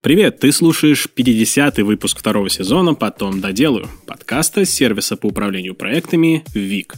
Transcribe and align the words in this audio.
Привет, 0.00 0.38
ты 0.38 0.52
слушаешь 0.52 1.08
50-й 1.12 1.82
выпуск 1.82 2.20
второго 2.20 2.48
сезона 2.48 2.94
«Потом 2.94 3.40
доделаю» 3.40 3.88
подкаста 4.06 4.64
сервиса 4.64 5.16
по 5.16 5.26
управлению 5.26 5.74
проектами 5.74 6.44
«ВИК». 6.54 6.94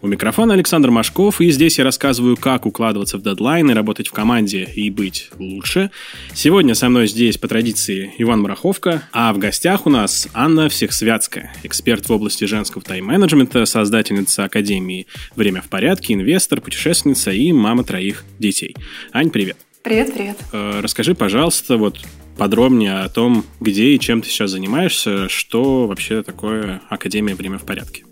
У 0.00 0.06
микрофона 0.06 0.54
Александр 0.54 0.92
Машков, 0.92 1.40
и 1.40 1.50
здесь 1.50 1.78
я 1.78 1.82
рассказываю, 1.84 2.36
как 2.36 2.64
укладываться 2.64 3.18
в 3.18 3.22
дедлайны, 3.22 3.74
работать 3.74 4.06
в 4.06 4.12
команде 4.12 4.62
и 4.62 4.90
быть 4.90 5.30
лучше. 5.40 5.90
Сегодня 6.34 6.76
со 6.76 6.88
мной 6.88 7.08
здесь, 7.08 7.36
по 7.36 7.48
традиции, 7.48 8.14
Иван 8.18 8.42
Мараховка, 8.42 9.02
а 9.10 9.32
в 9.32 9.38
гостях 9.38 9.84
у 9.84 9.90
нас 9.90 10.28
Анна 10.32 10.68
Всехсвятская, 10.68 11.52
эксперт 11.64 12.08
в 12.08 12.12
области 12.12 12.44
женского 12.44 12.84
тайм-менеджмента, 12.84 13.64
создательница 13.66 14.44
Академии 14.44 15.08
«Время 15.34 15.62
в 15.62 15.68
порядке», 15.68 16.14
инвестор, 16.14 16.60
путешественница 16.60 17.32
и 17.32 17.50
мама 17.50 17.82
троих 17.82 18.24
детей. 18.38 18.76
Ань, 19.12 19.30
привет. 19.30 19.56
Привет, 19.82 20.14
привет. 20.14 20.36
Э, 20.52 20.78
расскажи, 20.80 21.16
пожалуйста, 21.16 21.76
вот 21.76 21.98
подробнее 22.36 23.00
о 23.00 23.08
том, 23.08 23.44
где 23.60 23.94
и 23.94 24.00
чем 24.00 24.22
ты 24.22 24.28
сейчас 24.28 24.50
занимаешься, 24.50 25.28
что 25.28 25.86
вообще 25.86 26.22
такое 26.22 26.80
Академия 26.88 27.34
«Время 27.34 27.58
в 27.58 27.62
порядке». 27.62 28.04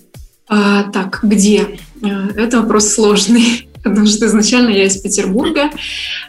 А, 0.47 0.85
так, 0.85 1.21
где? 1.23 1.79
Э, 2.03 2.29
это 2.37 2.61
вопрос 2.61 2.89
сложный, 2.89 3.69
потому 3.83 4.07
что 4.07 4.27
изначально 4.27 4.71
я 4.71 4.85
из 4.85 4.97
Петербурга, 4.99 5.71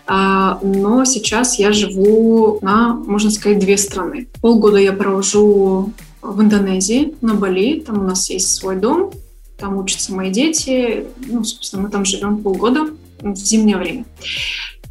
а, 0.07 0.59
но 0.61 1.03
сейчас 1.05 1.59
я 1.59 1.73
живу 1.73 2.59
на, 2.61 2.93
можно 2.93 3.29
сказать, 3.29 3.59
две 3.59 3.77
страны. 3.77 4.27
Полгода 4.41 4.77
я 4.77 4.93
провожу 4.93 5.93
в 6.21 6.41
Индонезии, 6.41 7.13
на 7.21 7.35
Бали, 7.35 7.81
там 7.81 7.99
у 7.99 8.03
нас 8.03 8.29
есть 8.29 8.55
свой 8.55 8.77
дом, 8.77 9.11
там 9.57 9.77
учатся 9.77 10.13
мои 10.13 10.31
дети, 10.31 11.05
ну, 11.27 11.43
собственно, 11.43 11.83
мы 11.83 11.89
там 11.89 12.05
живем 12.05 12.37
полгода 12.37 12.89
в 13.19 13.35
зимнее 13.35 13.77
время. 13.77 14.05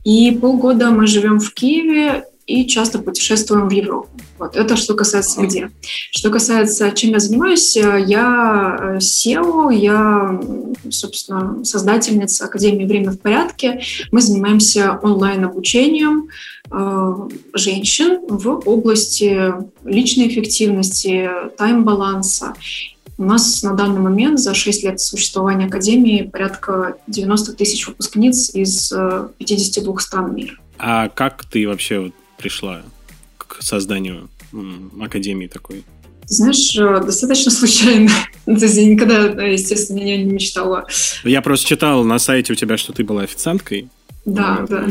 И 0.04 0.32
полгода 0.32 0.90
мы 0.90 1.06
живем 1.06 1.40
в 1.40 1.52
Киеве, 1.54 2.24
и 2.46 2.66
часто 2.66 2.98
путешествуем 2.98 3.68
в 3.68 3.72
Европу. 3.72 4.08
Вот 4.38 4.56
это 4.56 4.76
что 4.76 4.94
касается 4.94 5.40
где. 5.42 5.70
Что 6.10 6.30
касается, 6.30 6.90
чем 6.92 7.12
я 7.12 7.18
занимаюсь, 7.18 7.76
я 7.76 8.96
SEO, 8.98 9.74
я, 9.74 10.40
собственно, 10.90 11.64
создательница 11.64 12.44
Академии 12.46 12.84
«Время 12.84 13.12
в 13.12 13.18
порядке». 13.18 13.80
Мы 14.10 14.20
занимаемся 14.20 14.98
онлайн-обучением 15.02 16.28
э, 16.70 17.14
женщин 17.54 18.20
в 18.28 18.68
области 18.68 19.54
личной 19.84 20.28
эффективности, 20.28 21.30
тайм-баланса. 21.56 22.54
У 23.16 23.24
нас 23.24 23.62
на 23.62 23.74
данный 23.74 24.00
момент 24.00 24.40
за 24.40 24.54
6 24.54 24.82
лет 24.82 25.00
существования 25.00 25.66
Академии 25.66 26.28
порядка 26.30 26.96
90 27.06 27.52
тысяч 27.52 27.86
выпускниц 27.86 28.50
из 28.54 28.88
52 28.90 29.94
э, 29.94 29.98
стран 30.00 30.34
мира. 30.34 30.58
А 30.78 31.08
как 31.08 31.44
ты 31.44 31.68
вообще 31.68 32.12
пришла 32.44 32.82
к 33.38 33.62
созданию 33.62 34.28
академии 35.00 35.46
такой? 35.46 35.82
Знаешь, 36.26 36.76
э, 36.76 37.02
достаточно 37.02 37.50
случайно. 37.50 38.10
То 38.44 38.52
есть 38.52 38.76
я 38.76 38.84
никогда, 38.84 39.42
естественно, 39.44 40.00
не, 40.00 40.22
не 40.22 40.30
мечтала. 40.30 40.86
Я 41.24 41.40
просто 41.40 41.66
читал 41.66 42.04
на 42.04 42.18
сайте 42.18 42.52
у 42.52 42.56
тебя, 42.56 42.76
что 42.76 42.92
ты 42.92 43.02
была 43.02 43.22
официанткой. 43.22 43.88
Да, 44.26 44.58
вот, 44.60 44.70
да. 44.70 44.84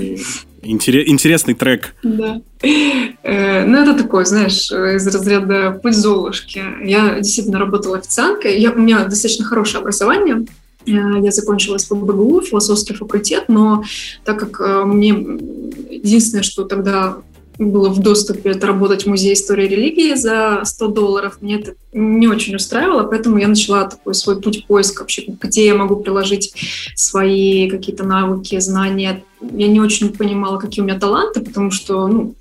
Интерес, 0.64 1.08
интересный 1.08 1.54
трек. 1.54 1.96
Да. 2.02 2.42
Э, 2.64 3.66
ну, 3.66 3.84
это 3.84 4.02
такой, 4.02 4.26
знаешь, 4.26 4.72
из 4.72 5.06
разряда 5.06 5.80
«Путь 5.84 5.96
Золушки». 5.96 6.64
Я 6.84 7.20
действительно 7.20 7.60
работала 7.60 8.00
официанткой. 8.00 8.60
Я, 8.60 8.72
у 8.72 8.80
меня 8.80 9.06
достаточно 9.06 9.46
хорошее 9.46 9.82
образование. 9.82 10.48
Э, 10.88 10.92
я 11.22 11.32
закончила 11.32 11.78
СПБГУ, 11.78 12.42
философский 12.42 12.96
факультет, 12.96 13.46
но 13.48 13.84
так 14.24 14.40
как 14.40 14.86
мне 14.86 15.10
единственное, 15.10 16.44
что 16.44 16.64
тогда 16.64 17.18
было 17.58 17.90
в 17.90 18.00
доступе 18.00 18.52
это 18.52 18.68
работать 18.68 19.04
в 19.04 19.08
Музее 19.08 19.34
истории 19.34 19.68
религии 19.68 20.16
за 20.16 20.62
100 20.64 20.88
долларов. 20.88 21.38
Мне 21.42 21.60
это 21.60 21.76
не 21.94 22.28
очень 22.28 22.56
устраивало, 22.56 23.04
поэтому 23.04 23.38
я 23.38 23.48
начала 23.48 23.86
такой 23.86 24.16
свой 24.16 24.42
путь 24.42 24.66
поиска 24.68 25.02
вообще, 25.02 25.26
где 25.28 25.66
я 25.66 25.76
могу 25.76 25.98
приложить 25.98 26.54
свои 26.96 27.70
какие-то 27.70 28.04
навыки, 28.04 28.60
знания. 28.60 29.24
Я 29.42 29.68
не 29.68 29.80
очень 29.80 30.14
понимала, 30.14 30.58
какие 30.58 30.82
у 30.82 30.86
меня 30.86 31.00
таланты, 31.00 31.42
потому 31.42 31.72
что, 31.72 32.08
ну, 32.08 32.36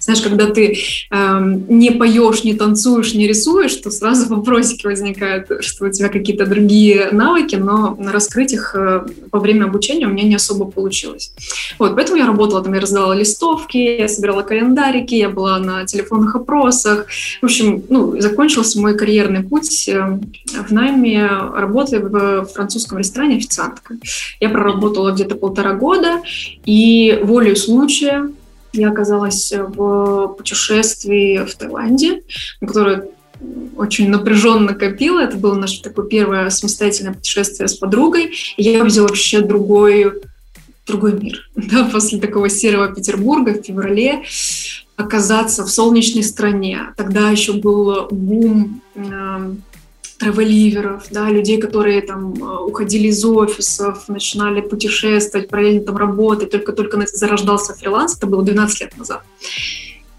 знаешь, 0.00 0.22
когда 0.22 0.46
ты 0.46 0.78
э, 1.10 1.58
не 1.68 1.90
поешь, 1.90 2.44
не 2.44 2.54
танцуешь, 2.54 3.14
не 3.14 3.26
рисуешь, 3.26 3.74
то 3.76 3.90
сразу 3.90 4.28
вопросики 4.34 4.86
возникают, 4.86 5.48
что 5.60 5.86
у 5.86 5.90
тебя 5.90 6.08
какие-то 6.08 6.46
другие 6.46 7.08
навыки, 7.12 7.56
но 7.56 7.96
раскрыть 7.98 8.52
их 8.52 8.74
э, 8.74 9.06
во 9.32 9.40
время 9.40 9.64
обучения 9.64 10.06
у 10.06 10.10
меня 10.10 10.24
не 10.24 10.36
особо 10.36 10.66
получилось. 10.66 11.32
Вот, 11.78 11.94
поэтому 11.94 12.18
я 12.18 12.26
работала, 12.26 12.62
там 12.62 12.74
я 12.74 12.80
раздавала 12.80 13.12
листовки, 13.12 13.76
я 13.76 14.08
собирала 14.08 14.42
календарики, 14.42 15.14
я 15.14 15.28
была 15.28 15.58
на 15.58 15.84
телефонных 15.84 16.34
опросах. 16.36 17.06
В 17.40 17.44
общем, 17.44 17.82
ну, 17.88 18.20
закончился 18.20 18.80
мой 18.80 18.96
карьерный 18.96 19.42
путь 19.42 19.88
э, 19.88 20.18
в 20.68 20.72
найме 20.72 21.26
работы 21.26 22.00
в 22.00 22.46
французском 22.46 22.98
ресторане 22.98 23.36
официанткой. 23.36 23.98
Я 24.40 24.48
проработала 24.48 25.12
где-то 25.12 25.34
полтора 25.36 25.74
года, 25.74 26.22
и 26.64 27.18
волею 27.22 27.56
случая 27.56 28.30
я 28.72 28.90
оказалась 28.90 29.52
в 29.52 30.34
путешествии 30.36 31.44
в 31.44 31.54
Таиланде, 31.54 32.22
на 32.60 32.66
которое 32.66 33.08
очень 33.76 34.08
напряженно 34.08 34.74
копила. 34.74 35.20
Это 35.20 35.36
было 35.36 35.54
наше 35.54 35.82
такое 35.82 36.06
первое 36.06 36.50
самостоятельное 36.50 37.14
путешествие 37.14 37.68
с 37.68 37.74
подругой. 37.74 38.34
И 38.56 38.62
я 38.62 38.82
увидела 38.82 39.08
вообще 39.08 39.40
другой, 39.40 40.12
другой 40.86 41.12
мир. 41.14 41.50
Да, 41.56 41.84
после 41.84 42.18
такого 42.18 42.48
серого 42.48 42.88
Петербурга 42.94 43.52
в 43.52 43.62
феврале 43.62 44.22
оказаться 44.96 45.64
в 45.64 45.68
солнечной 45.68 46.22
стране. 46.22 46.94
Тогда 46.96 47.30
еще 47.30 47.52
был 47.52 48.08
бум 48.10 48.80
эм, 48.94 49.62
тревеливеров, 50.18 51.04
да, 51.10 51.30
людей, 51.30 51.58
которые 51.58 52.00
там 52.00 52.34
э, 52.34 52.58
уходили 52.64 53.08
из 53.08 53.24
офисов, 53.24 54.08
начинали 54.08 54.60
путешествовать, 54.60 55.48
параллельно 55.48 55.82
там 55.82 55.96
работать, 55.96 56.50
только-только 56.50 57.04
зарождался 57.06 57.74
фриланс, 57.74 58.16
это 58.16 58.26
было 58.26 58.42
12 58.42 58.80
лет 58.80 58.96
назад. 58.96 59.22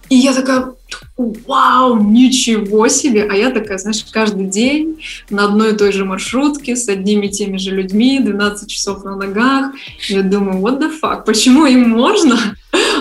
И 0.10 0.16
я 0.16 0.34
такая, 0.34 0.74
вау, 1.18 2.02
ничего 2.02 2.88
себе! 2.88 3.28
А 3.30 3.36
я 3.36 3.52
такая, 3.52 3.78
знаешь, 3.78 4.06
каждый 4.10 4.46
день 4.46 5.04
на 5.30 5.46
одной 5.46 5.74
и 5.74 5.76
той 5.76 5.92
же 5.92 6.06
маршрутке 6.06 6.76
с 6.76 6.88
одними 6.88 7.26
и 7.26 7.30
теми 7.30 7.58
же 7.58 7.72
людьми, 7.72 8.20
12 8.20 8.70
часов 8.70 9.04
на 9.04 9.18
ногах. 9.18 9.74
Я 10.08 10.22
думаю, 10.22 10.62
what 10.62 10.80
the 10.80 10.92
fuck, 11.02 11.26
почему 11.26 11.66
им 11.66 11.90
можно, 11.90 12.38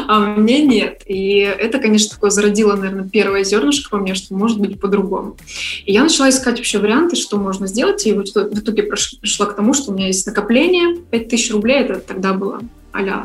а 0.09 0.21
мне 0.37 0.65
нет. 0.65 1.03
И 1.07 1.39
это, 1.39 1.79
конечно, 1.79 2.11
такое 2.11 2.31
зародило, 2.31 2.77
наверное, 2.77 3.09
первое 3.09 3.45
зернышко 3.45 3.95
во 3.95 4.01
мне, 4.01 4.15
что 4.15 4.35
может 4.35 4.59
быть 4.59 4.81
по-другому. 4.81 5.37
И 5.85 5.93
я 5.93 6.03
начала 6.03 6.29
искать 6.29 6.59
вообще 6.59 6.79
варианты, 6.79 7.17
что 7.17 7.37
можно 7.39 7.67
сделать, 7.67 8.07
и 8.07 8.13
вот 8.13 8.29
в 8.29 8.59
итоге 8.59 8.85
пришла 8.85 9.47
к 9.47 9.57
тому, 9.57 9.75
что 9.75 9.93
у 9.93 9.95
меня 9.95 10.09
есть 10.09 10.27
накопление, 10.27 10.97
5000 11.11 11.51
рублей, 11.53 11.81
это 11.81 12.01
тогда 12.01 12.33
было 12.33 12.61
а-ля 12.93 13.25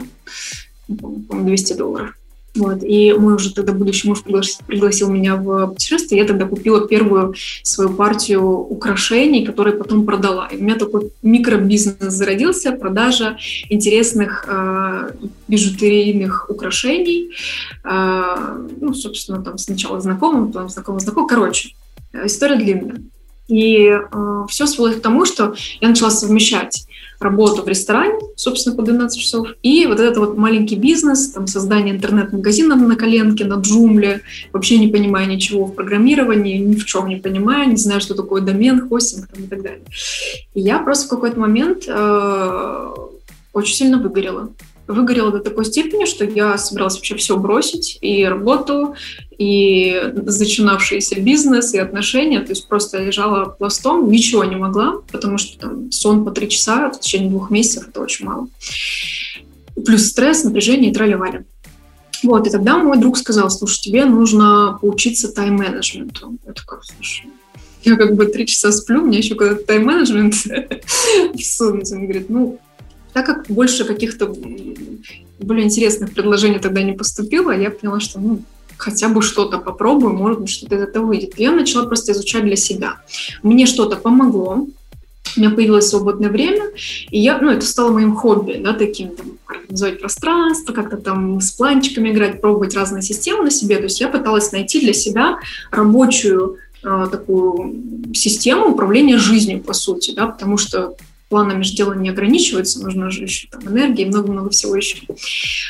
200 0.88 1.74
долларов. 1.74 2.16
Вот. 2.56 2.84
И 2.84 3.14
мой 3.14 3.36
уже 3.36 3.54
тогда 3.54 3.72
будущий 3.72 4.10
муж 4.10 4.24
пригласил, 4.24 5.10
меня 5.10 5.38
в 5.38 5.68
путешествие. 5.68 6.22
Я 6.22 6.28
тогда 6.28 6.46
купила 6.46 6.86
первую 6.88 7.34
свою 7.64 7.92
партию 7.92 8.44
украшений, 8.44 9.46
которые 9.46 9.78
потом 9.78 10.06
продала. 10.06 10.48
И 10.48 10.58
у 10.58 10.64
меня 10.64 10.76
такой 10.76 11.12
микробизнес 11.22 11.96
зародился, 12.00 12.74
продажа 12.74 13.38
интересных 13.70 14.46
э, 14.48 15.12
бижутерийных 15.48 16.50
украшений. 16.50 17.32
Э, 17.86 18.58
ну, 18.82 18.94
собственно, 18.94 19.42
там 19.42 19.58
сначала 19.58 20.02
знакомым, 20.02 20.52
потом 20.52 20.68
знакомым-знакомым. 20.68 21.30
Короче, 21.30 21.70
история 22.26 22.58
длинная. 22.58 23.02
И 23.48 23.88
э, 23.88 24.46
все 24.50 24.68
свелось 24.68 24.98
к 24.98 25.02
тому, 25.02 25.26
что 25.26 25.56
я 25.80 25.88
начала 25.88 26.10
совмещать 26.10 26.86
работу 27.22 27.64
в 27.64 27.68
ресторане, 27.68 28.20
собственно, 28.36 28.76
по 28.76 28.82
12 28.82 29.20
часов, 29.20 29.48
и 29.62 29.86
вот 29.86 30.00
этот 30.00 30.18
вот 30.18 30.38
маленький 30.38 30.76
бизнес, 30.76 31.32
там, 31.32 31.48
создание 31.48 31.96
интернет-магазина 31.96 32.76
на 32.76 32.96
коленке, 32.96 33.46
на 33.46 33.56
джумле, 33.56 34.22
вообще 34.52 34.80
не 34.80 34.88
понимая 34.88 35.26
ничего 35.26 35.66
в 35.66 35.76
программировании, 35.76 36.58
ни 36.58 36.76
в 36.76 36.86
чем 36.86 37.08
не 37.08 37.18
понимая, 37.18 37.66
не 37.66 37.78
знаю, 37.78 38.02
что 38.02 38.16
такое 38.16 38.42
домен, 38.42 38.88
хостинг 38.88 39.28
там, 39.28 39.44
и 39.44 39.48
так 39.48 39.62
далее. 39.62 39.82
И 40.54 40.62
я 40.62 40.80
просто 40.80 41.08
в 41.08 41.10
какой-то 41.10 41.40
момент 41.40 41.84
э, 41.88 42.88
очень 43.54 43.76
сильно 43.76 43.98
выгорела 43.98 44.50
выгорела 44.92 45.32
до 45.32 45.40
такой 45.40 45.66
степени, 45.66 46.06
что 46.06 46.26
я 46.26 46.58
собиралась 46.58 46.96
вообще 46.96 47.16
все 47.16 47.38
бросить, 47.38 47.98
и 48.02 48.24
работу, 48.26 48.96
и 49.38 50.12
начинавшийся 50.14 51.20
бизнес, 51.20 51.74
и 51.74 51.80
отношения, 51.80 52.42
то 52.42 52.50
есть 52.50 52.68
просто 52.68 53.04
лежала 53.04 53.46
пластом, 53.46 54.12
ничего 54.12 54.44
не 54.44 54.56
могла, 54.56 55.02
потому 55.12 55.38
что 55.38 55.60
там 55.60 55.92
сон 55.92 56.26
по 56.26 56.32
три 56.32 56.50
часа 56.50 56.92
в 56.92 57.00
течение 57.00 57.30
двух 57.30 57.50
месяцев– 57.50 57.88
это 57.90 58.02
очень 58.02 58.26
мало. 58.26 58.48
Плюс 59.86 60.08
стресс, 60.08 60.44
напряжение 60.44 60.92
и 60.92 60.94
тролливали. 60.94 61.46
Вот, 62.24 62.46
и 62.46 62.52
тогда 62.52 62.78
мой 62.78 63.00
друг 63.00 63.18
сказал, 63.18 63.50
слушай, 63.50 63.82
тебе 63.82 64.06
нужно 64.06 64.78
поучиться 64.80 65.32
тайм-менеджменту. 65.34 66.38
Я 66.46 66.54
такая, 66.54 66.82
слушай, 66.84 67.32
я 67.84 67.96
как 67.96 68.16
бы 68.16 68.28
три 68.28 68.46
часа 68.46 68.72
сплю, 68.72 69.02
у 69.02 69.08
меня 69.08 69.18
еще 69.18 69.36
когда-то 69.36 69.64
тайм-менеджмент 69.64 70.36
всунуть. 71.36 71.92
Он 71.92 72.04
говорит, 72.04 72.30
ну, 72.30 72.60
так 73.14 73.26
как 73.26 73.48
больше 73.48 73.86
каких-то 73.86 74.34
более 75.40 75.66
интересных 75.66 76.14
предложений 76.14 76.60
тогда 76.60 76.82
не 76.82 76.94
поступило, 76.94 77.52
я 77.52 77.72
поняла, 77.72 78.00
что 78.00 78.20
ну, 78.20 78.42
хотя 78.78 79.10
бы 79.10 79.22
что-то 79.22 79.58
попробую, 79.58 80.14
может 80.14 80.40
быть, 80.40 80.50
что-то 80.50 80.76
из 80.76 80.82
этого 80.82 81.06
выйдет. 81.06 81.38
Я 81.38 81.52
начала 81.52 81.86
просто 81.86 82.12
изучать 82.12 82.44
для 82.44 82.56
себя. 82.56 83.02
Мне 83.44 83.66
что-то 83.66 83.96
помогло, 83.96 84.68
у 85.38 85.40
меня 85.40 85.52
появилось 85.52 85.88
свободное 85.88 86.30
время, 86.30 86.64
и 87.10 87.20
я, 87.20 87.38
ну, 87.40 87.50
это 87.50 87.66
стало 87.66 87.92
моим 87.92 88.16
хобби, 88.16 88.60
да, 88.62 88.74
таким, 88.74 89.16
там, 89.16 89.38
организовать 89.48 90.02
пространство, 90.02 90.74
как-то 90.74 90.98
там 90.98 91.40
с 91.40 91.52
планчиками 91.52 92.10
играть, 92.10 92.42
пробовать 92.42 92.76
разные 92.76 93.02
системы 93.02 93.44
на 93.44 93.52
себе. 93.52 93.78
То 93.78 93.84
есть 93.84 94.02
я 94.02 94.10
пыталась 94.10 94.52
найти 94.52 94.82
для 94.82 94.94
себя 94.94 95.38
рабочую 95.72 96.58
э, 96.84 97.08
такую 97.10 98.14
систему 98.14 98.72
управления 98.72 99.18
жизнью, 99.18 99.62
по 99.62 99.74
сути, 99.74 100.12
да, 100.12 100.28
потому 100.28 100.58
что 100.58 100.96
планами 101.32 101.64
же 101.64 101.74
дело 101.74 101.94
не 101.94 102.10
ограничивается, 102.10 102.84
нужно 102.84 103.10
же 103.10 103.24
еще 103.24 103.48
там 103.48 103.68
энергия 103.68 104.04
и 104.04 104.08
много-много 104.08 104.50
всего 104.50 104.76
еще. 104.76 104.98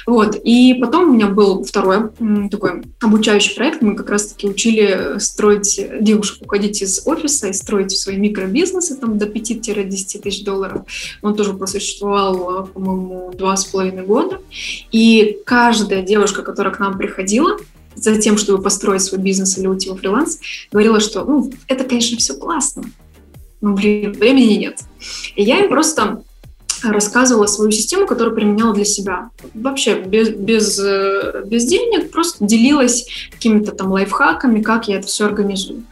Вот. 0.06 0.36
И 0.44 0.74
потом 0.74 1.10
у 1.10 1.14
меня 1.14 1.28
был 1.28 1.64
второй 1.64 2.10
такой 2.50 2.82
обучающий 3.00 3.56
проект. 3.56 3.82
Мы 3.82 3.96
как 3.96 4.10
раз-таки 4.10 4.48
учили 4.48 5.20
строить 5.20 5.80
девушек, 6.02 6.42
уходить 6.42 6.82
из 6.82 7.08
офиса 7.08 7.48
и 7.48 7.54
строить 7.54 7.92
свои 7.92 8.18
микробизнесы 8.18 8.98
там 8.98 9.20
до 9.20 9.28
5-10 9.28 10.20
тысяч 10.20 10.44
долларов. 10.44 10.82
Он 11.22 11.36
тоже 11.36 11.54
просуществовал, 11.54 12.68
по-моему, 12.74 13.32
два 13.34 13.56
с 13.56 13.66
половиной 13.66 14.04
года. 14.04 14.42
И 14.92 15.38
каждая 15.46 16.02
девушка, 16.02 16.42
которая 16.42 16.74
к 16.74 16.80
нам 16.80 16.98
приходила, 16.98 17.58
за 17.96 18.18
тем, 18.18 18.38
чтобы 18.38 18.64
построить 18.64 19.02
свой 19.02 19.22
бизнес 19.22 19.58
или 19.58 19.68
уйти 19.68 19.90
во 19.90 19.98
фриланс, 19.98 20.40
говорила, 20.72 21.00
что 21.00 21.24
ну, 21.24 21.52
это, 21.68 21.84
конечно, 21.84 22.18
все 22.18 22.34
классно, 22.36 22.84
ну, 23.62 23.76
блин, 23.76 24.12
времени 24.14 24.54
нет. 24.54 24.80
И 25.36 25.44
я 25.44 25.60
им 25.60 25.70
просто 25.70 26.24
рассказывала 26.84 27.46
свою 27.46 27.72
систему, 27.72 28.06
которую 28.08 28.36
применяла 28.36 28.74
для 28.74 28.86
себя. 28.86 29.30
Вообще 29.54 30.02
без, 30.02 30.30
без, 30.30 30.80
э, 30.80 31.44
без 31.46 31.66
денег, 31.66 32.12
просто 32.12 32.46
делилась 32.46 33.08
какими-то 33.32 33.72
там 33.72 33.92
лайфхаками, 33.92 34.62
как 34.62 34.88
я 34.88 34.98
это 34.98 35.08
все 35.08 35.26
организую. 35.26 35.84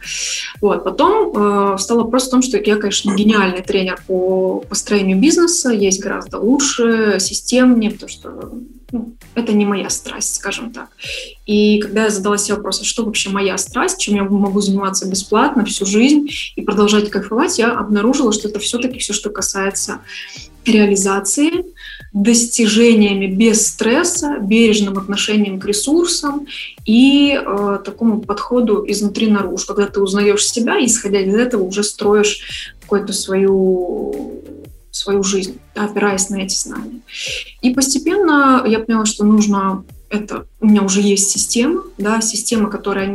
Вот. 0.60 0.84
Потом 0.84 1.32
э, 1.74 1.78
стал 1.78 1.98
вопрос 1.98 2.28
в 2.28 2.30
том, 2.30 2.42
что 2.42 2.58
я, 2.58 2.76
конечно, 2.76 3.14
гениальный 3.14 3.62
тренер 3.62 4.02
по 4.06 4.64
построению 4.68 5.18
бизнеса, 5.18 5.70
есть 5.70 6.00
гораздо 6.00 6.38
лучше, 6.38 7.18
системнее, 7.20 7.90
потому 7.90 8.08
что 8.08 8.52
ну, 8.92 9.14
это 9.34 9.52
не 9.52 9.64
моя 9.64 9.88
страсть, 9.90 10.34
скажем 10.34 10.72
так. 10.72 10.88
И 11.46 11.80
когда 11.80 12.04
я 12.04 12.10
задала 12.10 12.36
себе 12.38 12.56
вопрос, 12.56 12.80
а 12.80 12.84
что 12.84 13.04
вообще 13.04 13.30
моя 13.30 13.56
страсть, 13.58 13.98
чем 13.98 14.16
я 14.16 14.24
могу 14.24 14.60
заниматься 14.60 15.08
бесплатно 15.08 15.64
всю 15.64 15.86
жизнь 15.86 16.28
и 16.56 16.62
продолжать 16.62 17.10
кайфовать, 17.10 17.58
я 17.58 17.72
обнаружила, 17.72 18.32
что 18.32 18.48
это 18.48 18.58
все-таки 18.58 18.98
все, 18.98 19.12
что 19.12 19.30
касается 19.30 20.00
реализации, 20.64 21.64
достижениями 22.12 23.26
без 23.26 23.66
стресса, 23.68 24.38
бережным 24.40 24.98
отношением 24.98 25.60
к 25.60 25.66
ресурсам 25.66 26.46
и 26.84 27.34
э, 27.34 27.78
такому 27.84 28.20
подходу 28.20 28.84
изнутри 28.86 29.28
наружу, 29.28 29.66
когда 29.66 29.86
ты 29.86 30.00
узнаешь 30.00 30.46
себя, 30.46 30.78
и 30.78 30.86
исходя 30.86 31.20
из 31.20 31.34
этого 31.34 31.62
уже 31.62 31.84
строишь 31.84 32.74
какую-то 32.80 33.12
свою 33.12 34.42
свою 34.90 35.22
жизнь, 35.22 35.58
да, 35.74 35.84
опираясь 35.84 36.28
на 36.30 36.36
эти 36.42 36.54
знания. 36.54 37.00
И 37.62 37.70
постепенно 37.70 38.64
я 38.66 38.80
поняла, 38.80 39.06
что 39.06 39.24
нужно 39.24 39.84
это, 40.10 40.46
у 40.60 40.66
меня 40.66 40.82
уже 40.82 41.00
есть 41.00 41.30
система, 41.30 41.84
да, 41.96 42.20
система, 42.20 42.68
которая 42.68 43.06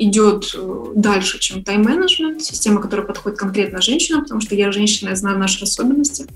идет 0.00 0.54
э, 0.56 0.84
дальше, 0.94 1.38
чем 1.38 1.62
тайм-менеджмент, 1.62 2.42
система, 2.42 2.80
которая 2.80 3.06
подходит 3.06 3.38
конкретно 3.38 3.82
женщинам, 3.82 4.22
потому 4.22 4.40
что 4.40 4.54
я 4.54 4.72
женщина, 4.72 5.10
я 5.10 5.16
знаю 5.16 5.38
наши 5.38 5.62
особенности. 5.62 6.26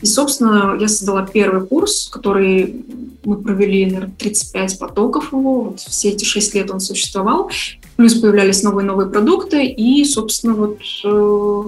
И, 0.00 0.06
собственно, 0.06 0.76
я 0.80 0.88
создала 0.88 1.26
первый 1.26 1.66
курс, 1.66 2.08
который 2.08 2.84
мы 3.24 3.36
провели, 3.36 3.84
наверное, 3.84 4.14
35 4.18 4.78
потоков 4.78 5.32
его, 5.32 5.62
вот 5.64 5.80
все 5.80 6.08
эти 6.10 6.24
6 6.24 6.54
лет 6.54 6.70
он 6.70 6.80
существовал, 6.80 7.50
плюс 7.96 8.14
появлялись 8.14 8.62
новые-новые 8.62 9.10
продукты, 9.10 9.66
и, 9.66 10.04
собственно, 10.04 10.54
вот 10.54 10.78
э, 11.04 11.62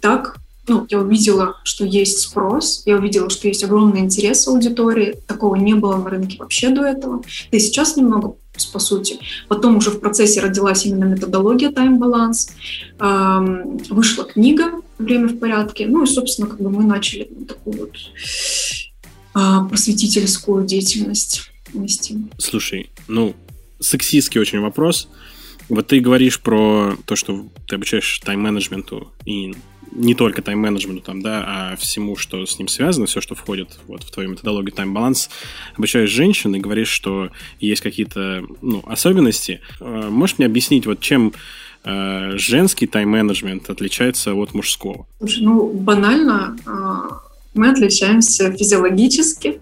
так 0.00 0.38
ну, 0.66 0.86
я 0.88 1.00
увидела, 1.00 1.56
что 1.64 1.84
есть 1.84 2.20
спрос, 2.20 2.82
я 2.86 2.96
увидела, 2.96 3.30
что 3.30 3.48
есть 3.48 3.64
огромный 3.64 4.00
интерес 4.00 4.46
аудитории. 4.46 5.16
Такого 5.26 5.56
не 5.56 5.74
было 5.74 5.96
на 5.96 6.10
рынке 6.10 6.36
вообще 6.38 6.68
до 6.68 6.84
этого. 6.84 7.22
Да 7.50 7.56
и 7.56 7.60
сейчас 7.60 7.96
немного, 7.96 8.36
по 8.66 8.78
сути. 8.78 9.18
Потом 9.48 9.76
уже 9.76 9.90
в 9.90 10.00
процессе 10.00 10.40
родилась 10.40 10.86
именно 10.86 11.04
методология 11.04 11.70
тайм-баланс. 11.70 12.50
Эм, 12.98 13.78
вышла 13.90 14.24
книга 14.24 14.72
«Время 14.98 15.28
в 15.28 15.38
порядке». 15.38 15.86
Ну 15.86 16.04
и, 16.04 16.06
собственно, 16.06 16.48
как 16.48 16.60
бы 16.60 16.70
мы 16.70 16.84
начали 16.84 17.24
такую 17.46 17.78
вот 17.78 17.96
э, 19.34 19.68
просветительскую 19.68 20.64
деятельность 20.64 21.50
вести. 21.72 22.16
Слушай, 22.38 22.90
ну, 23.06 23.34
сексистский 23.80 24.40
очень 24.40 24.60
вопрос. 24.60 25.08
Вот 25.68 25.86
ты 25.86 26.00
говоришь 26.00 26.40
про 26.40 26.96
то, 27.04 27.14
что 27.14 27.46
ты 27.66 27.76
обучаешь 27.76 28.20
тайм-менеджменту 28.24 29.12
и 29.24 29.54
не 29.92 30.14
только 30.14 30.42
тайм-менеджменту, 30.42 31.02
там, 31.02 31.22
да, 31.22 31.44
а 31.46 31.76
всему, 31.76 32.16
что 32.16 32.44
с 32.44 32.58
ним 32.58 32.68
связано, 32.68 33.06
все, 33.06 33.20
что 33.20 33.34
входит 33.34 33.78
вот, 33.86 34.02
в 34.02 34.10
твою 34.10 34.30
методологию 34.30 34.72
тайм-баланс, 34.72 35.30
обучаешь 35.76 36.10
женщин 36.10 36.54
и 36.54 36.60
говоришь, 36.60 36.88
что 36.88 37.30
есть 37.60 37.82
какие-то 37.82 38.44
ну, 38.62 38.82
особенности. 38.86 39.60
Э, 39.80 40.08
можешь 40.10 40.38
мне 40.38 40.46
объяснить, 40.46 40.86
вот 40.86 41.00
чем 41.00 41.32
э, 41.84 42.36
женский 42.36 42.86
тайм-менеджмент 42.86 43.70
отличается 43.70 44.34
от 44.34 44.54
мужского? 44.54 45.06
Слушай, 45.18 45.42
ну, 45.42 45.72
банально, 45.72 46.56
э, 46.66 47.28
мы 47.54 47.70
отличаемся 47.70 48.52
физиологически, 48.52 49.60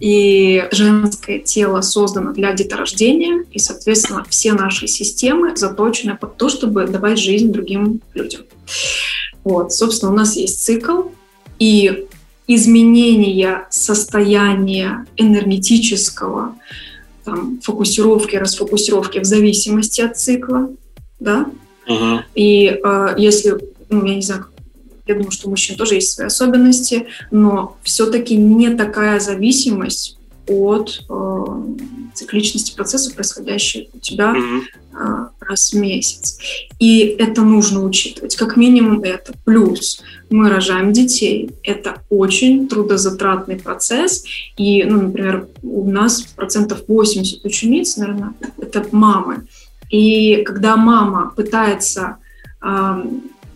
и 0.00 0.66
женское 0.72 1.38
тело 1.38 1.80
создано 1.82 2.32
для 2.32 2.52
деторождения, 2.52 3.44
и, 3.52 3.58
соответственно, 3.58 4.24
все 4.28 4.52
наши 4.52 4.88
системы 4.88 5.56
заточены 5.56 6.16
под 6.16 6.36
то, 6.36 6.48
чтобы 6.48 6.86
давать 6.86 7.18
жизнь 7.18 7.52
другим 7.52 8.00
людям. 8.14 8.42
Вот, 9.48 9.72
собственно, 9.72 10.12
у 10.12 10.14
нас 10.14 10.36
есть 10.36 10.62
цикл, 10.62 11.04
и 11.58 12.06
изменение 12.46 13.66
состояния 13.70 15.06
энергетического, 15.16 16.54
там, 17.24 17.58
фокусировки, 17.62 18.36
расфокусировки 18.36 19.20
в 19.20 19.24
зависимости 19.24 20.02
от 20.02 20.18
цикла, 20.18 20.68
да. 21.18 21.46
Uh-huh. 21.88 22.18
И 22.34 22.78
э, 22.84 23.14
если, 23.16 23.56
ну, 23.88 24.04
я 24.04 24.16
не 24.16 24.20
знаю, 24.20 24.48
я 25.06 25.14
думаю, 25.14 25.30
что 25.30 25.46
у 25.46 25.50
мужчин 25.50 25.76
тоже 25.76 25.94
есть 25.94 26.12
свои 26.12 26.26
особенности, 26.26 27.06
но 27.30 27.78
все-таки 27.82 28.36
не 28.36 28.68
такая 28.74 29.18
зависимость 29.18 30.17
от 30.48 31.04
э, 31.08 31.44
цикличности 32.14 32.74
процесса, 32.74 33.14
происходящей 33.14 33.90
у 33.92 33.98
тебя 33.98 34.34
mm-hmm. 34.34 35.28
раз 35.40 35.72
в 35.72 35.76
месяц. 35.76 36.38
И 36.78 37.00
это 37.00 37.42
нужно 37.42 37.84
учитывать, 37.84 38.36
как 38.36 38.56
минимум 38.56 39.02
это. 39.02 39.32
Плюс 39.44 40.02
мы 40.30 40.48
рожаем 40.48 40.92
детей. 40.92 41.50
Это 41.62 42.02
очень 42.08 42.68
трудозатратный 42.68 43.56
процесс. 43.56 44.24
И, 44.56 44.84
ну, 44.84 45.02
например, 45.02 45.48
у 45.62 45.88
нас 45.90 46.22
процентов 46.22 46.84
80 46.88 47.44
учениц, 47.44 47.96
наверное, 47.96 48.34
это 48.60 48.84
мамы. 48.92 49.46
И 49.90 50.42
когда 50.44 50.76
мама 50.76 51.32
пытается 51.34 52.16
э, 52.62 53.04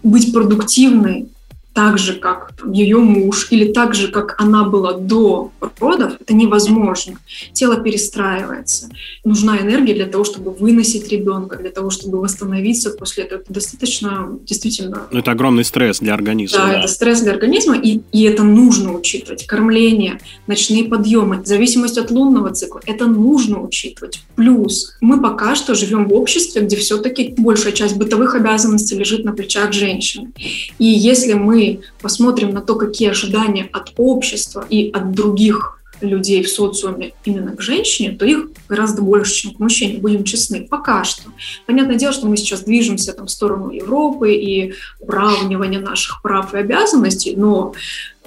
быть 0.02 0.32
продуктивной 0.32 1.28
так 1.74 1.98
же, 1.98 2.14
как 2.14 2.52
ее 2.66 2.98
муж, 2.98 3.48
или 3.50 3.72
так 3.72 3.94
же, 3.94 4.08
как 4.08 4.34
она 4.38 4.64
была 4.64 4.92
до 4.92 5.50
родов, 5.80 6.14
это 6.20 6.34
невозможно. 6.34 7.14
Тело 7.52 7.76
перестраивается. 7.80 8.90
Нужна 9.24 9.58
энергия 9.58 9.94
для 9.94 10.06
того, 10.06 10.24
чтобы 10.24 10.50
выносить 10.50 11.08
ребенка, 11.08 11.56
для 11.56 11.70
того, 11.70 11.90
чтобы 11.90 12.20
восстановиться 12.20 12.90
после 12.90 13.24
этого. 13.24 13.40
Это 13.40 13.52
достаточно, 13.52 14.38
действительно... 14.42 15.06
Ну, 15.10 15.20
это 15.20 15.30
огромный 15.30 15.64
стресс 15.64 15.98
для 16.00 16.14
организма. 16.14 16.58
Да, 16.58 16.66
да. 16.66 16.78
это 16.80 16.88
стресс 16.88 17.20
для 17.20 17.32
организма, 17.32 17.76
и, 17.76 18.00
и 18.12 18.24
это 18.24 18.42
нужно 18.42 18.94
учитывать. 18.94 19.46
Кормление, 19.46 20.20
ночные 20.46 20.84
подъемы, 20.84 21.42
зависимость 21.44 21.98
от 21.98 22.10
лунного 22.10 22.50
цикла, 22.50 22.80
это 22.86 23.06
нужно 23.06 23.62
учитывать. 23.62 24.20
Плюс 24.36 24.96
мы 25.00 25.20
пока 25.20 25.54
что 25.54 25.74
живем 25.74 26.06
в 26.08 26.14
обществе, 26.14 26.62
где 26.62 26.76
все-таки 26.76 27.34
большая 27.38 27.72
часть 27.72 27.96
бытовых 27.96 28.34
обязанностей 28.34 28.96
лежит 28.96 29.24
на 29.24 29.32
плечах 29.32 29.72
женщины. 29.72 30.32
И 30.78 30.84
если 30.84 31.32
мы 31.34 31.61
посмотрим 32.00 32.50
на 32.52 32.60
то, 32.60 32.74
какие 32.74 33.10
ожидания 33.10 33.68
от 33.72 33.92
общества 33.96 34.66
и 34.68 34.90
от 34.90 35.12
других 35.12 35.78
людей 36.00 36.42
в 36.42 36.48
социуме 36.48 37.12
именно 37.24 37.56
к 37.56 37.60
женщине, 37.60 38.16
то 38.16 38.24
их 38.24 38.50
гораздо 38.68 39.02
больше, 39.02 39.34
чем 39.34 39.54
к 39.54 39.58
мужчине, 39.58 39.98
будем 39.98 40.24
честны, 40.24 40.66
пока 40.68 41.04
что. 41.04 41.30
Понятное 41.66 41.96
дело, 41.96 42.12
что 42.12 42.26
мы 42.26 42.36
сейчас 42.36 42.62
движемся 42.64 43.12
там, 43.12 43.26
в 43.26 43.30
сторону 43.30 43.70
Европы 43.70 44.34
и 44.34 44.74
уравнивания 45.00 45.80
наших 45.80 46.22
прав 46.22 46.54
и 46.54 46.58
обязанностей, 46.58 47.34
но 47.36 47.74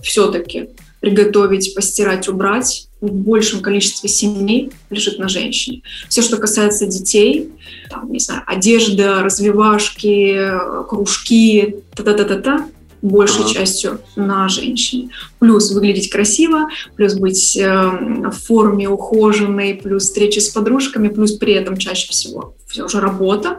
все-таки 0.02 0.70
приготовить, 1.00 1.76
постирать, 1.76 2.28
убрать 2.28 2.88
в 3.02 3.12
большем 3.12 3.62
количестве 3.62 4.10
семей 4.10 4.72
лежит 4.90 5.20
на 5.20 5.28
женщине. 5.30 5.82
Все, 6.10 6.22
что 6.22 6.38
касается 6.38 6.88
детей, 6.88 7.52
там, 7.90 8.12
не 8.12 8.20
знаю, 8.20 8.42
одежда, 8.48 9.22
развивашки, 9.22 10.52
кружки, 10.90 11.76
та-та-та-та-та, 11.96 12.68
большей 13.02 13.44
ага. 13.44 13.54
частью 13.54 14.02
на 14.16 14.48
женщине. 14.50 15.10
Плюс 15.40 15.72
выглядеть 15.72 16.10
красиво, 16.10 16.70
плюс 16.96 17.14
быть 17.14 17.58
э, 17.58 17.66
в 17.66 18.32
форме 18.32 18.90
ухоженной, 18.90 19.76
плюс 19.76 20.04
встречи 20.04 20.40
с 20.40 20.50
подружками, 20.50 21.08
плюс 21.08 21.34
при 21.34 21.54
этом 21.54 21.78
чаще 21.78 22.10
всего 22.10 22.56
все 22.68 22.88
же 22.88 23.00
работа. 23.00 23.58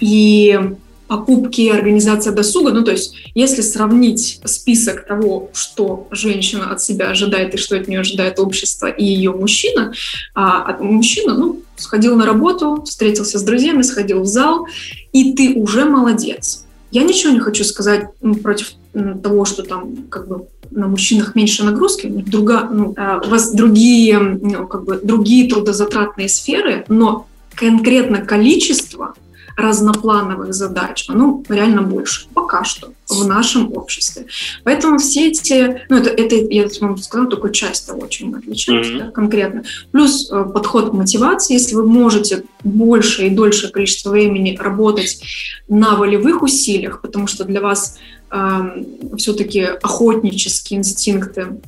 И 0.00 0.58
покупки 1.06 1.60
и 1.60 1.70
организация 1.70 2.32
досуга. 2.32 2.72
Ну, 2.72 2.82
то 2.82 2.90
есть, 2.90 3.14
если 3.34 3.60
сравнить 3.60 4.40
список 4.44 5.06
того, 5.06 5.50
что 5.52 6.08
женщина 6.10 6.70
от 6.70 6.82
себя 6.82 7.10
ожидает 7.10 7.54
и 7.54 7.58
что 7.58 7.76
от 7.76 7.88
нее 7.88 8.00
ожидает 8.00 8.38
общество 8.38 8.86
и 8.86 9.04
ее 9.04 9.32
мужчина, 9.32 9.92
а 10.34 10.76
мужчина, 10.80 11.34
ну, 11.34 11.62
сходил 11.76 12.16
на 12.16 12.26
работу, 12.26 12.82
встретился 12.84 13.38
с 13.38 13.42
друзьями, 13.42 13.82
сходил 13.82 14.22
в 14.22 14.26
зал, 14.26 14.66
и 15.12 15.34
ты 15.34 15.54
уже 15.54 15.84
молодец. 15.84 16.63
Я 16.94 17.02
ничего 17.02 17.32
не 17.32 17.40
хочу 17.40 17.64
сказать 17.64 18.06
против 18.44 18.74
того, 19.20 19.44
что 19.44 19.64
там 19.64 19.96
как 20.08 20.28
бы 20.28 20.46
на 20.70 20.86
мужчинах 20.86 21.34
меньше 21.34 21.64
нагрузки, 21.64 22.06
друга, 22.06 22.68
ну, 22.70 22.94
а, 22.96 23.20
у 23.24 23.30
вас 23.30 23.52
другие, 23.52 24.18
ну, 24.20 24.68
как 24.68 24.84
бы, 24.84 25.00
другие 25.02 25.50
трудозатратные 25.50 26.28
сферы, 26.28 26.84
но 26.88 27.26
конкретно 27.56 28.18
количество 28.18 29.14
разноплановых 29.56 30.52
задач, 30.54 31.06
оно 31.08 31.42
реально 31.48 31.82
больше, 31.82 32.26
пока 32.34 32.64
что, 32.64 32.92
в 33.08 33.26
нашем 33.26 33.72
обществе. 33.76 34.26
Поэтому 34.64 34.98
все 34.98 35.28
эти, 35.28 35.82
ну 35.88 35.98
это, 35.98 36.10
это 36.10 36.34
я 36.34 36.68
вам 36.80 36.96
сказала, 36.96 37.28
только 37.28 37.50
часть 37.50 37.86
того, 37.86 38.06
чем 38.06 38.30
мы 38.30 38.38
отличаемся 38.38 38.90
mm-hmm. 38.90 38.98
да, 38.98 39.10
конкретно. 39.10 39.64
Плюс 39.92 40.30
э, 40.30 40.44
подход 40.52 40.90
к 40.90 40.92
мотивации, 40.92 41.54
если 41.54 41.74
вы 41.74 41.86
можете 41.86 42.44
больше 42.62 43.26
и 43.26 43.30
дольше 43.30 43.70
количество 43.70 44.10
времени 44.10 44.56
работать 44.58 45.20
на 45.68 45.96
волевых 45.96 46.42
усилиях, 46.42 47.00
потому 47.00 47.26
что 47.26 47.44
для 47.44 47.60
вас 47.60 47.98
э, 48.30 48.84
все-таки 49.16 49.60
охотнические 49.60 50.80
инстинкты 50.80 51.60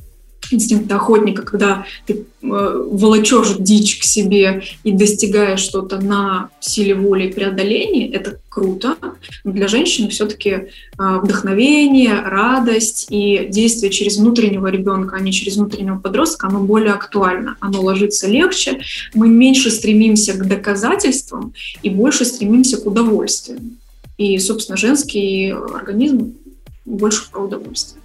инстинкт 0.51 0.91
охотника, 0.91 1.41
когда 1.43 1.85
ты 2.05 2.13
э, 2.13 2.25
волочешь 2.41 3.55
дичь 3.59 3.99
к 3.99 4.03
себе 4.03 4.63
и 4.83 4.91
достигаешь 4.91 5.59
что-то 5.59 5.99
на 5.99 6.49
силе 6.59 6.95
воли 6.95 7.27
и 7.27 7.33
преодолении, 7.33 8.11
это 8.11 8.39
круто. 8.49 8.95
Но 9.43 9.51
для 9.51 9.67
женщины 9.67 10.09
все-таки 10.09 10.49
э, 10.49 10.67
вдохновение, 10.97 12.21
радость 12.21 13.07
и 13.09 13.47
действие 13.49 13.91
через 13.91 14.17
внутреннего 14.17 14.67
ребенка, 14.67 15.17
а 15.17 15.19
не 15.19 15.31
через 15.31 15.57
внутреннего 15.57 15.99
подростка, 15.99 16.47
оно 16.47 16.59
более 16.59 16.93
актуально, 16.93 17.57
оно 17.59 17.81
ложится 17.81 18.27
легче. 18.27 18.79
Мы 19.13 19.27
меньше 19.27 19.69
стремимся 19.69 20.33
к 20.33 20.47
доказательствам 20.47 21.53
и 21.81 21.89
больше 21.89 22.25
стремимся 22.25 22.77
к 22.77 22.85
удовольствию. 22.85 23.59
И, 24.17 24.39
собственно, 24.39 24.77
женский 24.77 25.51
организм 25.51 26.35
больше 26.85 27.29
про 27.29 27.43
удовольствие. 27.43 28.01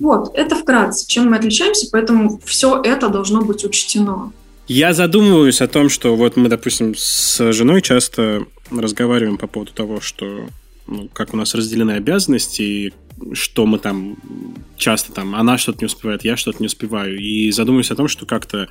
Вот, 0.00 0.30
это 0.34 0.56
вкратце, 0.56 1.06
чем 1.06 1.30
мы 1.30 1.36
отличаемся, 1.36 1.88
поэтому 1.92 2.40
все 2.44 2.80
это 2.82 3.08
должно 3.08 3.42
быть 3.42 3.64
учтено. 3.64 4.32
Я 4.66 4.94
задумываюсь 4.94 5.60
о 5.60 5.68
том, 5.68 5.88
что 5.90 6.16
вот 6.16 6.36
мы, 6.36 6.48
допустим, 6.48 6.94
с 6.96 7.52
женой 7.52 7.82
часто 7.82 8.46
разговариваем 8.70 9.36
по 9.36 9.46
поводу 9.46 9.72
того, 9.72 10.00
что 10.00 10.46
ну, 10.86 11.08
как 11.12 11.34
у 11.34 11.36
нас 11.36 11.54
разделены 11.54 11.92
обязанности, 11.92 12.62
и 12.62 12.92
что 13.32 13.64
мы 13.64 13.78
там 13.78 14.16
часто 14.76 15.12
там, 15.12 15.34
она 15.34 15.56
что-то 15.56 15.78
не 15.80 15.86
успевает, 15.86 16.24
я 16.24 16.36
что-то 16.36 16.58
не 16.60 16.66
успеваю. 16.66 17.18
И 17.18 17.50
задумываюсь 17.52 17.90
о 17.90 17.96
том, 17.96 18.08
что 18.08 18.26
как-то 18.26 18.68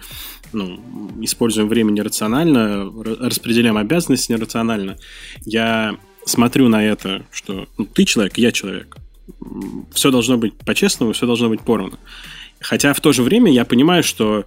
ну, 0.51 0.80
используем 1.22 1.70
время 1.70 1.92
нерационально, 1.92 2.92
распределяем 3.20 3.77
обязанности 3.77 4.32
нерационально. 4.32 4.98
Я 5.46 5.96
смотрю 6.25 6.70
на 6.70 6.84
это, 6.84 7.25
что 7.32 7.68
ну, 7.77 7.86
ты 7.86 8.06
человек, 8.06 8.38
я 8.38 8.51
человек 8.51 8.98
все 9.94 10.12
должно 10.12 10.38
быть 10.38 10.54
по-честному, 10.54 11.14
все 11.14 11.26
должно 11.26 11.50
быть 11.50 11.62
поровну. 11.62 11.98
Хотя 12.60 12.94
в 12.94 13.02
то 13.02 13.12
же 13.12 13.24
время 13.24 13.52
я 13.52 13.66
понимаю, 13.66 14.04
что 14.04 14.46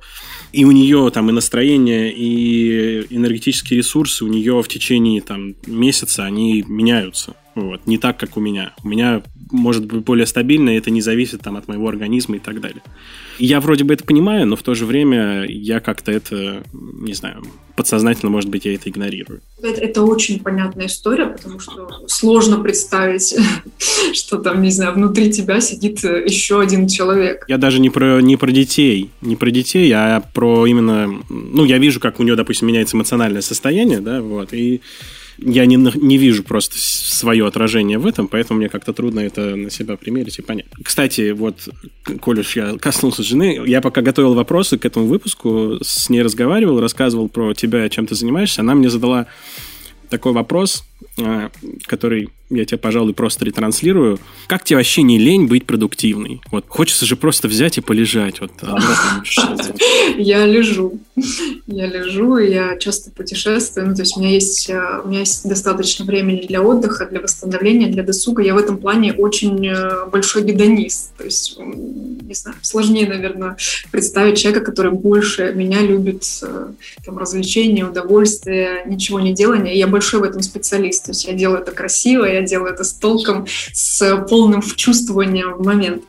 и 0.52 0.64
у 0.64 0.72
нее 0.72 1.10
там 1.10 1.28
и 1.28 1.32
настроение, 1.32 2.12
и 2.12 3.06
энергетические 3.14 3.78
ресурсы 3.78 4.24
у 4.24 4.28
нее 4.28 4.62
в 4.62 4.68
течение 4.68 5.20
там 5.20 5.54
месяца 5.66 6.24
они 6.24 6.64
меняются. 6.66 7.36
Вот. 7.56 7.86
Не 7.86 7.96
так, 7.96 8.18
как 8.18 8.36
у 8.36 8.40
меня. 8.40 8.74
У 8.84 8.88
меня 8.88 9.22
может 9.50 9.86
быть 9.86 10.04
более 10.04 10.26
стабильно, 10.26 10.70
и 10.70 10.78
это 10.78 10.90
не 10.90 11.00
зависит 11.00 11.40
там, 11.40 11.56
от 11.56 11.68
моего 11.68 11.88
организма 11.88 12.36
и 12.36 12.38
так 12.38 12.60
далее. 12.60 12.82
Я 13.38 13.60
вроде 13.60 13.84
бы 13.84 13.94
это 13.94 14.04
понимаю, 14.04 14.46
но 14.46 14.56
в 14.56 14.62
то 14.62 14.74
же 14.74 14.84
время 14.84 15.44
я 15.48 15.80
как-то 15.80 16.12
это, 16.12 16.64
не 16.72 17.14
знаю, 17.14 17.42
подсознательно, 17.74 18.30
может 18.30 18.50
быть, 18.50 18.66
я 18.66 18.74
это 18.74 18.90
игнорирую. 18.90 19.40
Это, 19.62 19.80
это 19.80 20.02
очень 20.02 20.40
понятная 20.40 20.86
история, 20.86 21.26
потому 21.26 21.58
что 21.58 21.88
сложно 22.08 22.60
представить, 22.60 23.34
что 24.12 24.36
там, 24.36 24.60
не 24.60 24.70
знаю, 24.70 24.92
внутри 24.92 25.32
тебя 25.32 25.62
сидит 25.62 26.04
еще 26.04 26.60
один 26.60 26.88
человек. 26.88 27.46
Я 27.48 27.56
даже 27.56 27.80
не 27.80 27.88
про, 27.88 28.20
не 28.20 28.36
про 28.36 28.50
детей, 28.50 29.10
не 29.22 29.36
про 29.36 29.50
детей, 29.50 29.90
а 29.94 30.20
про 30.34 30.66
именно... 30.66 31.22
Ну, 31.30 31.64
я 31.64 31.78
вижу, 31.78 32.00
как 32.00 32.20
у 32.20 32.22
нее, 32.22 32.36
допустим, 32.36 32.68
меняется 32.68 32.98
эмоциональное 32.98 33.40
состояние, 33.40 34.00
да, 34.00 34.20
вот, 34.20 34.52
и 34.52 34.82
я 35.38 35.66
не, 35.66 35.76
не 35.76 36.18
вижу 36.18 36.42
просто 36.42 36.76
свое 36.78 37.46
отражение 37.46 37.98
в 37.98 38.06
этом, 38.06 38.28
поэтому 38.28 38.58
мне 38.58 38.68
как-то 38.68 38.92
трудно 38.92 39.20
это 39.20 39.56
на 39.56 39.70
себя 39.70 39.96
примерить 39.96 40.38
и 40.38 40.42
понять. 40.42 40.66
Кстати, 40.82 41.30
вот, 41.32 41.68
коль 42.20 42.40
уж 42.40 42.56
я 42.56 42.76
коснулся 42.78 43.22
жены, 43.22 43.60
я 43.66 43.80
пока 43.80 44.02
готовил 44.02 44.34
вопросы 44.34 44.78
к 44.78 44.84
этому 44.84 45.06
выпуску, 45.06 45.78
с 45.82 46.08
ней 46.08 46.22
разговаривал, 46.22 46.80
рассказывал 46.80 47.28
про 47.28 47.54
тебя, 47.54 47.88
чем 47.88 48.06
ты 48.06 48.14
занимаешься, 48.14 48.62
она 48.62 48.74
мне 48.74 48.88
задала 48.88 49.26
такой 50.08 50.32
вопрос, 50.32 50.84
а, 51.18 51.50
который 51.86 52.30
я 52.48 52.64
тебе, 52.64 52.78
пожалуй, 52.78 53.12
просто 53.12 53.44
ретранслирую. 53.44 54.18
Как 54.46 54.62
тебе 54.62 54.76
вообще 54.76 55.02
не 55.02 55.18
лень 55.18 55.46
быть 55.46 55.66
продуктивной? 55.66 56.40
Вот 56.52 56.66
хочется 56.68 57.04
же 57.04 57.16
просто 57.16 57.48
взять 57.48 57.78
и 57.78 57.80
полежать. 57.80 58.40
Вот, 58.40 58.52
а 58.62 58.78
я 60.16 60.46
лежу. 60.46 61.00
Я 61.66 61.86
лежу, 61.86 62.38
я 62.38 62.76
часто 62.76 63.10
путешествую. 63.10 63.88
Ну, 63.88 63.94
то 63.94 64.02
есть 64.02 64.16
у 64.16 64.20
меня 64.20 64.30
есть, 64.30 64.70
э, 64.70 65.00
у 65.04 65.08
меня 65.08 65.20
есть 65.20 65.48
достаточно 65.48 66.04
времени 66.04 66.46
для 66.46 66.62
отдыха, 66.62 67.06
для 67.06 67.20
восстановления, 67.20 67.88
для 67.88 68.04
досуга. 68.04 68.42
Я 68.42 68.54
в 68.54 68.58
этом 68.58 68.78
плане 68.78 69.12
очень 69.12 69.66
э, 69.66 70.06
большой 70.06 70.44
гедонист. 70.44 71.16
То 71.16 71.24
есть, 71.24 71.58
не 71.58 72.34
знаю, 72.34 72.56
сложнее, 72.62 73.08
наверное, 73.08 73.56
представить 73.90 74.38
человека, 74.38 74.64
который 74.64 74.92
больше 74.92 75.52
меня 75.54 75.80
любит 75.80 76.24
э, 76.42 76.68
там, 77.04 77.18
развлечения, 77.18 77.84
удовольствие, 77.84 78.84
ничего 78.86 79.18
не 79.18 79.32
делания. 79.32 79.74
Я 79.74 79.88
большой 79.88 80.20
в 80.20 80.24
этом 80.24 80.42
специалист. 80.42 81.06
То 81.06 81.10
есть 81.10 81.24
я 81.24 81.32
делаю 81.32 81.62
это 81.62 81.72
красиво, 81.72 82.24
я 82.36 82.42
делаю 82.42 82.72
это 82.72 82.84
с 82.84 82.92
толком, 82.92 83.46
с 83.72 84.24
полным 84.28 84.62
вчувствованием 84.62 85.54
в 85.54 85.64
момент. 85.64 86.02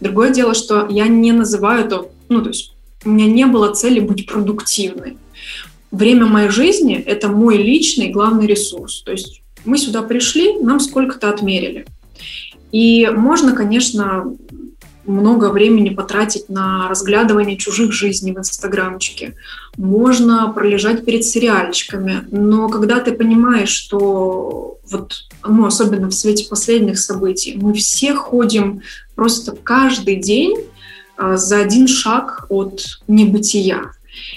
Другое 0.00 0.30
дело, 0.30 0.54
что 0.54 0.86
я 0.88 1.08
не 1.08 1.32
называю 1.32 1.84
это, 1.84 2.06
ну, 2.28 2.42
то 2.42 2.48
есть 2.48 2.74
у 3.04 3.10
меня 3.10 3.26
не 3.26 3.46
было 3.46 3.74
цели 3.74 4.00
быть 4.00 4.26
продуктивной. 4.26 5.16
Время 5.90 6.26
моей 6.26 6.50
жизни— 6.50 6.94
это 7.06 7.28
мой 7.28 7.56
личный 7.56 8.10
главный 8.10 8.46
ресурс. 8.46 9.02
То 9.02 9.12
есть 9.12 9.42
мы 9.64 9.78
сюда 9.78 10.02
пришли, 10.02 10.58
нам 10.58 10.80
сколько-то 10.80 11.30
отмерили. 11.30 11.86
И 12.72 13.08
можно, 13.08 13.52
конечно, 13.52 14.36
много 15.04 15.50
времени 15.50 15.90
потратить 15.90 16.48
на 16.48 16.88
разглядывание 16.88 17.56
чужих 17.56 17.92
жизней 17.92 18.32
в 18.32 18.38
Инстаграмчике. 18.38 19.34
Можно 19.76 20.52
пролежать 20.52 21.04
перед 21.04 21.24
сериальчиками. 21.24 22.24
Но 22.30 22.68
когда 22.68 23.00
ты 23.00 23.12
понимаешь, 23.12 23.70
что 23.70 24.78
вот, 24.90 25.24
ну, 25.46 25.66
особенно 25.66 26.08
в 26.08 26.14
свете 26.14 26.48
последних 26.48 26.98
событий, 26.98 27.58
мы 27.60 27.72
все 27.74 28.14
ходим 28.14 28.82
просто 29.14 29.52
каждый 29.52 30.16
день 30.16 30.56
а, 31.16 31.36
за 31.36 31.58
один 31.58 31.86
шаг 31.86 32.46
от 32.48 33.00
небытия. 33.08 33.92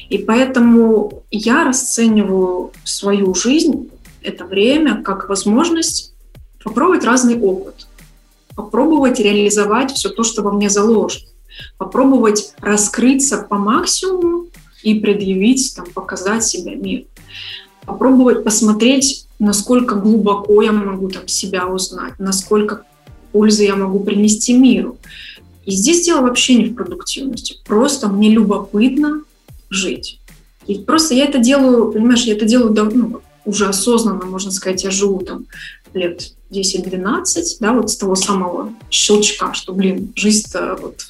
И 0.09 0.17
поэтому 0.17 1.23
я 1.31 1.65
расцениваю 1.65 2.71
свою 2.83 3.33
жизнь, 3.33 3.89
это 4.21 4.45
время, 4.45 5.01
как 5.03 5.27
возможность 5.27 6.13
попробовать 6.63 7.03
разный 7.03 7.37
опыт– 7.39 7.87
попробовать 8.55 9.19
реализовать 9.19 9.91
все 9.91 10.09
то, 10.09 10.23
что 10.23 10.41
во 10.41 10.51
мне 10.51 10.69
заложено, 10.69 11.27
попробовать 11.77 12.53
раскрыться 12.59 13.37
по 13.37 13.57
максимуму 13.57 14.47
и 14.83 14.95
предъявить, 14.95 15.75
там, 15.75 15.85
показать 15.93 16.45
себя 16.45 16.75
миру, 16.75 17.05
попробовать 17.85 18.43
посмотреть, 18.43 19.27
насколько 19.39 19.95
глубоко 19.95 20.61
я 20.61 20.71
могу 20.71 21.09
там 21.09 21.27
себя 21.27 21.67
узнать, 21.67 22.13
насколько 22.19 22.83
пользы 23.31 23.63
я 23.63 23.75
могу 23.75 23.99
принести 23.99 24.53
миру. 24.53 24.97
И 25.65 25.71
здесь 25.71 26.05
дело 26.05 26.21
вообще 26.21 26.55
не 26.55 26.65
в 26.65 26.75
продуктивности, 26.75 27.57
просто 27.65 28.07
мне 28.07 28.29
любопытно 28.29 29.23
жить. 29.69 30.19
И 30.67 30.75
просто 30.75 31.13
я 31.13 31.25
это 31.25 31.39
делаю, 31.39 31.91
понимаешь, 31.91 32.23
я 32.23 32.35
это 32.35 32.45
делаю 32.45 32.73
давно, 32.73 33.07
ну, 33.07 33.21
уже 33.45 33.67
осознанно, 33.67 34.25
можно 34.25 34.51
сказать, 34.51 34.83
я 34.83 34.91
живу 34.91 35.19
там 35.19 35.45
лет 35.93 36.33
10-12, 36.53 37.57
да, 37.59 37.73
вот 37.73 37.89
с 37.89 37.97
того 37.97 38.15
самого 38.15 38.73
щелчка, 38.89 39.53
что, 39.53 39.73
блин, 39.73 40.13
жизнь-то 40.15 40.77
вот 40.81 41.07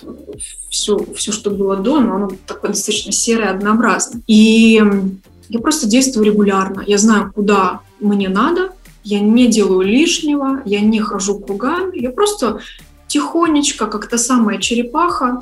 все, 0.70 1.06
все, 1.16 1.32
что 1.32 1.52
было 1.52 1.76
до, 1.76 2.00
но 2.00 2.16
оно 2.16 2.32
такое 2.48 2.72
достаточно 2.72 3.12
серое, 3.12 3.52
однообразное. 3.52 4.22
И 4.28 4.82
я 5.50 5.60
просто 5.60 5.88
действую 5.88 6.26
регулярно. 6.26 6.84
Я 6.88 6.98
знаю, 6.98 7.32
куда 7.34 7.82
мне 8.00 8.30
надо, 8.30 8.72
я 9.04 9.20
не 9.20 9.48
делаю 9.48 9.82
лишнего, 9.82 10.62
я 10.66 10.80
не 10.80 11.00
хожу 11.00 11.40
кругами, 11.40 12.00
я 12.00 12.10
просто 12.10 12.60
тихонечко, 13.08 13.88
как 13.88 14.08
та 14.08 14.18
самая 14.18 14.60
черепаха, 14.60 15.40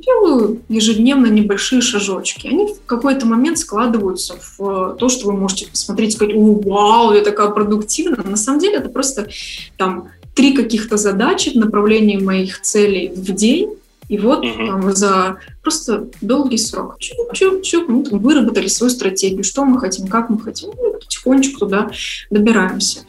делаю 0.00 0.62
ежедневно 0.68 1.26
небольшие 1.26 1.80
шажочки. 1.80 2.46
Они 2.46 2.66
в 2.66 2.84
какой-то 2.86 3.26
момент 3.26 3.58
складываются 3.58 4.34
в 4.58 4.96
то, 4.98 5.08
что 5.08 5.26
вы 5.26 5.32
можете 5.34 5.68
посмотреть 5.68 6.10
и 6.10 6.16
сказать, 6.16 6.34
о, 6.34 6.60
вау, 6.64 7.12
я 7.12 7.22
такая 7.22 7.48
продуктивная. 7.48 8.22
На 8.24 8.36
самом 8.36 8.60
деле 8.60 8.76
это 8.76 8.88
просто 8.88 9.28
там 9.76 10.08
три 10.34 10.54
каких-то 10.54 10.96
задачи 10.96 11.50
в 11.50 11.56
направлении 11.56 12.16
моих 12.16 12.60
целей 12.62 13.12
в 13.14 13.32
день, 13.32 13.74
и 14.08 14.18
вот 14.18 14.44
uh-huh. 14.44 14.66
там, 14.66 14.96
за 14.96 15.36
просто 15.62 16.08
долгий 16.20 16.58
срок 16.58 16.96
чук-чук-чук 16.98 17.88
мы 17.88 18.02
там 18.04 18.18
выработали 18.18 18.66
свою 18.66 18.90
стратегию, 18.90 19.44
что 19.44 19.64
мы 19.64 19.78
хотим, 19.78 20.08
как 20.08 20.30
мы 20.30 20.40
хотим, 20.40 20.70
ну, 20.76 20.94
потихонечку 20.94 21.60
туда 21.60 21.90
добираемся. 22.28 23.00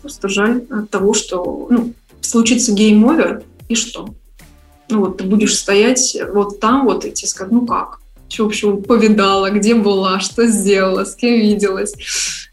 Просто 0.00 0.28
жаль 0.28 0.64
от 0.70 0.88
того, 0.88 1.12
что 1.12 1.66
ну, 1.68 1.92
случится 2.22 2.72
game 2.72 3.03
over, 3.03 3.42
и 3.68 3.74
что? 3.74 4.14
Ну 4.88 5.00
вот 5.00 5.18
ты 5.18 5.24
будешь 5.24 5.56
стоять 5.56 6.16
вот 6.32 6.60
там 6.60 6.84
вот 6.84 7.04
и 7.04 7.12
тебе 7.12 7.28
скажут, 7.28 7.52
ну 7.52 7.66
как? 7.66 8.00
Что 8.28 8.44
вообще 8.44 8.76
повидала, 8.76 9.50
где 9.50 9.74
была, 9.74 10.18
что 10.18 10.46
сделала, 10.48 11.04
с 11.04 11.14
кем 11.14 11.34
виделась, 11.34 11.94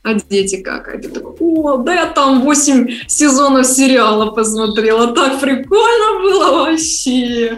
а 0.03 0.13
дети 0.13 0.61
как? 0.61 0.87
А 0.87 0.99
ты 0.99 1.09
такой, 1.09 1.33
о, 1.39 1.77
да 1.77 1.93
я 1.95 2.05
там 2.05 2.41
8 2.41 3.07
сезонов 3.07 3.65
сериала 3.65 4.29
посмотрела, 4.31 5.15
так 5.15 5.39
прикольно 5.39 6.21
было 6.21 6.65
вообще, 6.65 7.57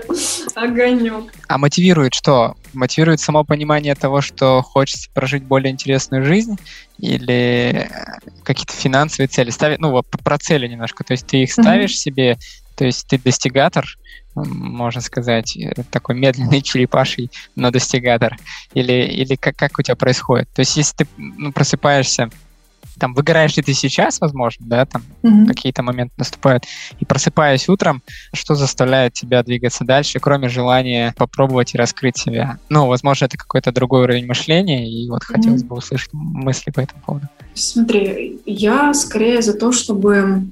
огонек. 0.56 1.26
А 1.50 1.58
мотивирует 1.58 2.14
что? 2.14 2.56
Мотивирует 2.74 3.20
само 3.20 3.44
понимание 3.44 3.96
того, 3.96 4.22
что 4.22 4.62
хочется 4.62 5.10
прожить 5.14 5.44
более 5.44 5.74
интересную 5.74 6.24
жизнь 6.24 6.58
или 7.00 7.90
какие-то 8.44 8.74
финансовые 8.74 9.28
цели 9.28 9.50
ставить, 9.50 9.80
ну 9.80 9.92
вот 9.92 10.06
про 10.08 10.38
цели 10.38 10.68
немножко, 10.68 11.04
то 11.04 11.12
есть 11.12 11.28
ты 11.28 11.44
их 11.44 11.52
ставишь 11.52 11.92
mm-hmm. 11.92 11.94
себе, 11.94 12.38
то 12.78 12.86
есть 12.86 13.08
ты 13.08 13.18
достигатор, 13.18 13.86
можно 14.36 15.02
сказать, 15.02 15.58
э, 15.58 15.74
такой 15.90 16.16
медленный 16.16 16.62
черепаший, 16.64 17.32
но 17.56 17.72
достигатор? 17.72 18.38
Или, 18.74 19.06
или 19.06 19.36
как, 19.36 19.56
как 19.56 19.80
у 19.80 19.82
тебя 19.82 19.96
происходит? 19.96 20.50
То 20.54 20.62
есть 20.62 20.78
если 20.78 20.96
ты 20.98 21.08
ну, 21.18 21.52
просыпаешься 21.52 22.30
там 22.98 23.14
выгораешь 23.14 23.56
ли 23.58 23.64
ты 23.64 23.74
сейчас, 23.74 24.20
возможно, 24.22 24.66
да, 24.68 24.86
там 24.86 25.04
mm-hmm. 25.24 25.48
какие-то 25.48 25.84
моменты 25.84 26.14
наступают, 26.18 26.64
и 27.00 27.06
просыпаясь 27.06 27.68
утром, 27.70 28.02
что 28.34 28.56
заставляет 28.56 29.14
тебя 29.14 29.44
двигаться 29.44 29.84
дальше, 29.84 30.20
кроме 30.20 30.50
желания 30.50 31.14
попробовать 31.18 31.76
и 31.76 31.78
раскрыть 31.78 32.18
себя? 32.18 32.58
Ну, 32.70 32.88
возможно, 32.88 33.26
это 33.26 33.38
какой-то 33.38 33.72
другой 33.72 34.04
уровень 34.04 34.26
мышления, 34.26 34.90
и 34.90 35.10
вот 35.10 35.22
mm-hmm. 35.22 35.36
хотелось 35.36 35.64
бы 35.64 35.76
услышать 35.76 36.10
мысли 36.14 36.72
по 36.72 36.80
этому 36.80 37.02
поводу. 37.02 37.28
Смотри, 37.54 38.40
я 38.46 38.94
скорее 38.94 39.42
за 39.42 39.54
то, 39.54 39.72
чтобы 39.72 40.46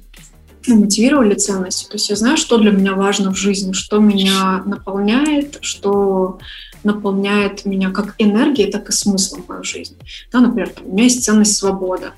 ну, 0.66 0.76
мотивировали 0.76 1.34
ценности. 1.34 1.86
То 1.86 1.94
есть 1.94 2.10
я 2.10 2.16
знаю, 2.16 2.36
что 2.36 2.58
для 2.58 2.70
меня 2.70 2.94
важно 2.94 3.32
в 3.32 3.36
жизни, 3.36 3.72
что 3.72 3.98
меня 3.98 4.62
наполняет, 4.64 5.58
что 5.60 6.38
наполняет 6.82 7.64
меня 7.64 7.90
как 7.90 8.14
энергией, 8.18 8.70
так 8.70 8.88
и 8.88 8.92
смыслом 8.92 9.42
в 9.42 9.48
мою 9.48 9.64
жизнь. 9.64 9.96
Да, 10.32 10.40
например, 10.40 10.70
там, 10.70 10.86
у 10.86 10.92
меня 10.92 11.04
есть 11.04 11.24
ценность 11.24 11.56
свобода. 11.56 12.12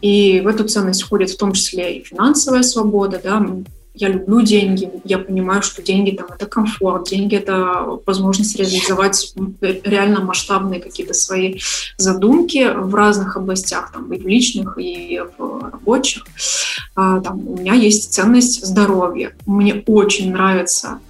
И 0.00 0.40
в 0.40 0.46
эту 0.46 0.64
ценность 0.64 1.02
входит 1.02 1.30
в 1.30 1.36
том 1.36 1.52
числе 1.52 1.98
и 1.98 2.04
финансовая 2.04 2.62
свобода, 2.62 3.20
да, 3.22 3.46
я 3.98 4.08
люблю 4.08 4.42
деньги, 4.42 4.90
я 5.04 5.18
понимаю, 5.18 5.62
что 5.62 5.82
деньги 5.82 6.12
там 6.12 6.28
это 6.34 6.46
комфорт, 6.46 7.08
деньги 7.08 7.36
это 7.36 7.98
возможность 8.06 8.56
реализовать 8.56 9.34
реально 9.60 10.20
масштабные 10.20 10.80
какие-то 10.80 11.14
свои 11.14 11.58
задумки 11.96 12.72
в 12.74 12.94
разных 12.94 13.36
областях, 13.36 13.92
там 13.92 14.12
и 14.12 14.18
в 14.18 14.26
личных, 14.26 14.78
и 14.78 15.20
в 15.36 15.70
рабочих. 15.72 16.24
А, 16.94 17.20
там, 17.20 17.46
у 17.48 17.56
меня 17.58 17.74
есть 17.74 18.12
ценность 18.12 18.64
здоровья. 18.64 19.32
Мне 19.46 19.82
очень 19.86 20.32
нравится 20.32 21.00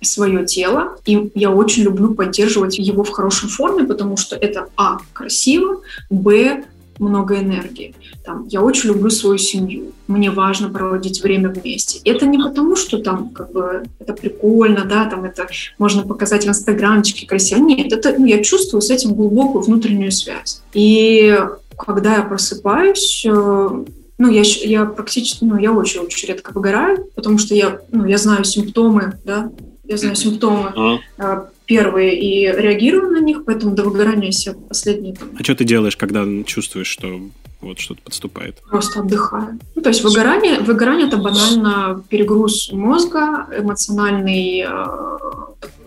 свое 0.00 0.44
тело, 0.44 0.96
и 1.06 1.30
я 1.34 1.50
очень 1.50 1.84
люблю 1.84 2.14
поддерживать 2.14 2.78
его 2.78 3.04
в 3.04 3.10
хорошей 3.10 3.48
форме, 3.48 3.84
потому 3.84 4.16
что 4.16 4.36
это, 4.36 4.68
а, 4.76 4.98
красиво, 5.12 5.80
б, 6.10 6.64
много 6.98 7.38
энергии. 7.38 7.94
Там, 8.24 8.46
я 8.48 8.62
очень 8.62 8.90
люблю 8.90 9.10
свою 9.10 9.38
семью, 9.38 9.92
мне 10.06 10.30
важно 10.30 10.68
проводить 10.68 11.22
время 11.22 11.48
вместе. 11.48 12.00
Это 12.04 12.26
не 12.26 12.38
потому, 12.38 12.76
что 12.76 12.98
там 12.98 13.30
как 13.30 13.52
бы 13.52 13.84
это 13.98 14.12
прикольно, 14.12 14.84
да, 14.84 15.06
там 15.06 15.24
это 15.24 15.46
можно 15.78 16.02
показать 16.02 16.44
в 16.44 16.48
инстаграмчике 16.48 17.26
красиво. 17.26 17.60
Нет, 17.60 17.92
это 17.92 18.14
ну, 18.18 18.26
я 18.26 18.42
чувствую 18.42 18.82
с 18.82 18.90
этим 18.90 19.14
глубокую 19.14 19.62
внутреннюю 19.62 20.12
связь. 20.12 20.62
И 20.74 21.38
когда 21.76 22.16
я 22.16 22.22
просыпаюсь, 22.22 23.24
э, 23.26 23.84
ну, 24.18 24.30
я, 24.30 24.42
я 24.42 24.84
практически, 24.84 25.44
ну, 25.44 25.58
я 25.58 25.72
очень-очень 25.72 26.28
редко 26.28 26.52
выгораю, 26.52 27.06
потому 27.14 27.38
что 27.38 27.54
я, 27.54 27.80
ну, 27.90 28.06
я 28.06 28.18
знаю 28.18 28.44
симптомы, 28.44 29.18
да, 29.24 29.50
я 29.84 29.96
знаю 29.96 30.14
симптомы 30.14 31.00
uh-huh. 31.18 31.46
Первые 31.66 32.18
и 32.18 32.46
реагирую 32.46 33.10
на 33.12 33.20
них, 33.20 33.44
поэтому 33.44 33.74
до 33.74 33.84
выгорания 33.84 34.30
я 34.32 34.52
последние. 34.54 35.14
Там, 35.14 35.30
а 35.38 35.42
что 35.42 35.54
ты 35.54 35.64
делаешь, 35.64 35.96
когда 35.96 36.24
чувствуешь, 36.44 36.88
что 36.88 37.20
вот 37.60 37.78
что-то 37.78 38.02
подступает? 38.02 38.60
Просто 38.68 39.00
отдыхаю. 39.00 39.58
Ну, 39.74 39.82
то 39.82 39.88
есть 39.88 40.02
выгорание, 40.02 40.58
выгорание 40.60 41.06
это 41.06 41.16
банально 41.16 42.02
перегруз 42.08 42.72
мозга, 42.72 43.46
эмоциональный 43.56 44.66
э, 44.68 44.86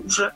уже 0.05 0.33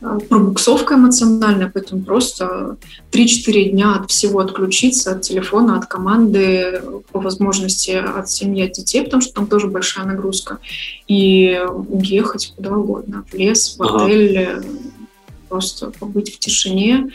э, 0.00 0.18
пробуксовка 0.28 0.94
эмоциональная, 0.94 1.70
поэтому 1.72 2.02
просто 2.02 2.76
3-4 3.12 3.70
дня 3.70 3.94
от 3.94 4.10
всего 4.10 4.40
отключиться, 4.40 5.12
от 5.12 5.22
телефона, 5.22 5.78
от 5.78 5.86
команды, 5.86 6.82
по 7.12 7.20
возможности 7.20 7.90
от 7.90 8.30
семьи, 8.30 8.64
от 8.64 8.72
детей, 8.72 9.02
потому 9.02 9.22
что 9.22 9.32
там 9.34 9.46
тоже 9.46 9.66
большая 9.68 10.06
нагрузка, 10.06 10.58
и 11.08 11.60
уехать 11.88 12.52
куда 12.56 12.70
угодно, 12.76 13.24
в 13.30 13.34
лес, 13.34 13.76
в 13.76 13.82
отель, 13.82 14.38
ага. 14.38 14.64
просто 15.48 15.90
побыть 15.90 16.34
в 16.34 16.38
тишине, 16.38 17.10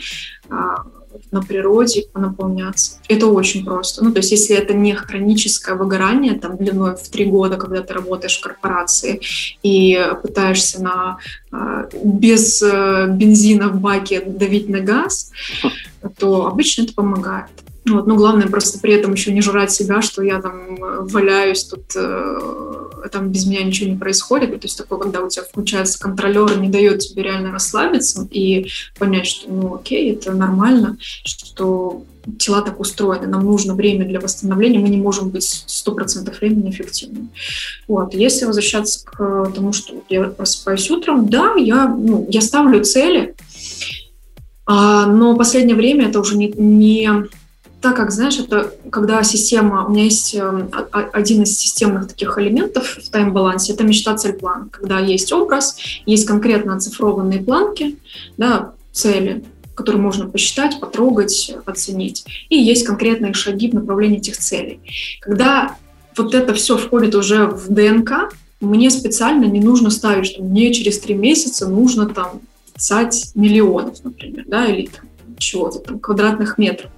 а, 0.48 0.84
на 1.30 1.42
природе, 1.42 2.06
понаполняться. 2.12 2.98
Это 3.08 3.26
очень 3.26 3.64
просто. 3.64 4.04
Ну, 4.04 4.12
то 4.12 4.18
есть, 4.18 4.32
если 4.32 4.56
это 4.56 4.74
не 4.74 4.94
хроническое 4.94 5.74
выгорание, 5.74 6.34
там, 6.34 6.56
длиной 6.56 6.96
в 6.96 7.08
три 7.08 7.24
года, 7.24 7.56
когда 7.56 7.82
ты 7.82 7.94
работаешь 7.94 8.38
в 8.38 8.42
корпорации 8.42 9.20
и 9.62 9.98
пытаешься 10.22 10.82
на, 10.82 11.18
а, 11.50 11.88
без 12.02 12.62
э, 12.62 13.06
бензина 13.08 13.68
в 13.68 13.80
баке 13.80 14.22
давить 14.24 14.68
на 14.68 14.80
газ, 14.80 15.32
то 16.18 16.46
обычно 16.46 16.82
это 16.82 16.94
помогает. 16.94 17.50
Вот, 17.84 18.06
но 18.06 18.14
главное 18.14 18.46
просто 18.46 18.78
при 18.78 18.94
этом 18.94 19.12
еще 19.12 19.32
не 19.32 19.42
жрать 19.42 19.72
себя, 19.72 20.02
что 20.02 20.22
я 20.22 20.40
там 20.40 20.76
валяюсь 20.78 21.64
тут, 21.64 21.82
э, 21.96 23.08
там 23.10 23.30
без 23.30 23.44
меня 23.44 23.64
ничего 23.64 23.90
не 23.90 23.96
происходит. 23.96 24.52
То 24.52 24.66
есть 24.66 24.78
такое, 24.78 25.00
когда 25.00 25.20
у 25.20 25.28
тебя 25.28 25.42
включается 25.42 25.98
контролер 25.98 26.60
не 26.60 26.68
дает 26.68 27.00
тебе 27.00 27.24
реально 27.24 27.50
расслабиться 27.50 28.28
и 28.30 28.68
понять, 28.98 29.26
что 29.26 29.50
ну 29.50 29.74
окей, 29.74 30.12
это 30.12 30.32
нормально, 30.32 30.96
что 31.00 32.04
тела 32.38 32.62
так 32.62 32.78
устроены, 32.78 33.26
нам 33.26 33.44
нужно 33.44 33.74
время 33.74 34.06
для 34.06 34.20
восстановления, 34.20 34.78
мы 34.78 34.88
не 34.88 34.96
можем 34.96 35.30
быть 35.30 35.64
100% 35.66 36.38
времени 36.38 36.70
эффективными. 36.70 37.30
Вот. 37.88 38.14
Если 38.14 38.44
возвращаться 38.44 39.04
к 39.04 39.50
тому, 39.52 39.72
что 39.72 39.94
я 40.08 40.24
просыпаюсь 40.24 40.88
утром, 40.88 41.28
да, 41.28 41.54
я, 41.56 41.88
ну, 41.88 42.26
я 42.28 42.40
ставлю 42.40 42.84
цели, 42.84 43.34
а, 44.66 45.06
но 45.06 45.36
последнее 45.36 45.74
время 45.74 46.08
это 46.08 46.20
уже 46.20 46.36
не, 46.36 46.48
не 46.56 47.26
так 47.82 47.96
как, 47.96 48.12
знаешь, 48.12 48.38
это 48.38 48.72
когда 48.90 49.22
система, 49.24 49.84
у 49.86 49.90
меня 49.90 50.04
есть 50.04 50.36
эм, 50.36 50.70
один 50.92 51.42
из 51.42 51.58
системных 51.58 52.06
таких 52.06 52.38
элементов 52.38 52.96
в 52.96 53.10
тайм-балансе, 53.10 53.72
это 53.72 53.82
мечта, 53.82 54.16
цель, 54.16 54.34
план. 54.34 54.70
Когда 54.70 55.00
есть 55.00 55.32
образ, 55.32 55.76
есть 56.06 56.24
конкретно 56.24 56.76
оцифрованные 56.76 57.42
планки, 57.42 57.98
да, 58.36 58.72
цели, 58.92 59.44
которые 59.74 60.00
можно 60.00 60.28
посчитать, 60.28 60.78
потрогать, 60.78 61.52
оценить. 61.66 62.24
И 62.48 62.56
есть 62.56 62.86
конкретные 62.86 63.34
шаги 63.34 63.68
в 63.68 63.74
направлении 63.74 64.18
этих 64.18 64.38
целей. 64.38 64.80
Когда 65.20 65.76
вот 66.16 66.34
это 66.34 66.54
все 66.54 66.78
входит 66.78 67.16
уже 67.16 67.46
в 67.46 67.68
ДНК, 67.68 68.32
мне 68.60 68.90
специально 68.90 69.46
не 69.46 69.60
нужно 69.60 69.90
ставить, 69.90 70.26
что 70.26 70.42
мне 70.44 70.72
через 70.72 71.00
три 71.00 71.14
месяца 71.14 71.66
нужно 71.66 72.06
там 72.06 72.42
писать 72.74 73.32
миллионов, 73.34 74.04
например, 74.04 74.44
да, 74.46 74.66
или 74.66 74.86
там 74.86 75.36
чего-то 75.36 75.80
там, 75.80 75.98
квадратных 75.98 76.58
метров 76.58 76.92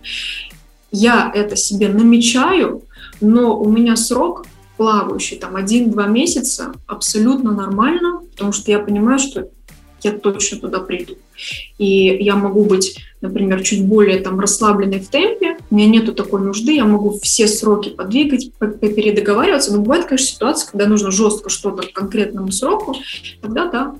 я 0.94 1.30
это 1.34 1.56
себе 1.56 1.88
намечаю, 1.88 2.82
но 3.20 3.58
у 3.58 3.68
меня 3.68 3.96
срок 3.96 4.46
плавающий, 4.76 5.38
там, 5.38 5.56
один-два 5.56 6.06
месяца, 6.06 6.72
абсолютно 6.86 7.52
нормально, 7.52 8.22
потому 8.30 8.52
что 8.52 8.70
я 8.70 8.78
понимаю, 8.78 9.18
что 9.18 9.48
я 10.02 10.12
точно 10.12 10.58
туда 10.58 10.80
приду. 10.80 11.14
И 11.78 12.16
я 12.20 12.36
могу 12.36 12.64
быть, 12.64 12.98
например, 13.20 13.62
чуть 13.62 13.84
более 13.84 14.20
там 14.20 14.38
расслабленной 14.38 15.00
в 15.00 15.08
темпе, 15.08 15.56
у 15.70 15.74
меня 15.74 15.88
нету 15.88 16.12
такой 16.12 16.42
нужды, 16.42 16.74
я 16.74 16.84
могу 16.84 17.18
все 17.20 17.48
сроки 17.48 17.90
подвигать, 17.90 18.52
передоговариваться, 18.58 19.72
но 19.72 19.80
бывает, 19.80 20.06
конечно, 20.06 20.26
ситуация, 20.26 20.70
когда 20.70 20.86
нужно 20.86 21.10
жестко 21.10 21.50
что-то 21.50 21.86
к 21.86 21.92
конкретному 21.92 22.52
сроку, 22.52 22.96
тогда 23.40 23.70
да, 23.70 23.94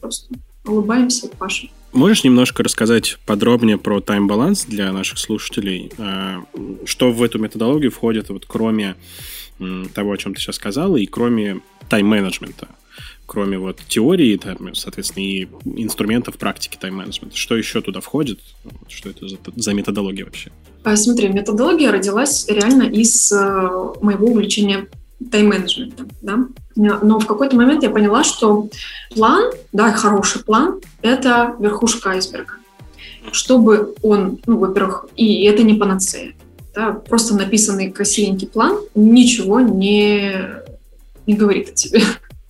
просто 0.00 0.34
улыбаемся 0.64 1.26
и 1.26 1.30
пашем. 1.36 1.70
Можешь 1.92 2.22
немножко 2.22 2.62
рассказать 2.62 3.18
подробнее 3.24 3.78
про 3.78 4.00
тайм-баланс 4.00 4.66
для 4.66 4.92
наших 4.92 5.18
слушателей? 5.18 5.90
А, 5.98 6.44
что 6.84 7.12
в 7.12 7.22
эту 7.22 7.38
методологию 7.38 7.90
входит, 7.90 8.28
вот, 8.28 8.44
кроме 8.46 8.94
того, 9.94 10.12
о 10.12 10.16
чем 10.16 10.34
ты 10.34 10.40
сейчас 10.40 10.56
сказала, 10.56 10.96
и 10.96 11.06
кроме 11.06 11.60
тайм-менеджмента? 11.88 12.68
Кроме 13.26 13.58
вот 13.58 13.80
теории, 13.88 14.36
там, 14.36 14.74
соответственно, 14.74 15.24
и 15.24 15.48
инструментов 15.64 16.36
практики 16.36 16.78
тайм-менеджмента. 16.80 17.36
Что 17.36 17.56
еще 17.56 17.80
туда 17.80 18.00
входит? 18.00 18.40
Что 18.88 19.10
это 19.10 19.28
за, 19.28 19.38
за 19.56 19.74
методология 19.74 20.24
вообще? 20.24 20.50
Смотри, 20.94 21.28
методология 21.28 21.90
родилась 21.90 22.46
реально 22.48 22.84
из 22.84 23.30
э, 23.32 23.36
моего 24.00 24.28
увлечения 24.28 24.88
тайм-менеджментом, 25.30 26.08
да. 26.22 26.46
Но 26.76 27.18
в 27.18 27.26
какой-то 27.26 27.56
момент 27.56 27.82
я 27.82 27.90
поняла, 27.90 28.22
что 28.22 28.68
план, 29.14 29.52
да, 29.72 29.92
хороший 29.92 30.44
план, 30.44 30.80
это 31.02 31.56
верхушка 31.58 32.10
айсберга. 32.10 32.54
Чтобы 33.32 33.94
он, 34.02 34.38
ну, 34.46 34.58
во-первых, 34.58 35.06
и 35.16 35.44
это 35.44 35.62
не 35.62 35.74
панацея, 35.74 36.34
да, 36.74 36.92
просто 36.92 37.34
написанный 37.34 37.90
красивенький 37.90 38.46
план 38.46 38.78
ничего 38.94 39.60
не, 39.60 40.34
не 41.26 41.34
говорит 41.34 41.70
о 41.70 41.72
тебе. 41.72 42.02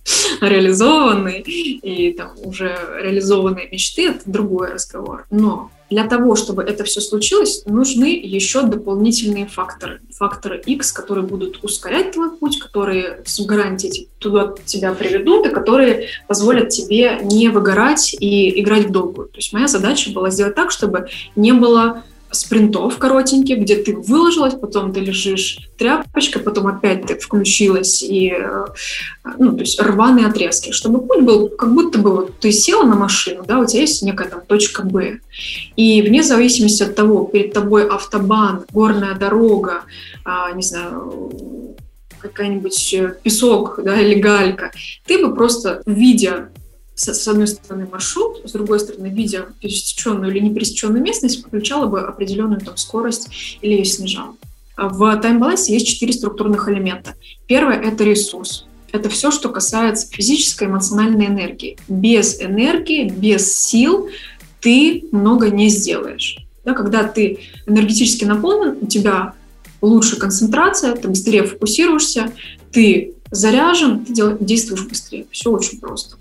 реализованные 0.41 1.41
и 1.41 2.13
там 2.13 2.31
уже 2.43 2.77
реализованные 3.01 3.69
мечты, 3.69 4.09
это 4.09 4.21
другой 4.25 4.73
разговор. 4.73 5.25
Но 5.29 5.71
для 5.89 6.05
того, 6.05 6.35
чтобы 6.35 6.63
это 6.63 6.83
все 6.83 7.01
случилось, 7.01 7.63
нужны 7.65 8.19
еще 8.23 8.63
дополнительные 8.63 9.47
факторы. 9.47 10.01
Факторы 10.13 10.61
X, 10.65 10.91
которые 10.91 11.25
будут 11.25 11.63
ускорять 11.63 12.11
твой 12.11 12.31
путь, 12.31 12.59
которые 12.59 13.21
с 13.25 13.39
гарантией 13.41 14.09
туда 14.19 14.53
тебя 14.65 14.93
приведут, 14.93 15.47
и 15.47 15.49
которые 15.49 16.07
позволят 16.27 16.69
тебе 16.69 17.19
не 17.23 17.49
выгорать 17.49 18.15
и 18.19 18.61
играть 18.61 18.85
в 18.85 18.91
долгую. 18.91 19.29
То 19.29 19.37
есть 19.37 19.53
моя 19.53 19.67
задача 19.67 20.11
была 20.11 20.29
сделать 20.29 20.55
так, 20.55 20.71
чтобы 20.71 21.07
не 21.35 21.53
было 21.53 22.03
спринтов 22.31 22.97
коротеньких, 22.97 23.59
где 23.59 23.75
ты 23.75 23.95
выложилась, 23.95 24.53
потом 24.53 24.93
ты 24.93 24.99
лежишь 24.99 25.69
тряпочкой, 25.77 26.41
потом 26.41 26.67
опять 26.67 27.05
ты 27.05 27.15
включилась, 27.17 28.03
и, 28.03 28.31
э, 28.31 28.65
ну, 29.37 29.53
то 29.53 29.61
есть 29.61 29.81
рваные 29.81 30.27
отрезки, 30.27 30.71
чтобы 30.71 31.05
путь 31.05 31.23
был, 31.23 31.49
как 31.49 31.73
будто 31.73 31.99
бы 31.99 32.11
вот 32.11 32.39
ты 32.39 32.51
села 32.51 32.83
на 32.83 32.95
машину, 32.95 33.43
да, 33.47 33.59
у 33.59 33.65
тебя 33.65 33.81
есть 33.81 34.03
некая 34.03 34.27
там 34.27 34.41
точка 34.45 34.83
Б, 34.83 35.19
и 35.75 36.01
вне 36.01 36.23
зависимости 36.23 36.83
от 36.83 36.95
того, 36.95 37.25
перед 37.25 37.53
тобой 37.53 37.87
автобан, 37.87 38.65
горная 38.71 39.15
дорога, 39.15 39.83
а, 40.23 40.51
не 40.51 40.63
знаю, 40.63 41.75
какая-нибудь 42.19 42.93
э, 42.93 43.15
песок, 43.23 43.79
да, 43.83 43.99
или 43.99 44.19
галька, 44.19 44.71
ты 45.05 45.25
бы 45.25 45.33
просто, 45.33 45.81
видя 45.85 46.49
с, 46.99 47.27
одной 47.27 47.47
стороны 47.47 47.87
маршрут, 47.89 48.41
с 48.43 48.51
другой 48.51 48.79
стороны, 48.79 49.07
видя 49.07 49.47
пересеченную 49.61 50.31
или 50.31 50.39
не 50.39 50.49
местность, 51.01 51.45
включала 51.45 51.87
бы 51.87 52.01
определенную 52.01 52.59
там 52.59 52.77
скорость 52.77 53.29
или 53.61 53.73
ее 53.73 53.85
снижала. 53.85 54.35
А 54.75 54.89
в 54.89 55.17
тайм-балансе 55.17 55.73
есть 55.73 55.87
четыре 55.87 56.13
структурных 56.13 56.67
элемента. 56.69 57.15
Первое— 57.47 57.79
это 57.81 58.03
ресурс. 58.03 58.65
Это 58.91 59.09
все, 59.09 59.31
что 59.31 59.49
касается 59.49 60.11
физической 60.11 60.63
и 60.63 60.67
эмоциональной 60.67 61.27
энергии. 61.27 61.77
Без 61.87 62.41
энергии, 62.41 63.09
без 63.09 63.53
сил 63.55 64.09
ты 64.61 65.05
много 65.11 65.49
не 65.49 65.69
сделаешь. 65.69 66.37
Да, 66.65 66.73
когда 66.73 67.03
ты 67.03 67.39
энергетически 67.65 68.25
наполнен, 68.25 68.77
у 68.81 68.87
тебя 68.87 69.33
лучше 69.81 70.17
концентрация, 70.17 70.95
ты 70.95 71.07
быстрее 71.07 71.43
фокусируешься, 71.43 72.31
ты 72.71 73.15
заряжен, 73.31 74.05
ты 74.05 74.37
действуешь 74.39 74.85
быстрее. 74.87 75.25
Все 75.31 75.51
очень 75.51 75.79
просто. 75.79 76.17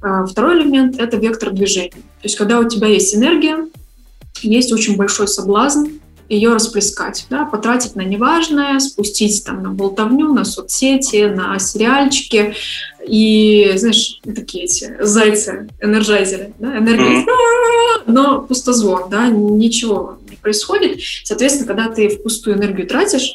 А, 0.00 0.26
второй 0.26 0.60
элемент– 0.60 0.96
это 0.98 1.16
вектор 1.16 1.50
движения. 1.50 1.90
То 1.90 2.24
есть 2.24 2.36
когда 2.36 2.58
у 2.58 2.68
тебя 2.68 2.88
есть 2.88 3.14
энергия, 3.14 3.66
есть 4.42 4.72
очень 4.72 4.96
большой 4.96 5.28
соблазн 5.28 5.86
ее 6.28 6.52
расплескать, 6.52 7.26
да, 7.30 7.46
потратить 7.46 7.96
на 7.96 8.02
неважное, 8.02 8.78
спустить 8.80 9.44
там 9.44 9.62
на 9.62 9.70
болтовню, 9.70 10.32
на 10.34 10.44
соцсети, 10.44 11.24
на 11.24 11.58
сериальчики 11.58 12.54
и, 13.06 13.72
знаешь, 13.76 14.20
такие 14.22 14.64
эти 14.64 14.96
зайцы, 15.00 15.68
энерджайзеры, 15.80 16.52
да, 16.58 16.76
энергия, 16.78 17.24
но 18.06 18.42
пустозвон, 18.42 19.08
да, 19.10 19.28
ничего 19.28 20.18
не 20.28 20.36
происходит. 20.36 21.00
Соответственно, 21.24 21.66
когда 21.66 21.90
ты 21.90 22.10
впустую 22.10 22.56
энергию 22.56 22.86
тратишь, 22.86 23.32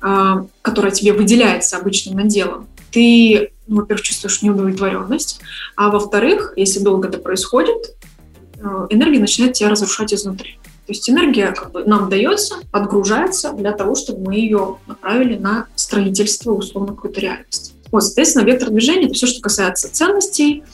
а, 0.00 0.46
которая 0.62 0.92
тебе 0.92 1.12
выделяется 1.12 1.76
обычным 1.76 2.16
наделом, 2.16 2.68
ты 2.92 3.50
ну, 3.61 3.61
во-первых, 3.76 4.02
чувствуешь 4.02 4.42
неудовлетворенность, 4.42 5.40
а 5.76 5.90
во-вторых, 5.90 6.52
если 6.56 6.80
долго 6.80 7.08
это 7.08 7.18
происходит, 7.18 7.96
э, 8.58 8.86
энергия 8.90 9.20
начинает 9.20 9.54
тебя 9.54 9.70
разрушать 9.70 10.12
изнутри. 10.12 10.58
То 10.86 10.92
есть 10.92 11.08
энергия 11.08 11.52
как 11.52 11.70
бы 11.72 11.84
нам 11.84 12.08
дается, 12.08 12.56
отгружается 12.72 13.52
для 13.52 13.72
того, 13.72 13.94
чтобы 13.94 14.26
мы 14.26 14.34
ее 14.34 14.78
направили 14.86 15.38
на 15.38 15.66
строительство 15.76 16.52
условно 16.52 16.94
какой-то 16.94 17.20
реальности. 17.20 17.72
Вот, 17.92 18.02
соответственно, 18.04 18.44
вектор 18.44 18.70
движения— 18.70 19.04
это 19.06 19.14
все, 19.14 19.26
что 19.26 19.40
касается 19.40 19.92
ценностей, 19.92 20.64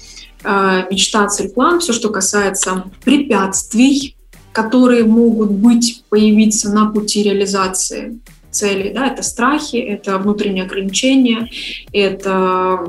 э, 0.45 0.83
мечта, 0.91 1.27
цель, 1.29 1.51
план, 1.51 1.81
все, 1.81 1.93
что 1.93 2.09
касается 2.09 2.85
препятствий, 3.05 4.17
которые 4.53 5.05
могут 5.05 5.51
быть, 5.51 6.05
появиться 6.09 6.71
на 6.71 6.91
пути 6.91 7.23
реализации 7.23 8.19
целей. 8.59 8.93
Да? 8.93 9.07
Это 9.07 9.23
страхи, 9.23 9.77
это 9.77 10.19
внутренние 10.19 10.65
ограничения, 10.65 11.51
это 11.93 12.85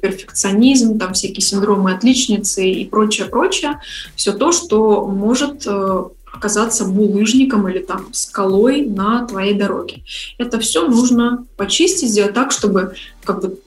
перфекционизм, 0.00 0.98
там 0.98 1.12
всякие 1.12 1.42
синдромы 1.42 1.92
отличницы 1.92 2.68
и 2.68 2.84
прочее, 2.84 3.26
прочее. 3.26 3.80
Все 4.14 4.32
то, 4.32 4.52
что 4.52 5.06
может 5.06 5.66
э, 5.66 6.04
оказаться 6.32 6.84
булыжником 6.84 7.68
или 7.68 7.80
там 7.80 8.06
скалой 8.12 8.86
на 8.86 9.26
твоей 9.26 9.54
дороге. 9.54 10.02
Это 10.38 10.60
все 10.60 10.86
нужно 10.86 11.46
почистить, 11.56 12.10
сделать 12.10 12.34
так, 12.34 12.52
чтобы 12.52 12.94
как 13.24 13.42
бы 13.42 13.58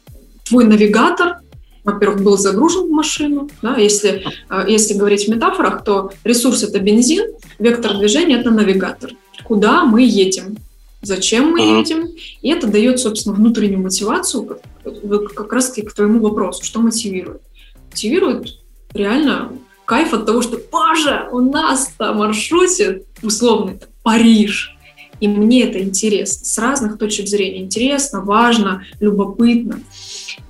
твой 0.45 0.65
навигатор 0.65 1.37
во-первых, 1.83 2.21
был 2.21 2.37
загружен 2.37 2.87
в 2.87 2.91
машину. 2.91 3.49
Да? 3.63 3.75
Если, 3.75 4.23
э, 4.49 4.65
если 4.67 4.93
говорить 4.93 5.25
в 5.25 5.31
метафорах, 5.31 5.83
то 5.83 6.11
ресурс— 6.23 6.61
это 6.63 6.79
бензин, 6.79 7.25
вектор 7.57 7.97
движения— 7.97 8.35
это 8.39 8.51
навигатор. 8.51 9.11
Куда 9.43 9.83
мы 9.83 10.03
едем? 10.03 10.57
Зачем 11.01 11.51
мы 11.51 11.61
едем, 11.79 12.09
и 12.41 12.49
это 12.49 12.67
дает, 12.67 12.99
собственно, 12.99 13.35
внутреннюю 13.35 13.81
мотивацию 13.81 14.59
как 14.83 15.53
раз-таки 15.53 15.87
к 15.87 15.93
твоему 15.93 16.19
вопросу, 16.19 16.63
что 16.63 16.79
мотивирует. 16.79 17.41
Мотивирует 17.89 18.57
реально 18.93 19.51
кайф 19.85 20.13
от 20.13 20.25
того, 20.25 20.41
что, 20.41 20.59
боже, 20.71 21.27
у 21.31 21.39
нас 21.39 21.93
на 21.99 22.13
маршруте 22.13 23.03
условный 23.21 23.79
Париж, 24.03 24.75
и 25.19 25.27
мне 25.27 25.63
это 25.63 25.79
интересно, 25.79 26.45
с 26.45 26.57
разных 26.57 26.97
точек 26.97 27.27
зрения. 27.27 27.61
Интересно, 27.61 28.21
важно, 28.21 28.83
любопытно. 28.99 29.81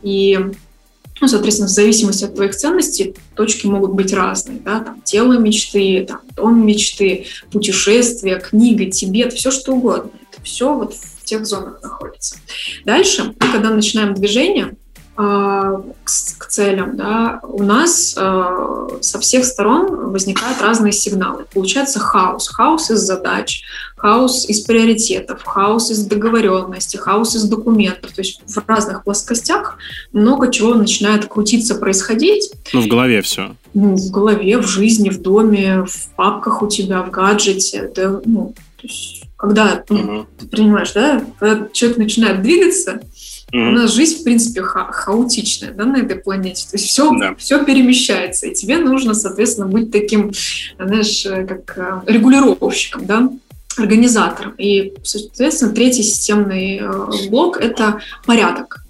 И 0.01 0.39
ну, 1.19 1.27
соответственно, 1.27 1.67
в 1.67 1.71
зависимости 1.71 2.23
от 2.23 2.33
твоих 2.33 2.55
ценностей 2.55 3.13
точки 3.35 3.67
могут 3.67 3.93
быть 3.93 4.11
разные. 4.11 4.59
Да? 4.59 4.79
Там, 4.79 5.01
тело 5.01 5.37
мечты, 5.37 6.03
там, 6.07 6.21
дом 6.35 6.65
мечты, 6.65 7.27
путешествия, 7.51 8.39
книга, 8.39 8.89
Тибет, 8.89 9.33
все 9.33 9.51
что 9.51 9.73
угодно. 9.73 10.11
Все 10.43 10.73
вот 10.73 10.93
в 10.93 11.23
тех 11.23 11.45
зонах 11.45 11.81
находится. 11.81 12.35
Дальше, 12.85 13.33
когда 13.39 13.69
начинаем 13.69 14.13
движение, 14.13 14.75
а, 15.17 15.83
к, 16.03 16.09
к 16.37 16.45
целям, 16.47 16.95
да, 16.95 17.41
у 17.43 17.61
нас 17.63 18.15
э, 18.17 18.87
со 19.01 19.19
всех 19.19 19.45
сторон 19.45 20.11
возникают 20.11 20.61
разные 20.61 20.93
сигналы. 20.93 21.45
Получается 21.53 21.99
хаос. 21.99 22.47
Хаос 22.47 22.89
из 22.89 22.99
задач, 22.99 23.61
хаос 23.97 24.47
из 24.47 24.61
приоритетов, 24.61 25.43
хаос 25.43 25.91
из 25.91 26.05
договоренности, 26.05 26.95
хаос 26.95 27.35
из 27.35 27.43
документов. 27.43 28.13
То 28.13 28.21
есть 28.21 28.41
в 28.47 28.63
разных 28.67 29.03
плоскостях 29.03 29.77
много 30.13 30.51
чего 30.51 30.73
начинает 30.73 31.25
крутиться, 31.25 31.75
происходить. 31.75 32.51
Ну, 32.73 32.81
в 32.81 32.87
голове 32.87 33.21
все. 33.21 33.55
Ну, 33.73 33.95
в 33.95 34.11
голове, 34.11 34.57
в 34.57 34.65
жизни, 34.65 35.09
в 35.09 35.21
доме, 35.21 35.85
в 35.85 36.15
папках 36.15 36.63
у 36.63 36.67
тебя, 36.67 37.03
в 37.03 37.11
гаджете. 37.11 37.91
Да, 37.93 38.21
ну, 38.25 38.55
то 38.77 38.87
есть, 38.87 39.20
когда 39.41 39.83
ну, 39.89 40.19
угу. 40.19 40.27
ты 40.39 40.47
понимаешь, 40.47 40.93
да, 40.93 41.23
когда 41.39 41.67
человек 41.73 41.97
начинает 41.97 42.41
двигаться, 42.43 43.01
Mm-hmm. 43.53 43.67
У 43.67 43.71
нас 43.71 43.93
жизнь, 43.93 44.21
в 44.21 44.23
принципе, 44.23 44.61
ха- 44.61 44.93
хаотичная 44.93 45.73
да, 45.73 45.83
на 45.83 45.97
этой 45.97 46.15
планете. 46.15 46.65
То 46.69 46.77
есть 46.77 46.87
все, 46.87 47.11
да. 47.19 47.35
все 47.35 47.65
перемещается. 47.65 48.47
И 48.47 48.53
тебе 48.53 48.77
нужно, 48.77 49.13
соответственно, 49.13 49.67
быть 49.67 49.91
таким, 49.91 50.31
знаешь, 50.79 51.25
э, 51.25 51.45
как 51.45 51.77
э, 51.77 52.01
регулировщиком, 52.09 53.05
да, 53.05 53.29
организатором. 53.77 54.53
И, 54.57 54.93
соответственно, 55.03 55.73
третий 55.73 56.01
системный 56.01 56.77
э, 56.77 57.29
блок— 57.29 57.57
это 57.59 57.99
порядок. 58.25 58.85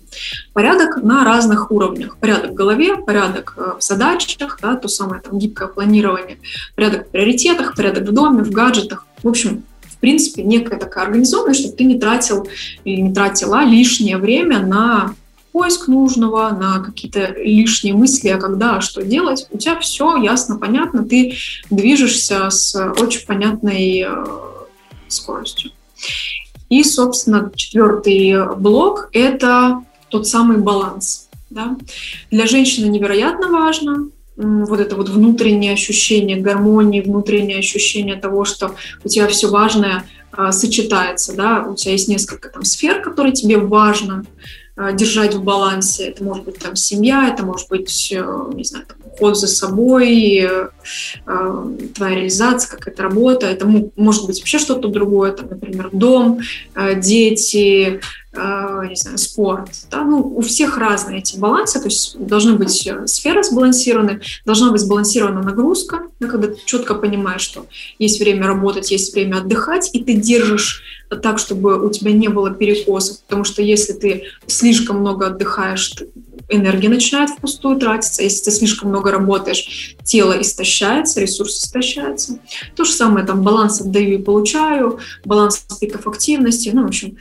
Порядок 0.54 1.02
на 1.02 1.24
разных 1.24 1.72
уровнях. 1.72 2.18
Порядок 2.18 2.52
в 2.52 2.54
голове, 2.54 2.98
порядок 2.98 3.56
в 3.58 3.82
задачах, 3.82 4.60
да, 4.62 4.76
то 4.76 4.88
самое 4.88 5.24
там 5.24 5.40
гибкое 5.40 5.70
планирование, 5.70 6.38
порядок 6.76 7.08
в 7.08 7.10
приоритетах, 7.10 7.76
порядок 7.76 8.08
в 8.08 8.12
доме, 8.12 8.44
в 8.44 8.52
гаджетах. 8.52 9.08
В 9.24 9.28
общем, 9.28 9.64
принципе, 10.02 10.44
некая 10.44 10.78
такая 10.78 11.06
организованность, 11.06 11.62
чтобы 11.62 11.78
ты 11.78 11.84
не 11.86 11.98
тратил 11.98 12.48
или 12.84 13.00
не 13.00 13.14
тратила 13.14 13.64
лишнее 13.64 14.18
время 14.18 14.60
на 14.60 15.16
поиск 15.52 15.88
нужного, 15.88 16.50
на 16.50 16.80
какие-то 16.80 17.34
лишние 17.38 17.94
мысли, 17.94 18.30
а 18.30 18.38
когда, 18.38 18.78
а 18.78 18.82
что 18.82 19.04
делать, 19.04 19.48
у 19.52 19.58
тебя 19.58 19.78
все 19.80 20.16
ясно, 20.18 20.58
понятно, 20.58 21.04
ты 21.04 21.36
движешься 21.70 22.50
с 22.50 22.76
очень 23.00 23.26
понятной 23.26 24.06
э, 24.08 24.26
скоростью. 25.08 25.72
И, 26.70 26.84
собственно, 26.84 27.52
четвертый 27.56 28.56
блок– 28.56 29.10
это 29.14 29.84
тот 30.10 30.28
самый 30.28 30.58
баланс. 30.58 31.30
Да? 31.50 31.76
Для 32.32 32.48
женщины 32.48 32.88
невероятно 32.88 33.50
важно 33.50 34.08
вот 34.42 34.80
это 34.80 34.96
вот 34.96 35.10
внутреннее 35.10 35.74
ощущение 35.74 36.38
гармонии, 36.38 37.02
внутреннее 37.02 37.60
ощущение 37.60 38.16
того, 38.16 38.46
что 38.46 38.76
у 39.04 39.10
тебя 39.10 39.28
все 39.28 39.48
важное 39.48 40.06
э, 40.36 40.52
сочетается, 40.52 41.36
да, 41.36 41.66
у 41.68 41.76
тебя 41.76 41.92
есть 41.94 42.08
несколько 42.08 42.50
там 42.50 42.64
сфер, 42.64 43.02
которые 43.02 43.34
тебе 43.34 43.58
важно 43.58 44.26
э, 44.76 44.96
держать 44.96 45.36
в 45.36 45.44
балансе. 45.44 46.08
Это 46.08 46.24
может 46.24 46.46
быть 46.46 46.58
там 46.58 46.76
семья, 46.76 47.30
это 47.32 47.46
может 47.46 47.70
быть, 47.70 48.12
э, 48.12 48.52
не 48.54 48.64
знаю, 48.64 48.86
там, 48.88 48.98
уход 49.06 49.38
за 49.38 49.48
собой, 49.48 50.40
э, 50.40 50.70
э, 51.26 51.68
твоя 51.96 52.16
реализация, 52.16 52.76
какая-то 52.76 53.04
работа, 53.04 53.46
это 53.46 53.68
может 53.96 54.26
быть 54.26 54.40
вообще 54.40 54.58
что-то 54.58 54.88
другое, 54.88 55.34
там, 55.34 55.50
например, 55.50 55.90
дом, 55.92 56.40
дети, 56.98 58.02
не 58.34 58.96
знаю, 58.96 59.18
спорт. 59.18 59.70
Да? 59.90 60.04
Ну, 60.04 60.20
у 60.20 60.42
всех 60.42 60.78
разные 60.78 61.20
эти 61.20 61.38
балансы, 61.38 61.80
то 61.80 61.86
есть 61.86 62.18
должны 62.18 62.54
быть 62.54 62.88
э, 62.88 63.06
сферы 63.06 63.44
сбалансированы, 63.44 64.22
должна 64.46 64.72
быть 64.72 64.82
сбалансирована 64.82 65.42
нагрузка, 65.42 66.04
да, 66.20 66.28
когда 66.28 66.48
ты 66.48 66.58
четко 66.66 66.96
понимаешь, 66.96 67.42
что 67.42 67.66
есть 68.00 68.20
время 68.22 68.48
работать, 68.48 68.90
есть 68.92 69.14
время 69.14 69.38
отдыхать, 69.38 69.90
и 69.94 70.02
ты 70.04 70.14
держишь 70.14 70.82
так, 71.22 71.40
чтобы 71.40 71.86
у 71.86 71.90
тебя 71.90 72.14
не 72.14 72.30
было 72.30 72.52
перекосов, 72.52 73.22
потому 73.22 73.44
что 73.44 73.62
если 73.62 73.94
ты 73.94 74.24
слишком 74.48 75.00
много 75.00 75.28
отдыхаешь, 75.28 75.94
энергия 76.48 76.90
начинает 76.90 77.32
впустую 77.32 77.80
тратиться, 77.80 78.24
если 78.24 78.46
ты 78.46 78.52
слишком 78.52 78.90
много 78.90 79.12
работаешь, 79.12 79.96
тело 80.04 80.40
истощается, 80.40 81.20
ресурс 81.20 81.64
истощается. 81.64 82.40
То 82.76 82.86
же 82.86 82.92
самое, 82.92 83.26
там, 83.26 83.42
баланс 83.42 83.82
отдаю 83.82 84.20
и 84.20 84.22
получаю, 84.22 85.00
баланс 85.26 85.66
пиков 85.80 86.08
активности, 86.08 86.70
ну, 86.74 86.84
в 86.84 86.88
общем, 86.88 87.18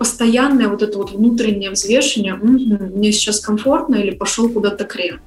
постоянное 0.00 0.68
вот 0.68 0.80
это 0.80 0.96
вот 0.96 1.12
внутреннее 1.12 1.70
взвешивание, 1.70 2.34
угу, 2.34 2.48
мне 2.96 3.12
сейчас 3.12 3.38
комфортно 3.38 3.96
или 3.96 4.12
пошел 4.12 4.48
куда-то 4.48 4.84
крем. 4.84 5.20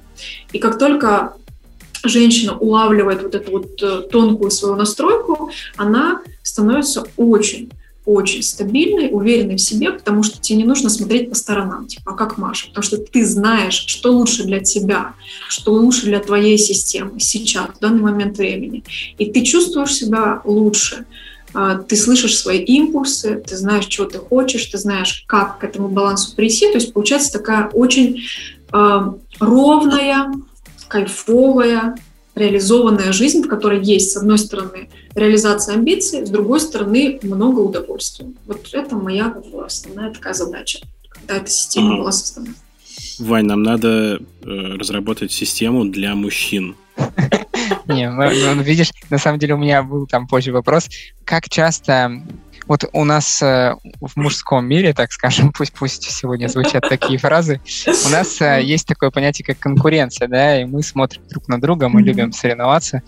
И 0.52 0.58
как 0.58 0.80
только 0.80 1.34
женщина 2.02 2.58
улавливает 2.58 3.22
вот 3.22 3.36
эту 3.36 3.52
вот 3.52 3.80
э, 3.80 4.02
тонкую 4.10 4.50
свою 4.50 4.74
настройку, 4.74 5.50
она 5.76 6.22
становится 6.42 7.04
очень 7.16 7.70
очень 8.04 8.42
стабильной, 8.42 9.08
уверенной 9.10 9.56
в 9.56 9.60
себе, 9.60 9.90
потому 9.90 10.22
что 10.24 10.38
тебе 10.38 10.58
не 10.58 10.64
нужно 10.64 10.90
смотреть 10.90 11.30
по 11.30 11.34
сторонам, 11.34 11.86
типа, 11.86 12.12
а 12.12 12.14
как 12.14 12.36
Маша? 12.36 12.66
Потому 12.68 12.82
что 12.82 12.98
ты 12.98 13.24
знаешь, 13.24 13.84
что 13.86 14.12
лучше 14.12 14.44
для 14.44 14.60
тебя, 14.60 15.14
что 15.48 15.72
лучше 15.72 16.06
для 16.06 16.18
твоей 16.18 16.58
системы 16.58 17.18
сейчас, 17.18 17.68
в 17.76 17.78
данный 17.78 18.02
момент 18.02 18.36
времени. 18.36 18.84
И 19.16 19.30
ты 19.30 19.42
чувствуешь 19.42 19.94
себя 19.94 20.42
лучше. 20.44 21.06
А, 21.54 21.78
ты 21.78 21.96
слышишь 21.96 22.36
свои 22.36 22.58
импульсы, 22.58 23.42
ты 23.46 23.56
знаешь, 23.56 23.86
чего 23.86 24.06
ты 24.06 24.18
хочешь, 24.18 24.66
ты 24.66 24.76
знаешь, 24.76 25.24
как 25.26 25.58
к 25.60 25.64
этому 25.64 25.88
балансу 25.88 26.34
прийти. 26.34 26.66
То 26.70 26.78
есть 26.78 26.92
получается 26.92 27.32
такая 27.32 27.68
очень 27.68 28.22
э, 28.72 29.12
ровная, 29.38 30.32
кайфовая, 30.88 31.96
реализованная 32.34 33.12
жизнь, 33.12 33.42
в 33.42 33.48
которой 33.48 33.82
есть, 33.82 34.10
с 34.10 34.16
одной 34.16 34.38
стороны, 34.38 34.90
реализация 35.14 35.76
амбиций, 35.76 36.26
с 36.26 36.30
другой 36.30 36.58
стороны, 36.58 37.20
много 37.22 37.60
удовольствия. 37.60 38.26
Вот 38.46 38.68
это 38.72 38.96
моя 38.96 39.30
как 39.30 39.46
бы, 39.46 39.64
основная 39.64 40.12
такая 40.12 40.34
задача, 40.34 40.80
когда 41.08 41.36
эта 41.36 41.50
система 41.50 41.98
была 41.98 42.10
создана. 42.10 42.48
Вань, 43.20 43.46
нам 43.46 43.62
надо 43.62 44.18
э, 44.18 44.18
разработать 44.42 45.30
систему 45.30 45.84
для 45.84 46.16
мужчин. 46.16 46.74
Не, 47.86 48.10
ну, 48.10 48.62
видишь, 48.62 48.92
на 49.10 49.18
самом 49.18 49.38
деле 49.38 49.54
у 49.54 49.58
меня 49.58 49.82
был 49.82 50.06
там 50.06 50.26
позже 50.26 50.52
вопрос, 50.52 50.88
как 51.24 51.48
часто 51.48 52.22
вот 52.66 52.84
у 52.92 53.04
нас 53.04 53.42
э, 53.42 53.74
в 54.00 54.16
мужском 54.16 54.66
мире, 54.66 54.94
так 54.94 55.12
скажем, 55.12 55.52
пусть 55.52 55.72
пусть 55.72 56.10
сегодня 56.10 56.48
звучат 56.48 56.88
такие 56.88 57.18
фразы, 57.18 57.60
у 58.06 58.08
нас 58.08 58.40
э, 58.40 58.62
есть 58.62 58.86
такое 58.86 59.10
понятие, 59.10 59.44
как 59.44 59.58
конкуренция, 59.58 60.28
да, 60.28 60.60
и 60.60 60.64
мы 60.64 60.82
смотрим 60.82 61.22
друг 61.28 61.48
на 61.48 61.60
друга, 61.60 61.88
мы 61.88 62.02
любим 62.02 62.32
соревноваться, 62.32 63.02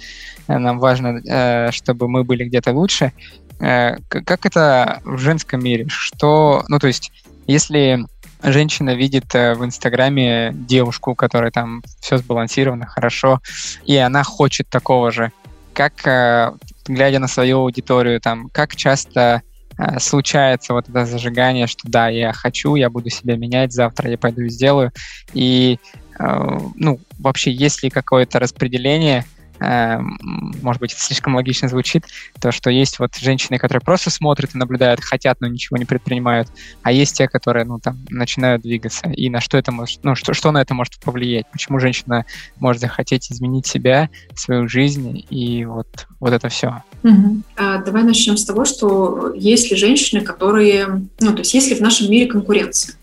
нам 0.47 0.79
важно, 0.79 1.21
э, 1.25 1.71
чтобы 1.73 2.09
мы 2.09 2.25
были 2.25 2.45
где-то 2.45 2.73
лучше. 2.73 3.13
Как 3.59 4.45
это 4.45 5.01
в 5.05 5.17
женском 5.17 5.65
мире? 5.65 5.87
Что, 5.89 6.63
ну, 6.69 6.79
то 6.79 6.89
есть, 6.89 7.11
если 7.47 8.05
женщина 8.53 8.95
видит 8.95 9.35
э, 9.35 9.55
в 9.55 9.65
Инстаграме 9.65 10.53
девушку, 10.53 11.13
у 11.13 11.15
которой 11.15 11.51
там 11.51 11.83
все 12.01 12.19
сбалансировано 12.19 12.87
хорошо, 12.87 13.41
и 13.85 13.97
она 13.97 14.23
хочет 14.23 14.69
такого 14.69 15.11
же. 15.11 15.33
Как, 15.73 16.07
э, 16.07 16.53
глядя 16.87 17.19
на 17.19 17.29
свою 17.29 17.59
аудиторию, 17.59 18.21
там, 18.21 18.49
как 18.51 18.77
часто 18.77 19.43
э, 19.79 19.99
случается 19.99 20.73
вот 20.73 20.89
это 20.89 21.05
зажигание, 21.07 21.67
что 21.67 21.83
да, 21.85 22.09
я 22.09 22.33
хочу, 22.33 22.75
я 22.75 22.91
буду 22.91 23.11
себя 23.11 23.37
менять, 23.37 23.73
завтра 23.73 24.11
я 24.11 24.19
пойду 24.19 24.43
и 24.43 24.51
сделаю. 24.51 24.93
И, 25.35 25.79
ну, 26.19 26.99
вообще, 27.19 27.53
есть 27.53 27.83
ли 27.83 27.91
какое-то 27.91 28.39
распределение 28.39 29.27
может 29.59 30.81
быть, 30.81 30.93
это 30.93 31.01
слишком 31.01 31.35
логично 31.35 31.69
звучит, 31.69 32.05
то, 32.41 32.53
что 32.53 32.71
есть 32.71 32.99
вот 32.99 33.15
женщины, 33.17 33.59
которые 33.59 33.81
просто 33.81 34.11
смотрят 34.11 34.55
и 34.55 34.59
наблюдают, 34.59 35.01
хотят, 35.01 35.41
но 35.41 35.47
ничего 35.47 35.77
не 35.77 35.85
предпринимают, 35.85 36.49
а 36.83 36.93
есть 36.93 37.17
те, 37.17 37.29
которые, 37.29 37.65
ну, 37.65 37.79
там, 37.79 37.99
начинают 38.11 38.63
двигаться. 38.63 39.09
И 39.09 39.31
на 39.31 39.41
что 39.41 39.57
это 39.57 39.73
может, 39.73 40.05
ну, 40.05 40.15
что, 40.15 40.35
что 40.35 40.51
на 40.51 40.63
это 40.63 40.75
может 40.75 40.99
повлиять? 41.01 41.47
Почему 41.51 41.81
женщина 41.81 42.27
может 42.59 42.81
захотеть 42.81 43.31
изменить 43.33 43.67
себя, 43.67 44.11
свою 44.35 44.69
жизнь 44.69 45.25
и 45.31 45.65
вот, 45.65 46.07
вот 46.21 46.33
это 46.33 46.49
все? 46.49 46.83
Угу. 47.03 47.43
А, 47.57 47.79
давай 47.79 48.03
начнем 48.03 48.37
с 48.37 48.45
того, 48.45 48.65
что 48.65 49.33
есть 49.35 49.71
ли 49.71 49.77
женщины, 49.77 50.21
которые, 50.23 51.07
ну, 51.21 51.33
то 51.33 51.39
есть 51.39 51.55
есть 51.55 51.71
ли 51.71 51.77
в 51.77 51.81
нашем 51.81 52.11
мире 52.11 52.27
конкуренция? 52.27 52.97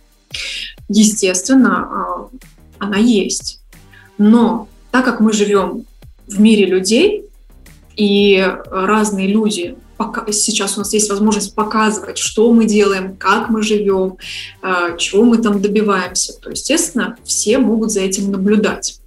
Естественно, 0.90 1.78
а, 1.78 2.30
она 2.80 2.98
есть. 2.98 3.62
Но 4.18 4.68
так 4.92 5.06
как 5.06 5.20
мы 5.20 5.34
живем 5.34 5.86
в 6.28 6.40
мире 6.40 6.66
людей, 6.66 7.26
и 7.96 8.44
разные 8.70 9.28
люди 9.28 9.76
сейчас 10.32 10.76
у 10.76 10.80
нас 10.80 10.92
есть 10.94 11.10
возможность 11.10 11.56
показывать, 11.56 12.18
что 12.18 12.52
мы 12.52 12.66
делаем, 12.66 13.16
как 13.16 13.50
мы 13.50 13.62
живем, 13.62 14.18
а, 14.62 14.98
чего 14.98 15.24
мы 15.24 15.38
там 15.38 15.62
добиваемся, 15.62 16.34
то, 16.42 16.50
естественно, 16.50 17.16
все 17.24 17.58
могут 17.58 17.92
за 17.92 18.02
этим 18.02 18.32
наблюдать. 18.32 19.00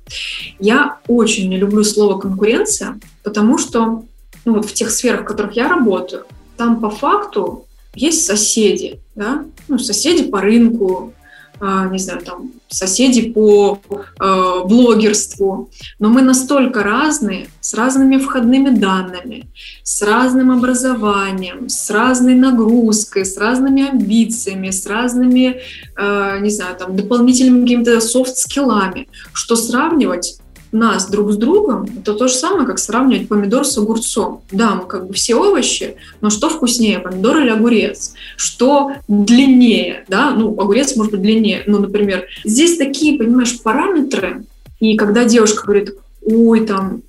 Я 0.58 0.98
очень 1.08 1.48
не 1.48 1.58
люблю 1.58 1.84
слово 1.84 2.18
конкуренция, 2.18 2.98
потому 3.22 3.58
что 3.58 4.04
ну, 4.44 4.54
вот 4.54 4.66
в 4.66 4.72
тех 4.72 4.90
сферах, 4.90 5.22
в 5.22 5.24
которых 5.24 5.56
я 5.56 5.68
работаю, 5.68 6.24
там 6.56 6.80
по 6.80 6.90
факту 6.90 7.66
есть 7.94 8.24
соседи, 8.24 9.00
да, 9.14 9.44
ну, 9.68 9.78
соседи 9.78 10.24
по 10.24 10.40
рынку, 10.40 11.12
не 11.60 11.98
знаю, 11.98 12.20
там, 12.20 12.50
соседи 12.68 13.30
по 13.30 13.80
э, 13.88 14.64
блогерству, 14.66 15.70
но 15.98 16.08
мы 16.08 16.22
настолько 16.22 16.82
разные, 16.82 17.48
с 17.60 17.74
разными 17.74 18.18
входными 18.18 18.70
данными, 18.70 19.46
с 19.82 20.02
разным 20.02 20.50
образованием, 20.50 21.68
с 21.68 21.90
разной 21.90 22.34
нагрузкой, 22.34 23.24
с 23.24 23.36
разными 23.38 23.88
амбициями, 23.88 24.70
с 24.70 24.86
разными, 24.86 25.60
э, 25.96 26.38
не 26.40 26.50
знаю, 26.50 26.76
там, 26.76 26.96
дополнительными 26.96 27.62
какими-то 27.62 28.00
софт-скиллами, 28.00 29.08
что 29.32 29.56
сравнивать 29.56 30.38
нас 30.76 31.08
друг 31.10 31.32
с 31.32 31.36
другом, 31.36 31.86
это 32.00 32.14
то 32.14 32.28
же 32.28 32.34
самое, 32.34 32.66
как 32.66 32.78
сравнивать 32.78 33.28
помидор 33.28 33.64
с 33.64 33.76
огурцом. 33.78 34.42
Да, 34.50 34.74
мы 34.74 34.86
как 34.86 35.06
бы 35.06 35.14
все 35.14 35.34
овощи, 35.34 35.96
но 36.20 36.30
что 36.30 36.48
вкуснее, 36.48 36.98
помидор 36.98 37.38
или 37.38 37.50
огурец? 37.50 38.14
Что 38.36 38.92
длиннее, 39.08 40.04
да? 40.08 40.30
Ну, 40.30 40.58
огурец 40.60 40.96
может 40.96 41.12
быть 41.12 41.22
длиннее. 41.22 41.62
Ну, 41.66 41.78
например, 41.78 42.26
здесь 42.44 42.76
такие, 42.76 43.18
понимаешь, 43.18 43.60
параметры, 43.60 44.44
и 44.80 44.96
когда 44.96 45.24
девушка 45.24 45.64
говорит, 45.64 45.94
ой, 46.22 46.66
там, 46.66 47.02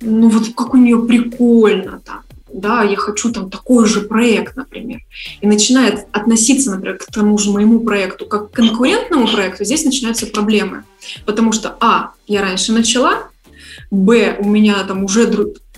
ну 0.00 0.28
вот 0.28 0.54
как 0.54 0.74
у 0.74 0.76
нее 0.76 1.04
прикольно 1.06 2.00
там, 2.04 2.22
да, 2.52 2.82
я 2.82 2.96
хочу 2.96 3.32
там 3.32 3.50
такой 3.50 3.86
же 3.86 4.02
проект, 4.02 4.56
например, 4.56 5.00
и 5.40 5.46
начинает 5.46 6.06
относиться, 6.12 6.70
например, 6.70 6.98
к 6.98 7.06
тому 7.06 7.36
же 7.38 7.50
моему 7.50 7.80
проекту 7.80 8.26
как 8.26 8.50
к 8.50 8.54
конкурентному 8.54 9.28
проекту, 9.28 9.64
здесь 9.64 9.84
начинаются 9.84 10.26
проблемы. 10.26 10.84
Потому 11.24 11.52
что, 11.52 11.76
а, 11.80 12.12
я 12.26 12.42
раньше 12.42 12.72
начала, 12.72 13.28
б, 13.90 14.36
у 14.38 14.48
меня 14.48 14.82
там 14.84 15.04
уже, 15.04 15.26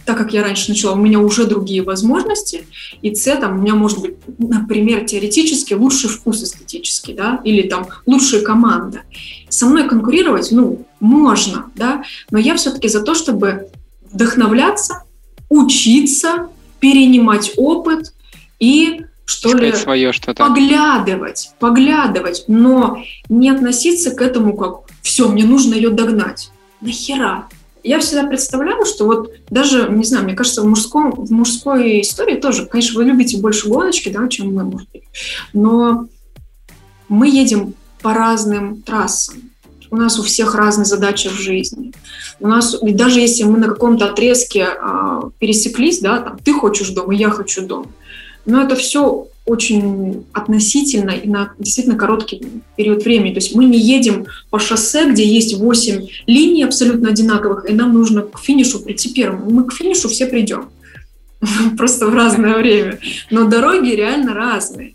так 0.04 0.16
как 0.16 0.32
я 0.32 0.42
раньше 0.42 0.70
начала, 0.70 0.92
у 0.92 0.98
меня 0.98 1.18
уже 1.18 1.44
другие 1.44 1.82
возможности, 1.82 2.66
и 3.02 3.14
с, 3.14 3.24
там, 3.36 3.58
у 3.58 3.62
меня 3.62 3.74
может 3.74 4.00
быть, 4.00 4.16
например, 4.38 5.04
теоретически 5.04 5.74
лучший 5.74 6.10
вкус 6.10 6.42
эстетический, 6.42 7.14
да, 7.14 7.40
или 7.44 7.68
там 7.68 7.88
лучшая 8.06 8.42
команда. 8.42 9.02
Со 9.48 9.66
мной 9.66 9.88
конкурировать, 9.88 10.50
ну, 10.50 10.86
можно, 11.00 11.66
да, 11.74 12.02
но 12.30 12.38
я 12.38 12.56
все-таки 12.56 12.88
за 12.88 13.02
то, 13.02 13.14
чтобы 13.14 13.68
вдохновляться, 14.10 15.04
учиться, 15.48 16.48
перенимать 16.80 17.52
опыт 17.56 18.12
и 18.58 19.02
что 19.24 19.52
ли, 19.52 19.72
свое 19.74 20.12
что-то. 20.12 20.46
поглядывать, 20.46 21.50
поглядывать, 21.58 22.44
но 22.48 23.02
не 23.28 23.50
относиться 23.50 24.10
к 24.12 24.22
этому 24.22 24.56
как 24.56 24.87
«все, 25.08 25.26
мне 25.26 25.44
нужно 25.44 25.72
ее 25.72 25.88
догнать». 25.88 26.50
Нахера? 26.82 27.48
Я 27.82 27.98
всегда 27.98 28.26
представляла, 28.26 28.84
что 28.84 29.06
вот 29.06 29.32
даже, 29.48 29.88
не 29.88 30.04
знаю, 30.04 30.24
мне 30.24 30.34
кажется, 30.34 30.60
в, 30.60 30.66
мужском, 30.66 31.12
в 31.12 31.30
мужской 31.30 32.02
истории 32.02 32.34
тоже, 32.34 32.66
конечно, 32.66 32.98
вы 32.98 33.06
любите 33.06 33.38
больше 33.38 33.68
гоночки, 33.68 34.10
да, 34.10 34.28
чем 34.28 34.54
мы, 34.54 34.64
может 34.64 34.90
быть, 34.92 35.04
но 35.54 36.06
мы 37.08 37.30
едем 37.30 37.72
по 38.02 38.12
разным 38.12 38.82
трассам. 38.82 39.50
У 39.90 39.96
нас 39.96 40.18
у 40.18 40.22
всех 40.22 40.54
разные 40.54 40.84
задачи 40.84 41.28
в 41.28 41.40
жизни. 41.40 41.94
У 42.38 42.46
нас, 42.46 42.76
и 42.82 42.92
даже 42.92 43.20
если 43.20 43.44
мы 43.44 43.56
на 43.56 43.68
каком-то 43.68 44.10
отрезке 44.10 44.68
э, 44.70 45.20
пересеклись, 45.38 46.00
да, 46.00 46.20
там, 46.20 46.38
ты 46.38 46.52
хочешь 46.52 46.90
дом, 46.90 47.10
и 47.12 47.16
я 47.16 47.30
хочу 47.30 47.62
дом, 47.62 47.86
но 48.44 48.60
это 48.60 48.76
все 48.76 49.28
очень 49.48 50.26
относительно 50.32 51.10
и 51.10 51.26
на 51.28 51.52
действительно 51.58 51.96
короткий 51.96 52.62
период 52.76 53.02
времени. 53.02 53.32
То 53.32 53.40
есть 53.40 53.54
мы 53.54 53.64
не 53.64 53.78
едем 53.78 54.26
по 54.50 54.58
шоссе, 54.58 55.10
где 55.10 55.26
есть 55.26 55.56
8 55.56 56.06
линий 56.26 56.64
абсолютно 56.64 57.08
одинаковых, 57.08 57.68
и 57.68 57.72
нам 57.72 57.94
нужно 57.94 58.22
к 58.22 58.38
финишу 58.38 58.80
прийти 58.80 59.12
первым. 59.12 59.52
Мы 59.52 59.64
к 59.64 59.72
финишу 59.72 60.08
все 60.08 60.26
придем. 60.26 60.68
Просто 61.78 62.06
в 62.06 62.14
разное 62.14 62.56
время. 62.56 62.98
Но 63.30 63.44
дороги 63.44 63.90
реально 63.90 64.34
разные. 64.34 64.94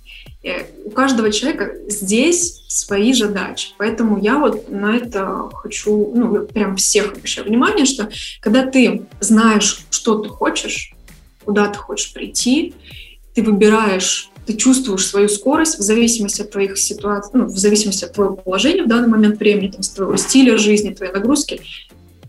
У 0.86 0.90
каждого 0.90 1.32
человека 1.32 1.72
здесь 1.88 2.64
свои 2.68 3.14
задачи. 3.14 3.70
Поэтому 3.78 4.20
я 4.20 4.38
вот 4.38 4.70
на 4.70 4.98
это 4.98 5.50
хочу, 5.54 6.12
ну, 6.14 6.46
прям 6.46 6.76
всех 6.76 7.14
обращаю 7.14 7.48
внимание, 7.48 7.86
что 7.86 8.10
когда 8.42 8.66
ты 8.66 9.04
знаешь, 9.20 9.86
что 9.90 10.20
ты 10.20 10.30
хочешь, 10.30 10.94
куда 11.46 11.68
ты 11.68 11.80
хочешь 11.80 12.12
прийти, 12.14 12.74
ты 13.34 13.42
выбираешь 13.42 14.30
ты 14.46 14.54
чувствуешь 14.54 15.06
свою 15.08 15.30
скорость 15.30 15.80
в 15.80 15.82
зависимости 15.82 16.42
от 16.42 16.52
твоих 16.52 16.78
ситуаций, 16.78 17.32
ну, 17.34 17.46
в 17.46 17.58
зависимости 17.58 18.06
от 18.06 18.14
твоего 18.14 18.36
положения 18.36 18.84
в 18.84 18.88
данный 18.88 19.08
момент 19.08 19.40
времени, 19.40 19.72
там, 19.72 19.84
с 19.84 19.90
твоего 19.90 20.18
стиля 20.18 20.58
жизни, 20.58 20.94
твоей 20.94 21.14
нагрузки, 21.14 21.62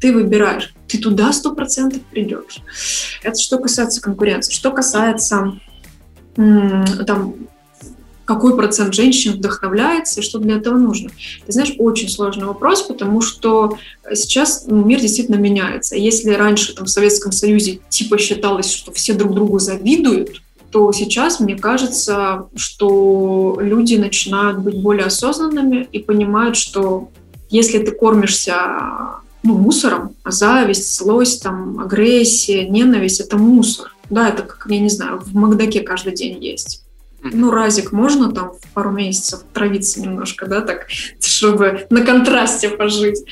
ты 0.00 0.12
выбираешь, 0.12 0.74
ты 0.86 0.98
туда 0.98 1.32
сто 1.32 1.54
процентов 1.54 2.02
придешь. 2.02 2.60
Это 3.22 3.38
что 3.38 3.58
касается 3.58 4.00
конкуренции. 4.00 4.52
Что 4.52 4.70
касается 4.70 5.58
там, 6.36 7.34
какой 8.24 8.56
процент 8.56 8.94
женщин 8.94 9.32
вдохновляется 9.32 10.20
и 10.20 10.22
что 10.22 10.38
для 10.38 10.56
этого 10.56 10.76
нужно? 10.76 11.10
Ты 11.46 11.52
знаешь, 11.52 11.74
очень 11.78 12.08
сложный 12.08 12.46
вопрос, 12.46 12.82
потому 12.82 13.20
что 13.20 13.78
сейчас 14.12 14.64
ну, 14.66 14.84
мир 14.84 15.00
действительно 15.00 15.36
меняется. 15.36 15.96
Если 15.96 16.30
раньше 16.30 16.74
там, 16.74 16.86
в 16.86 16.90
Советском 16.90 17.32
Союзе 17.32 17.80
типа 17.88 18.18
считалось, 18.18 18.72
что 18.72 18.92
все 18.92 19.14
друг 19.14 19.34
другу 19.34 19.58
завидуют, 19.58 20.42
то 20.74 20.90
сейчас 20.90 21.38
мне 21.38 21.54
кажется, 21.54 22.48
что 22.56 23.58
люди 23.60 23.94
начинают 23.94 24.58
быть 24.58 24.82
более 24.82 25.06
осознанными 25.06 25.88
и 25.92 26.00
понимают, 26.00 26.56
что 26.56 27.10
если 27.48 27.78
ты 27.78 27.92
кормишься 27.92 28.56
ну, 29.44 29.56
мусором, 29.56 30.16
а 30.24 30.32
зависть, 30.32 30.96
злость, 30.96 31.44
там, 31.44 31.78
агрессия, 31.78 32.68
ненависть— 32.68 33.20
это 33.20 33.38
мусор. 33.38 33.94
Да, 34.10 34.28
это, 34.28 34.42
как, 34.42 34.66
я 34.68 34.80
не 34.80 34.88
знаю, 34.88 35.20
в 35.20 35.32
Макдаке 35.32 35.78
каждый 35.82 36.12
день 36.12 36.42
есть. 36.42 36.83
Ну, 37.32 37.50
разик 37.50 37.92
можно 37.92 38.30
там 38.32 38.52
в 38.52 38.72
пару 38.74 38.90
месяцев 38.90 39.40
травиться 39.52 40.00
немножко, 40.00 40.46
да, 40.46 40.60
так, 40.60 40.86
чтобы 41.20 41.86
на 41.90 42.02
контрасте 42.02 42.68
пожить. 42.68 43.24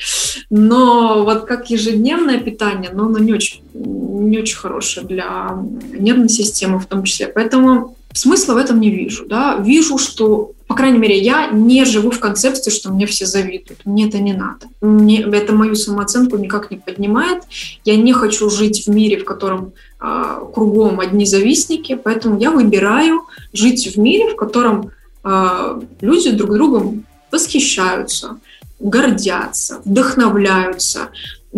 Но 0.49 1.23
вот 1.23 1.45
как 1.45 1.69
ежедневное 1.69 2.39
питание, 2.39 2.91
но 2.91 3.05
оно 3.05 3.19
не 3.19 3.33
очень, 3.33 3.61
не 3.73 4.39
очень 4.39 4.57
хорошее 4.57 5.05
для 5.05 5.57
нервной 5.91 6.29
системы 6.29 6.79
в 6.79 6.85
том 6.85 7.03
числе. 7.03 7.27
Поэтому 7.27 7.95
смысла 8.13 8.53
в 8.53 8.57
этом 8.57 8.79
не 8.79 8.89
вижу. 8.89 9.25
Да? 9.27 9.57
Вижу, 9.57 9.97
что, 9.97 10.51
по 10.67 10.75
крайней 10.75 10.99
мере, 10.99 11.17
я 11.19 11.47
не 11.47 11.85
живу 11.85 12.11
в 12.11 12.19
концепции, 12.19 12.71
что 12.71 12.91
мне 12.91 13.05
все 13.05 13.25
завидуют. 13.25 13.85
Мне 13.85 14.07
это 14.07 14.19
не 14.19 14.33
надо. 14.33 14.67
Мне, 14.81 15.21
это 15.21 15.53
мою 15.53 15.75
самооценку 15.75 16.37
никак 16.37 16.71
не 16.71 16.77
поднимает. 16.77 17.43
Я 17.85 17.95
не 17.97 18.13
хочу 18.13 18.49
жить 18.49 18.85
в 18.85 18.89
мире, 18.89 19.17
в 19.17 19.25
котором 19.25 19.73
э, 19.99 20.39
кругом 20.53 20.99
одни 20.99 21.25
завистники, 21.25 21.95
поэтому 21.95 22.39
я 22.39 22.51
выбираю 22.51 23.21
жить 23.51 23.95
в 23.95 23.99
мире, 23.99 24.31
в 24.31 24.35
котором 24.35 24.91
э, 25.23 25.81
люди 26.01 26.31
друг 26.31 26.53
другом 26.53 27.05
восхищаются, 27.31 28.37
гордятся, 28.79 29.81
вдохновляются, 29.85 31.09
э, 31.53 31.57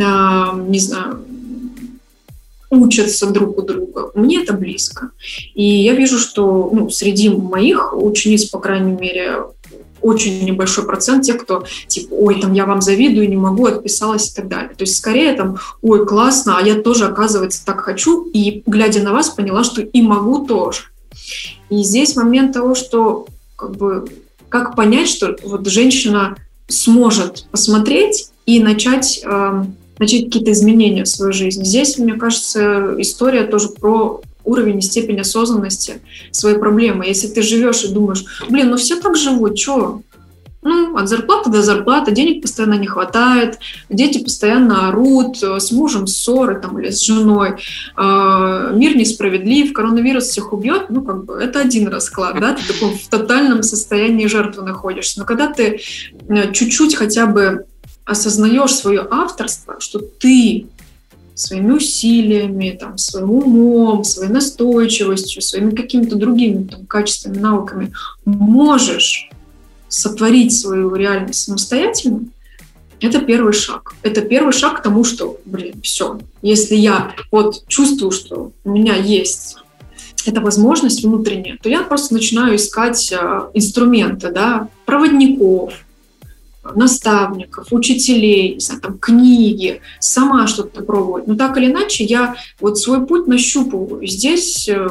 не 0.68 0.80
знаю, 0.80 1.20
учатся 2.82 3.28
друг 3.28 3.58
у 3.58 3.62
друга. 3.62 4.12
Мне 4.16 4.44
это 4.44 4.54
близко. 4.54 5.12
И 5.54 5.64
я 5.64 5.94
вижу, 5.94 6.18
что 6.18 6.70
ну, 6.72 6.90
среди 6.90 7.30
моих 7.30 7.94
учениц, 7.96 8.46
по 8.46 8.60
крайней 8.60 8.94
мере, 8.94 9.44
очень 10.02 10.46
небольшой 10.46 10.86
процент 10.86 11.26
тех, 11.26 11.42
кто 11.42 11.66
типа, 11.88 12.14
ой, 12.14 12.40
там 12.40 12.54
я 12.54 12.66
вам 12.66 12.82
завидую, 12.82 13.28
не 13.28 13.38
могу, 13.38 13.66
отписалась 13.66 14.32
и 14.32 14.36
так 14.36 14.48
далее. 14.48 14.70
То 14.70 14.84
есть 14.84 14.98
скорее 14.98 15.34
там, 15.34 15.58
ой, 15.82 16.06
классно, 16.06 16.58
а 16.58 16.62
я 16.62 16.76
тоже, 16.76 17.06
оказывается, 17.06 17.66
так 17.66 17.82
хочу, 17.82 18.26
и 18.26 18.62
глядя 18.68 19.02
на 19.02 19.14
вас, 19.14 19.30
поняла, 19.30 19.64
что 19.64 19.82
и 19.82 20.02
могу 20.02 20.46
тоже. 20.46 20.82
И 21.70 21.82
здесь 21.82 22.16
момент 22.16 22.54
того, 22.54 22.76
что 22.76 23.26
как 23.56 23.76
бы 23.78 24.06
как 24.50 24.76
понять, 24.76 25.10
что 25.10 25.36
вот 25.44 25.68
женщина 25.68 26.38
сможет 26.68 27.48
посмотреть 27.52 28.30
и 28.46 28.62
начать 28.62 29.22
э, 29.24 29.64
начать 30.00 30.26
какие-то 30.26 30.52
изменения 30.52 31.04
в 31.04 31.10
свою 31.10 31.34
жизнь. 31.34 31.64
Здесь, 31.64 31.98
мне 31.98 32.14
кажется, 32.14 32.96
история 32.98 33.44
тоже 33.44 33.70
про 33.70 34.22
уровень 34.44 34.80
и 34.80 34.82
степень 34.82 35.20
осознанности 35.20 36.02
своей 36.32 36.58
проблемы. 36.58 37.06
Если 37.06 37.28
ты 37.28 37.42
живешь 37.42 37.84
и 37.84 37.90
думаешь, 37.90 38.26
блин, 38.50 38.70
ну 38.70 38.78
все 38.78 38.96
так 39.00 39.16
живут, 39.16 39.58
что? 39.58 40.02
Ну, 40.62 40.98
от 40.98 41.08
зарплаты 41.08 41.52
до 41.52 41.62
зарплаты, 41.62 42.12
денег 42.12 42.42
постоянно 42.42 42.74
не 42.74 42.88
хватает, 42.88 43.60
дети 43.88 44.18
постоянно 44.18 44.90
орут, 44.90 45.38
с 45.44 45.72
мужем 45.72 46.08
ссоры 46.08 46.60
там, 46.60 46.80
или 46.80 46.90
с 46.90 47.02
женой, 47.02 47.52
э, 47.52 48.72
мир 48.74 48.98
несправедлив, 48.98 49.74
коронавирус 49.74 50.24
всех 50.24 50.54
убьет, 50.54 50.88
ну, 50.90 51.04
как 51.04 51.26
бы, 51.26 51.36
это 51.36 51.60
один 51.60 51.88
расклад, 51.90 52.40
да, 52.40 52.54
ты 52.54 52.74
такой 52.74 52.96
в 52.98 53.08
тотальном 53.10 53.62
состоянии 53.62 54.26
жертвы 54.26 54.64
находишься. 54.64 55.20
Но 55.20 55.26
когда 55.28 55.54
ты 55.54 55.82
э, 56.30 56.52
чуть-чуть 56.52 56.96
хотя 56.96 57.28
бы 57.28 57.66
осознаешь 58.06 58.76
свое 58.76 59.08
авторство, 59.10 59.76
что 59.80 60.00
ты 60.00 60.68
своими 61.34 61.74
усилиями, 61.74 62.78
там, 62.80 62.98
своим 62.98 63.32
умом, 63.32 64.04
своей 64.04 64.32
настойчивостью, 64.32 65.42
своими 65.42 65.72
какими-то 65.72 66.16
другими 66.16 66.64
там, 66.64 66.86
качествами, 66.86 67.38
навыками 67.38 67.94
можешь 68.24 69.30
сотворить 69.90 70.58
свою 70.58 70.94
реальность 70.96 71.44
самостоятельно, 71.44 72.22
это 73.02 73.20
первый 73.20 73.54
шаг. 73.54 73.96
Это 74.02 74.22
первый 74.22 74.54
шаг 74.54 74.80
к 74.80 74.84
тому, 74.84 75.04
что, 75.04 75.38
блин, 75.46 75.76
все. 75.84 76.20
Если 76.42 76.76
я 76.76 77.14
вот 77.32 77.68
чувствую, 77.68 78.12
что 78.12 78.52
у 78.64 78.72
меня 78.72 78.96
есть 78.96 79.58
эта 80.26 80.42
возможность 80.42 81.04
внутренняя, 81.04 81.58
то 81.62 81.70
я 81.70 81.84
просто 81.84 82.14
начинаю 82.14 82.56
искать 82.56 83.12
э, 83.12 83.42
инструменты, 83.54 84.32
да, 84.32 84.70
проводников, 84.86 85.85
наставников, 86.74 87.68
учителей, 87.72 88.56
не 88.56 88.60
знаю, 88.60 88.82
там, 88.82 88.98
книги, 88.98 89.82
сама 90.00 90.48
что-то 90.48 90.82
пробовать. 90.82 91.28
Но 91.28 91.36
так 91.36 91.58
или 91.58 91.68
иначе, 91.68 92.04
я 92.04 92.36
вот 92.60 92.80
свой 92.80 93.06
путь 93.06 93.28
нащупываю. 93.28 94.06
Здесь 94.08 94.68
э, 94.68 94.88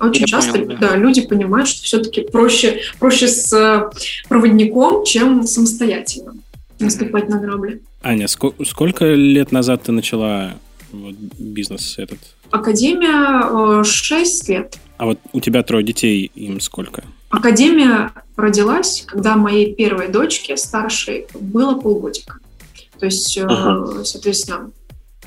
очень 0.00 0.22
я 0.22 0.26
часто 0.26 0.52
понял, 0.52 0.66
да. 0.68 0.90
Да, 0.90 0.96
люди 0.96 1.22
понимают, 1.22 1.68
что 1.68 1.82
все-таки 1.82 2.22
проще, 2.22 2.80
проще 2.98 3.28
с 3.28 3.52
э, 3.52 3.90
проводником, 4.28 5.04
чем 5.04 5.46
самостоятельно 5.46 6.34
наступать 6.78 7.28
на 7.28 7.38
грабли. 7.38 7.80
Аня, 8.02 8.26
ск- 8.26 8.64
сколько 8.66 9.06
лет 9.06 9.52
назад 9.52 9.84
ты 9.84 9.92
начала 9.92 10.54
вот, 10.92 11.14
бизнес 11.38 11.94
этот? 11.98 12.18
Академия 12.50 13.80
э, 13.80 13.84
6 13.84 14.48
лет. 14.48 14.78
А 14.98 15.06
вот 15.06 15.18
у 15.32 15.40
тебя 15.40 15.62
трое 15.62 15.84
детей, 15.84 16.30
им 16.34 16.60
сколько? 16.60 17.04
Академия 17.30 18.12
родилась, 18.36 19.04
когда 19.06 19.36
моей 19.36 19.74
первой 19.74 20.08
дочке, 20.08 20.56
старшей, 20.56 21.26
было 21.38 21.78
полгодика. 21.78 22.38
То 22.98 23.06
есть, 23.06 23.36
uh-huh. 23.36 24.04
соответственно, 24.04 24.70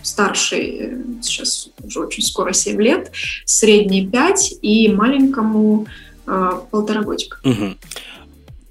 старшей 0.02 0.78
э, 0.80 0.98
сейчас 1.22 1.70
уже 1.84 2.00
очень 2.02 2.24
скоро 2.24 2.54
7 2.54 2.82
лет, 2.82 3.12
средней 3.46 4.08
5 4.08 4.56
и 4.62 4.90
маленькому 4.90 5.88
э, 6.26 6.52
полтора 6.72 7.04
годика. 7.04 7.38
Угу. 7.44 7.76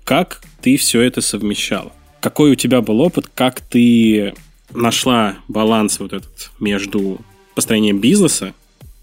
Как 0.05 0.41
ты 0.61 0.77
все 0.77 1.03
это 1.03 1.20
совмещала? 1.20 1.93
Какой 2.20 2.53
у 2.53 2.55
тебя 2.55 2.81
был 2.81 3.01
опыт? 3.01 3.27
Как 3.35 3.61
ты 3.61 4.35
нашла 4.73 5.37
баланс 5.49 6.01
вот 6.01 6.12
этот 6.12 6.51
между 6.59 7.20
построением 7.55 8.01
бизнеса, 8.01 8.55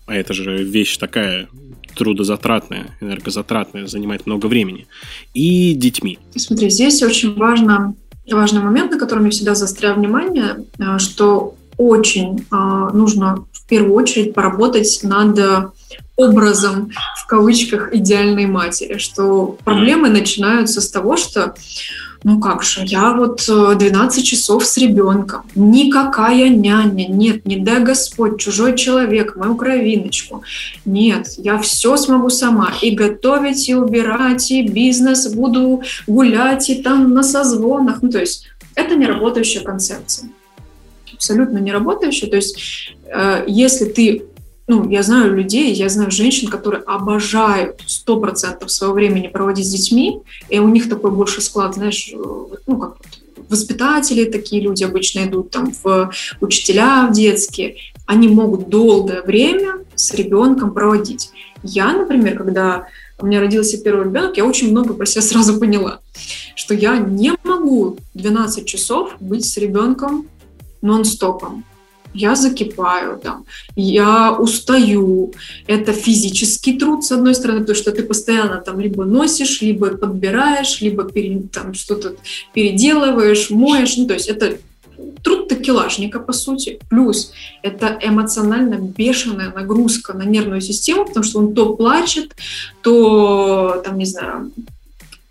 а 0.06 0.16
это 0.16 0.34
же 0.34 0.64
вещь 0.64 0.98
такая 0.98 1.48
трудозатратная, 1.96 2.98
энергозатратная, 3.02 3.88
занимает 3.88 4.26
много 4.26 4.48
времени, 4.48 4.88
и 5.34 5.74
детьми. 5.74 6.20
Смотри, 6.36 6.70
здесь 6.70 7.02
очень 7.04 7.36
важно, 7.36 7.96
важный 8.30 8.62
момент, 8.62 8.92
на 8.92 9.00
котором 9.00 9.26
я 9.26 9.32
всегда 9.32 9.56
заостряю 9.56 9.96
внимание, 9.96 10.66
э, 10.78 10.98
что 11.00 11.56
очень 11.78 12.40
э, 12.40 12.56
нужно 12.94 13.46
в 13.52 13.68
первую 13.68 13.96
очередь 13.96 14.34
поработать 14.34 15.00
над 15.04 15.74
образом, 16.16 16.92
в 17.18 17.28
кавычках, 17.28 17.94
идеальной 17.94 18.46
матери, 18.46 18.98
что 18.98 19.58
проблемы 19.64 20.10
начинаются 20.10 20.82
с 20.82 20.90
того, 20.90 21.18
что 21.18 21.56
ну 22.26 22.40
как 22.40 22.64
же, 22.64 22.82
я 22.86 23.14
вот 23.14 23.44
12 23.46 24.20
э, 24.20 24.26
часов 24.26 24.66
с 24.66 24.78
ребенком, 24.78 25.44
никакая 25.54 26.50
няня, 26.50 27.08
нет, 27.08 27.46
не 27.46 27.58
дай 27.58 27.84
Господь, 27.84 28.40
чужой 28.40 28.76
человек, 28.76 29.36
мою 29.36 29.56
кровиночку. 29.56 30.42
Нет, 30.86 31.28
я 31.38 31.60
все 31.60 31.96
смогу 31.98 32.32
сама, 32.32 32.74
и 32.82 32.90
готовить, 32.90 33.70
и 33.70 33.76
убирать, 33.76 34.50
и 34.50 34.64
бизнес, 34.64 35.32
буду 35.32 35.84
гулять, 36.08 36.68
и 36.72 36.82
там 36.82 37.14
на 37.14 37.22
созвонах. 37.22 38.02
Ну, 38.02 38.10
то 38.10 38.20
есть 38.20 38.48
это 38.74 38.96
не 38.96 39.06
работающая 39.06 39.62
концепция. 39.62 40.30
Абсолютно 41.14 41.60
не 41.60 41.72
работающая. 41.72 42.28
То 42.28 42.38
есть 42.38 42.58
э, 43.06 43.44
если 43.46 43.86
ты 43.86 44.24
ну, 44.68 44.90
я 44.90 45.04
знаю 45.04 45.36
людей, 45.36 45.74
я 45.74 45.90
знаю 45.90 46.10
женщин, 46.12 46.50
которые 46.50 46.82
обожают 46.84 47.82
100% 47.88 48.68
своего 48.68 48.96
времени 48.96 49.28
проводить 49.28 49.68
с 49.68 49.72
детьми, 49.72 50.22
и 50.50 50.60
у 50.60 50.68
них 50.70 50.90
такой 50.90 51.12
больше 51.12 51.42
склад, 51.42 51.76
знаешь, 51.76 52.12
э, 52.12 52.18
ну, 52.66 52.78
как 52.78 52.98
воспитатели 53.50 54.26
такие 54.26 54.62
люди 54.62 54.84
обычно 54.84 55.26
идут 55.26 55.52
там 55.52 55.72
в 55.84 56.12
учителя 56.42 57.08
в 57.08 57.14
детские, 57.14 57.76
они 58.08 58.28
могут 58.28 58.70
долгое 58.70 59.22
время 59.22 59.86
с 59.94 60.14
ребенком 60.14 60.74
проводить. 60.74 61.30
Я, 61.62 61.94
например, 61.94 62.38
когда 62.38 62.88
у 63.20 63.26
меня 63.26 63.40
родился 63.40 63.78
первый 63.78 64.06
ребенок, 64.06 64.36
я 64.38 64.46
очень 64.46 64.72
много 64.72 64.94
про 64.94 65.06
себя 65.06 65.22
сразу 65.22 65.60
поняла, 65.60 66.00
что 66.56 66.74
я 66.74 66.98
не 66.98 67.34
могу 67.44 67.98
12 68.16 68.66
часов 68.66 69.16
быть 69.20 69.46
с 69.46 69.58
ребенком 69.58 70.28
нон-стопом 70.82 71.64
я 72.16 72.36
закипаю, 72.36 73.20
там, 73.20 73.46
я 73.76 74.32
устаю. 74.32 75.34
Это 75.68 75.92
физический 75.92 76.78
труд, 76.78 77.04
с 77.04 77.12
одной 77.12 77.36
стороны, 77.36 77.60
потому 77.60 77.76
что 77.76 77.92
ты 77.92 78.04
постоянно 78.04 78.58
там 78.58 78.80
либо 78.80 79.06
носишь, 79.06 79.62
либо 79.62 79.98
подбираешь, 79.98 80.82
либо 80.82 81.04
пере, 81.04 81.44
там 81.52 81.74
что-то 81.74 82.16
переделываешь, 82.54 83.50
моешь. 83.50 83.98
Ну, 83.98 84.08
то 84.08 84.14
есть 84.14 84.28
это 84.28 84.58
труд 85.24 85.48
такелажника, 85.50 86.20
по 86.20 86.34
сути. 86.34 86.80
Плюс 86.90 87.34
это 87.64 88.00
эмоционально 88.02 88.76
бешеная 88.76 89.52
нагрузка 89.54 90.14
на 90.14 90.24
нервную 90.24 90.62
систему, 90.62 91.06
потому 91.06 91.26
что 91.26 91.40
он 91.40 91.54
то 91.54 91.76
плачет, 91.76 92.36
то, 92.82 93.82
там, 93.84 93.98
не 93.98 94.06
знаю, 94.06 94.52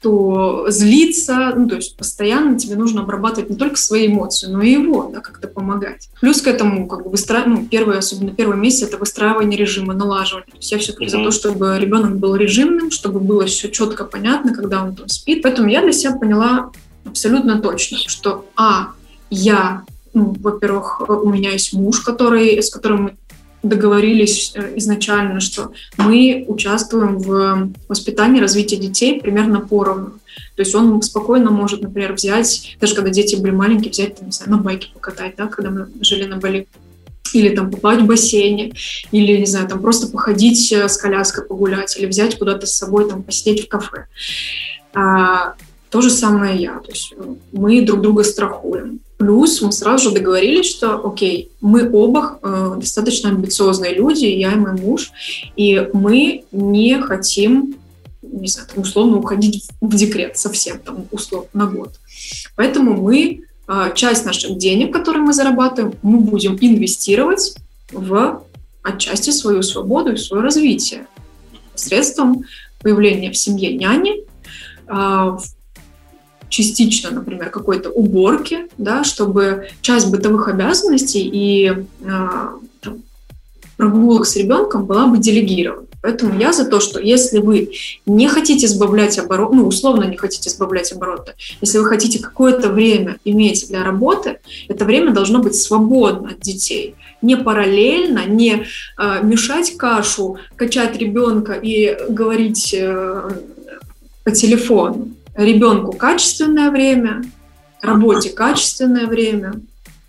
то 0.05 0.67
злиться, 0.69 1.55
ну, 1.57 1.67
то 1.67 1.77
есть 1.77 1.97
постоянно 1.97 2.59
тебе 2.59 2.77
нужно 2.77 3.01
обрабатывать 3.01 3.49
не 3.49 3.57
только 3.57 3.79
свои 3.79 4.07
эмоции, 4.07 4.49
но 4.49 4.61
и 4.61 4.73
его, 4.73 5.11
да, 5.11 5.21
как-то 5.21 5.49
помогать. 5.49 6.11
Плюс 6.21 6.43
к 6.43 6.47
этому, 6.47 6.87
как 6.87 7.05
бы, 7.05 7.11
выстра... 7.11 7.45
ну, 7.47 7.65
первый, 7.65 7.97
особенно 7.97 8.31
первый 8.33 8.59
месяц, 8.59 8.89
это 8.89 8.99
выстраивание 8.99 9.59
режима, 9.59 9.95
налаживание. 9.95 10.51
То 10.51 10.59
есть 10.59 10.71
я 10.73 10.79
все-таки 10.79 11.07
mm-hmm. 11.07 11.09
за 11.09 11.25
то, 11.25 11.31
чтобы 11.31 11.79
ребенок 11.81 12.19
был 12.19 12.37
режимным, 12.37 12.91
чтобы 12.91 13.19
было 13.19 13.47
все 13.47 13.71
четко 13.71 14.05
понятно, 14.05 14.53
когда 14.53 14.85
он 14.85 14.95
там 14.95 15.09
спит. 15.09 15.41
Поэтому 15.41 15.71
я 15.71 15.81
для 15.81 15.93
себя 15.93 16.15
поняла 16.15 16.71
абсолютно 17.07 17.63
точно, 17.63 17.97
что, 18.07 18.45
а, 18.57 18.89
я 19.31 19.85
ну, 20.13 20.37
во-первых, 20.39 21.03
у 21.09 21.29
меня 21.29 21.51
есть 21.51 21.73
муж, 21.73 22.01
который, 22.01 22.63
с 22.63 22.71
которым 22.71 23.03
мы 23.03 23.17
договорились 23.65 24.53
э, 24.55 24.75
изначально, 24.77 25.41
что 25.41 25.73
мы 25.97 26.45
участвуем 26.47 27.19
в 27.19 27.73
воспитании, 27.89 28.41
развитии 28.41 28.77
детей 28.77 29.21
примерно 29.21 29.61
поровну. 29.61 30.13
То 30.57 30.63
есть 30.63 30.75
он 30.75 31.01
спокойно 31.03 31.51
может, 31.51 31.83
например, 31.83 32.13
взять, 32.13 32.77
даже 32.81 32.95
когда 32.95 33.11
дети 33.11 33.37
были 33.37 33.53
маленькие, 33.53 33.91
взять, 33.91 34.17
там, 34.17 34.27
не 34.27 34.33
знаю, 34.33 34.53
на 34.53 34.59
байке 34.59 34.89
покатать, 34.93 35.35
да, 35.37 35.47
когда 35.47 35.71
мы 35.71 35.89
жили 36.01 36.25
на 36.25 36.37
Бали, 36.37 36.69
или 37.33 37.55
там 37.55 37.71
поплавать 37.71 38.03
в 38.03 38.07
бассейне, 38.07 38.75
или, 39.11 39.39
не 39.39 39.47
знаю, 39.47 39.67
там 39.69 39.81
просто 39.81 40.07
походить 40.07 40.71
э, 40.73 40.89
с 40.89 40.97
коляской 40.97 41.45
погулять, 41.45 41.97
или 41.99 42.07
взять 42.07 42.39
куда-то 42.39 42.67
с 42.67 42.77
собой, 42.77 43.09
там, 43.09 43.23
посидеть 43.23 43.65
в 43.65 43.69
кафе. 43.69 44.07
А, 44.95 45.55
то 45.91 46.01
же 46.01 46.11
самое 46.11 46.61
я. 46.61 46.79
То 46.79 46.91
есть 46.91 47.15
мы 47.53 47.83
друг 47.83 48.01
друга 48.01 48.25
страхуем. 48.25 49.01
Плюс 49.17 49.63
мы 49.63 49.71
сразу 49.73 50.09
же 50.09 50.15
договорились, 50.15 50.67
что, 50.67 51.07
окей, 51.07 51.51
мы 51.61 51.91
оба 51.91 52.39
э, 52.43 52.77
достаточно 52.79 53.31
амбициозные 53.31 53.95
люди, 53.95 54.25
я 54.25 54.53
и 54.53 54.57
мой 54.57 54.73
муж, 54.73 55.13
и 55.57 55.89
мы 55.93 56.45
не 56.51 57.01
хотим, 57.01 57.77
не 58.23 58.49
знаю, 58.49 58.69
там, 58.75 58.83
условно 58.83 59.19
уходить 59.19 59.69
в 59.81 59.95
декрет 59.95 60.37
совсем, 60.37 60.79
там, 60.81 61.07
условно, 61.13 61.49
на 61.53 61.67
год. 61.67 61.95
Поэтому 62.57 63.01
мы 63.01 63.43
э, 63.69 63.93
часть 63.95 64.25
наших 64.25 64.59
денег, 64.59 64.93
которые 64.93 65.23
мы 65.23 65.33
зарабатываем, 65.33 65.95
мы 66.03 66.19
будем 66.19 66.59
инвестировать 66.61 67.55
в 67.93 68.43
отчасти 68.83 69.31
свою 69.31 69.63
свободу 69.63 70.13
и 70.13 70.17
свое 70.17 70.43
развитие 70.43 71.07
посредством 71.73 72.45
появления 72.81 73.31
в 73.31 73.37
семье 73.37 73.77
няни, 73.77 74.25
э, 74.89 75.39
частично, 76.55 77.11
например, 77.11 77.51
какой-то 77.51 77.91
уборки, 77.91 78.69
да, 78.79 79.03
чтобы 79.03 79.69
часть 79.81 80.09
бытовых 80.09 80.47
обязанностей 80.47 81.29
и 81.33 81.73
э, 82.03 82.49
прогулок 83.77 84.25
с 84.25 84.37
ребенком 84.37 84.85
была 84.85 85.07
бы 85.07 85.19
делегирована. 85.19 85.89
Поэтому 86.01 86.39
я 86.39 86.53
за 86.53 86.67
то, 86.67 86.79
что 86.79 87.01
если 87.01 87.39
вы 87.39 87.73
не 88.07 88.29
хотите 88.29 88.69
сбавлять 88.69 89.19
оборот, 89.19 89.53
ну, 89.53 89.67
условно 89.67 90.05
не 90.05 90.17
хотите 90.17 90.49
сбавлять 90.49 90.93
обороты, 90.93 91.33
если 91.61 91.79
вы 91.79 91.87
хотите 91.87 92.23
какое-то 92.23 92.69
время 92.69 93.17
иметь 93.25 93.67
для 93.69 93.83
работы, 93.83 94.39
это 94.69 94.85
время 94.85 95.13
должно 95.13 95.41
быть 95.41 95.57
свободно 95.57 96.29
от 96.31 96.41
детей. 96.41 96.95
Не 97.21 97.37
параллельно, 97.37 98.27
не 98.27 98.65
э, 98.97 99.21
мешать 99.25 99.77
кашу, 99.77 100.37
качать 100.55 100.97
ребенка 100.99 101.55
и 101.55 101.97
говорить 102.09 102.73
э, 102.79 103.31
по 104.23 104.31
телефону 104.31 105.09
ребенку 105.35 105.93
качественное 105.93 106.71
время, 106.71 107.23
работе 107.81 108.31
качественное 108.31 109.07
время. 109.07 109.61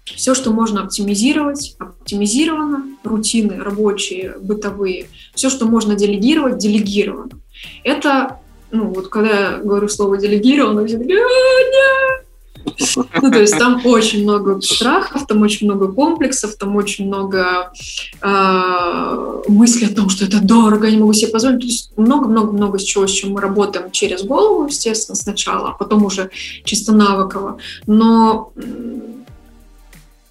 Все, 0.04 0.36
что 0.36 0.52
можно 0.52 0.84
оптимизировать, 0.84 1.76
оптимизировано, 1.80 2.86
рутины 3.04 3.58
рабочие, 3.58 4.36
бытовые. 4.40 5.08
Все, 5.34 5.50
что 5.50 5.66
можно 5.66 5.96
делегировать, 5.96 6.60
делегировано. 6.60 7.32
Это, 7.84 8.40
ну 8.72 8.94
вот 8.94 9.08
когда 9.08 9.52
я 9.52 9.58
говорю 9.58 9.90
слово 9.90 10.18
делегировано, 10.18 10.86
все 10.86 11.00
такие, 11.00 11.18
«А, 11.18 11.22
нет, 11.22 12.25
ну, 13.22 13.32
то 13.32 13.40
есть 13.40 13.58
там 13.58 13.82
очень 13.86 14.24
много 14.24 14.62
страхов, 14.62 15.28
там 15.28 15.42
очень 15.42 15.68
много 15.68 15.92
комплексов, 15.92 16.56
там 16.56 16.76
очень 16.76 17.08
много 17.08 17.72
э, 18.22 19.42
мыслей 19.48 19.88
о 19.88 19.96
том, 19.96 20.10
что 20.10 20.26
это 20.26 20.42
дорого, 20.42 20.88
я 20.88 20.94
не 20.94 21.00
могу 21.00 21.14
себе 21.14 21.32
позволить. 21.32 21.62
То 21.62 21.68
есть 21.68 21.92
много-много-много 21.98 22.80
с 22.80 22.84
чего, 22.84 23.08
с 23.08 23.12
чем 23.12 23.32
мы 23.32 23.42
работаем 23.42 23.92
через 23.92 24.24
голову, 24.24 24.68
естественно, 24.68 25.16
сначала, 25.16 25.70
а 25.70 25.74
потом 25.74 26.06
уже 26.06 26.30
чисто 26.64 26.94
навыково. 26.94 27.58
Но 27.88 28.54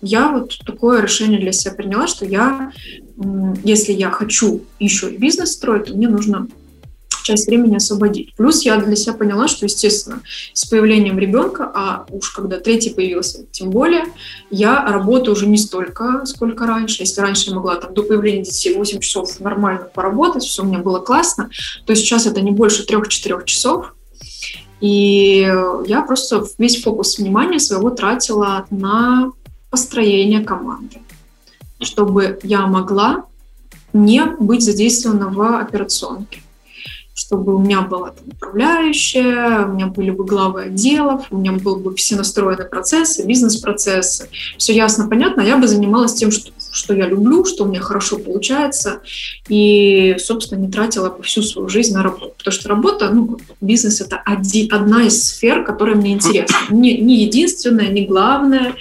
я 0.00 0.28
вот 0.30 0.58
такое 0.66 1.00
решение 1.00 1.40
для 1.40 1.52
себя 1.52 1.74
приняла, 1.74 2.06
что 2.06 2.26
я, 2.26 2.72
если 3.64 3.92
я 3.92 4.10
хочу 4.10 4.60
еще 4.78 5.12
и 5.12 5.16
бизнес 5.16 5.52
строить, 5.52 5.86
то 5.86 5.94
мне 5.94 6.08
нужно 6.08 6.46
часть 7.24 7.46
времени 7.46 7.76
освободить. 7.76 8.34
Плюс 8.36 8.62
я 8.62 8.76
для 8.76 8.94
себя 8.94 9.14
поняла, 9.14 9.48
что, 9.48 9.64
естественно, 9.64 10.20
с 10.52 10.66
появлением 10.66 11.18
ребенка, 11.18 11.70
а 11.74 12.06
уж 12.10 12.30
когда 12.30 12.60
третий 12.60 12.90
появился, 12.90 13.46
тем 13.50 13.70
более, 13.70 14.04
я 14.50 14.84
работаю 14.86 15.34
уже 15.34 15.46
не 15.46 15.56
столько, 15.56 16.24
сколько 16.26 16.66
раньше. 16.66 17.02
Если 17.02 17.20
раньше 17.20 17.50
я 17.50 17.56
могла 17.56 17.76
там 17.76 17.94
до 17.94 18.02
появления 18.02 18.44
детей 18.44 18.76
8 18.76 19.00
часов 19.00 19.40
нормально 19.40 19.88
поработать, 19.92 20.44
все 20.44 20.62
у 20.62 20.66
меня 20.66 20.78
было 20.78 21.00
классно, 21.00 21.50
то 21.86 21.94
сейчас 21.96 22.26
это 22.26 22.40
не 22.42 22.52
больше 22.52 22.84
3-4 22.84 23.44
часов. 23.44 23.94
И 24.80 25.50
я 25.86 26.02
просто 26.02 26.44
весь 26.58 26.82
фокус 26.82 27.18
внимания 27.18 27.58
своего 27.58 27.88
тратила 27.90 28.66
на 28.68 29.32
построение 29.70 30.44
команды, 30.44 30.98
чтобы 31.80 32.38
я 32.42 32.66
могла 32.66 33.24
не 33.94 34.24
быть 34.38 34.62
задействована 34.62 35.30
в 35.30 35.58
операционке 35.58 36.43
чтобы 37.14 37.54
у 37.54 37.58
меня 37.60 37.82
была 37.82 38.10
там 38.10 38.24
управляющая, 38.32 39.66
у 39.66 39.74
меня 39.74 39.86
были 39.86 40.10
бы 40.10 40.24
главы 40.24 40.64
отделов, 40.64 41.26
у 41.30 41.38
меня 41.38 41.52
был 41.52 41.76
бы 41.76 41.94
все 41.94 42.16
настроены 42.16 42.64
процессы, 42.64 43.24
бизнес-процессы. 43.24 44.28
Все 44.58 44.74
ясно, 44.74 45.08
понятно, 45.08 45.40
я 45.40 45.56
бы 45.56 45.68
занималась 45.68 46.14
тем, 46.14 46.32
что, 46.32 46.50
что 46.72 46.92
я 46.92 47.06
люблю, 47.06 47.44
что 47.44 47.64
у 47.64 47.68
меня 47.68 47.80
хорошо 47.80 48.18
получается, 48.18 49.00
и, 49.48 50.16
собственно, 50.18 50.58
не 50.58 50.70
тратила 50.70 51.08
бы 51.08 51.22
всю 51.22 51.42
свою 51.42 51.68
жизнь 51.68 51.94
на 51.94 52.02
работу. 52.02 52.34
Потому 52.36 52.52
что 52.52 52.68
работа, 52.68 53.10
ну, 53.10 53.38
бизнес— 53.60 54.00
это 54.02 54.20
один, 54.24 54.74
одна 54.74 55.04
из 55.04 55.22
сфер, 55.22 55.64
которая 55.64 55.94
мне 55.94 56.14
интересна. 56.14 56.56
Не, 56.70 56.98
не 56.98 57.22
единственная, 57.24 57.88
не 57.88 58.06
главная, 58.06 58.74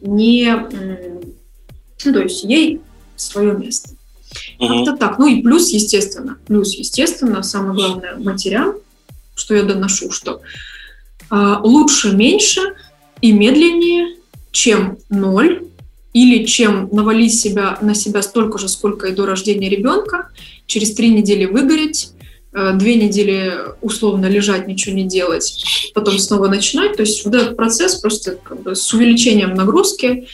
не... 0.00 0.54
Ну, 2.04 2.12
то 2.12 2.20
есть 2.20 2.44
ей 2.44 2.80
свое 3.16 3.52
место. 3.52 3.90
Угу. 4.60 4.84
Как-то 4.84 4.96
так. 4.96 5.18
Ну 5.18 5.26
и 5.26 5.42
плюс, 5.42 5.70
естественно, 5.70 6.36
плюс, 6.46 6.74
естественно, 6.74 7.42
самое 7.42 7.74
главное 7.74 8.16
матерям, 8.16 8.74
что 9.34 9.54
я 9.54 9.62
доношу, 9.62 10.10
что 10.10 10.42
э, 11.30 11.56
лучше 11.62 12.14
меньше 12.14 12.60
и 13.22 13.32
медленнее, 13.32 14.16
чем 14.52 14.98
ноль 15.08 15.64
или 16.12 16.44
чем 16.44 16.88
навалить 16.92 17.40
себя, 17.40 17.78
на 17.80 17.94
себя 17.94 18.20
столько 18.20 18.58
же, 18.58 18.68
сколько 18.68 19.06
и 19.06 19.14
до 19.14 19.24
рождения 19.24 19.68
ребенка, 19.68 20.28
через 20.66 20.94
три 20.94 21.08
недели 21.08 21.46
выгореть, 21.46 22.10
э, 22.52 22.72
две 22.74 22.96
недели 22.96 23.54
условно 23.80 24.26
лежать, 24.26 24.68
ничего 24.68 24.94
не 24.94 25.04
делать, 25.04 25.64
потом 25.94 26.18
снова 26.18 26.48
начинать. 26.48 26.96
То 26.96 27.02
есть 27.02 27.24
вот 27.24 27.34
этот 27.34 27.56
процесс 27.56 27.94
просто 27.94 28.36
как 28.42 28.62
бы 28.62 28.74
с 28.74 28.92
увеличением 28.92 29.54
нагрузки 29.54 30.26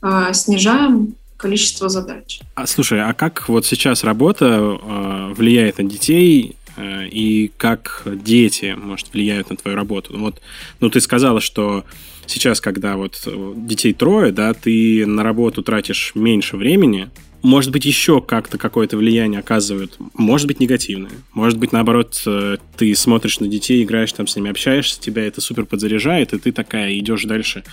э, 0.00 0.32
снижаем 0.32 1.16
количество 1.44 1.90
задач. 1.90 2.40
А, 2.54 2.66
слушай, 2.66 3.02
а 3.02 3.12
как 3.12 3.50
вот 3.50 3.66
сейчас 3.66 4.02
работа 4.02 4.46
э, 4.46 5.34
влияет 5.36 5.76
на 5.76 5.84
детей 5.84 6.56
э, 6.78 7.06
и 7.06 7.52
как 7.58 8.02
дети, 8.06 8.74
может, 8.78 9.12
влияют 9.12 9.50
на 9.50 9.56
твою 9.56 9.76
работу? 9.76 10.18
Вот, 10.18 10.40
ну, 10.80 10.88
ты 10.88 11.02
сказала, 11.02 11.42
что 11.42 11.84
сейчас, 12.24 12.62
когда 12.62 12.96
вот 12.96 13.22
э, 13.26 13.52
детей 13.56 13.92
трое, 13.92 14.32
да, 14.32 14.54
ты 14.54 15.04
на 15.04 15.22
работу 15.22 15.62
тратишь 15.62 16.12
меньше 16.14 16.56
времени, 16.56 17.10
может 17.42 17.70
быть, 17.70 17.84
еще 17.84 18.22
как-то 18.22 18.56
какое-то 18.56 18.96
влияние 18.96 19.40
оказывают, 19.40 19.98
может 20.14 20.46
быть, 20.46 20.60
негативное, 20.60 21.12
может 21.34 21.58
быть, 21.58 21.72
наоборот, 21.72 22.22
э, 22.24 22.56
ты 22.78 22.94
смотришь 22.94 23.38
на 23.40 23.48
детей, 23.48 23.84
играешь 23.84 24.14
там 24.14 24.26
с 24.26 24.34
ними, 24.34 24.48
общаешься, 24.48 24.98
тебя 24.98 25.26
это 25.26 25.42
супер 25.42 25.66
подзаряжает, 25.66 26.32
и 26.32 26.38
ты 26.38 26.52
такая 26.52 26.98
идешь 26.98 27.24
дальше 27.24 27.64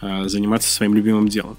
заниматься 0.00 0.70
своим 0.70 0.94
любимым 0.94 1.28
делом. 1.28 1.58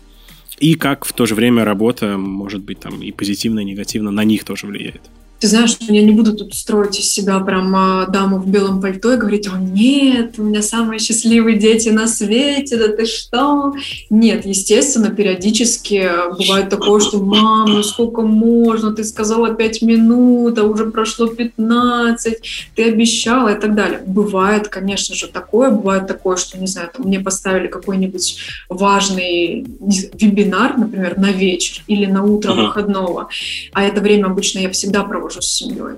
И 0.60 0.76
как 0.76 1.06
в 1.06 1.14
то 1.14 1.26
же 1.26 1.36
время 1.36 1.66
работа, 1.66 2.18
может 2.18 2.64
быть, 2.64 2.80
там 2.80 3.01
и 3.01 3.12
позитивно, 3.12 3.60
и 3.60 3.66
негативно 3.66 4.12
на 4.12 4.24
них 4.24 4.43
тоже 4.43 4.68
влияет. 4.68 5.01
Ты 5.40 5.48
знаешь, 5.48 5.76
я 5.82 6.02
не 6.02 6.12
буду 6.12 6.34
тут 6.34 6.56
строить 6.56 6.98
из 7.00 7.12
себя 7.12 7.40
прям 7.40 7.76
а, 7.76 8.06
даму 8.08 8.38
в 8.38 8.48
белом 8.48 8.82
пальто 8.82 9.14
и 9.14 9.18
говорить, 9.18 9.48
о 9.48 9.58
нет, 9.58 10.36
у 10.40 10.44
меня 10.44 10.62
самые 10.62 11.00
счастливые 11.00 11.58
дети 11.58 11.90
на 11.90 12.08
свете, 12.08 12.78
да 12.78 12.88
ты 12.88 13.06
что? 13.06 13.74
Нет, 14.10 14.46
естественно, 14.46 15.10
периодически 15.10 16.10
бывает 16.38 16.70
такое, 16.70 17.02
что 17.02 17.20
мама, 17.20 17.68
ну 17.68 17.84
сколько 17.84 18.22
можно, 18.22 18.94
ты 18.94 19.04
сказала 19.04 19.54
5 19.54 19.82
минут, 19.82 20.58
а 20.58 20.64
уже 20.64 20.86
прошло 20.86 21.28
15, 21.28 22.38
ты 22.76 22.84
обещала 22.84 23.50
и 23.50 23.60
так 23.60 23.76
далее. 23.76 24.02
Бывает, 24.06 24.70
конечно 24.70 25.16
же, 25.16 25.28
такое, 25.28 25.70
бывает 25.70 26.08
такое, 26.08 26.38
что, 26.38 26.58
не 26.58 26.68
знаю, 26.68 26.90
там, 26.96 27.06
мне 27.06 27.20
поставили 27.20 27.68
какой-нибудь 27.68 28.38
важный 28.70 29.66
вебинар, 30.14 30.78
например, 30.78 31.18
на 31.18 31.32
вечер 31.32 31.84
или 31.88 32.06
на 32.06 32.24
утро 32.24 32.54
выходного, 32.54 33.28
а 33.74 33.84
это 33.84 34.00
время 34.00 34.28
обычно 34.28 34.60
я 34.60 34.70
всегда 34.70 35.04
провожу 35.04 35.25
провожу 35.26 35.42
с 35.42 35.54
семьей. 35.54 35.98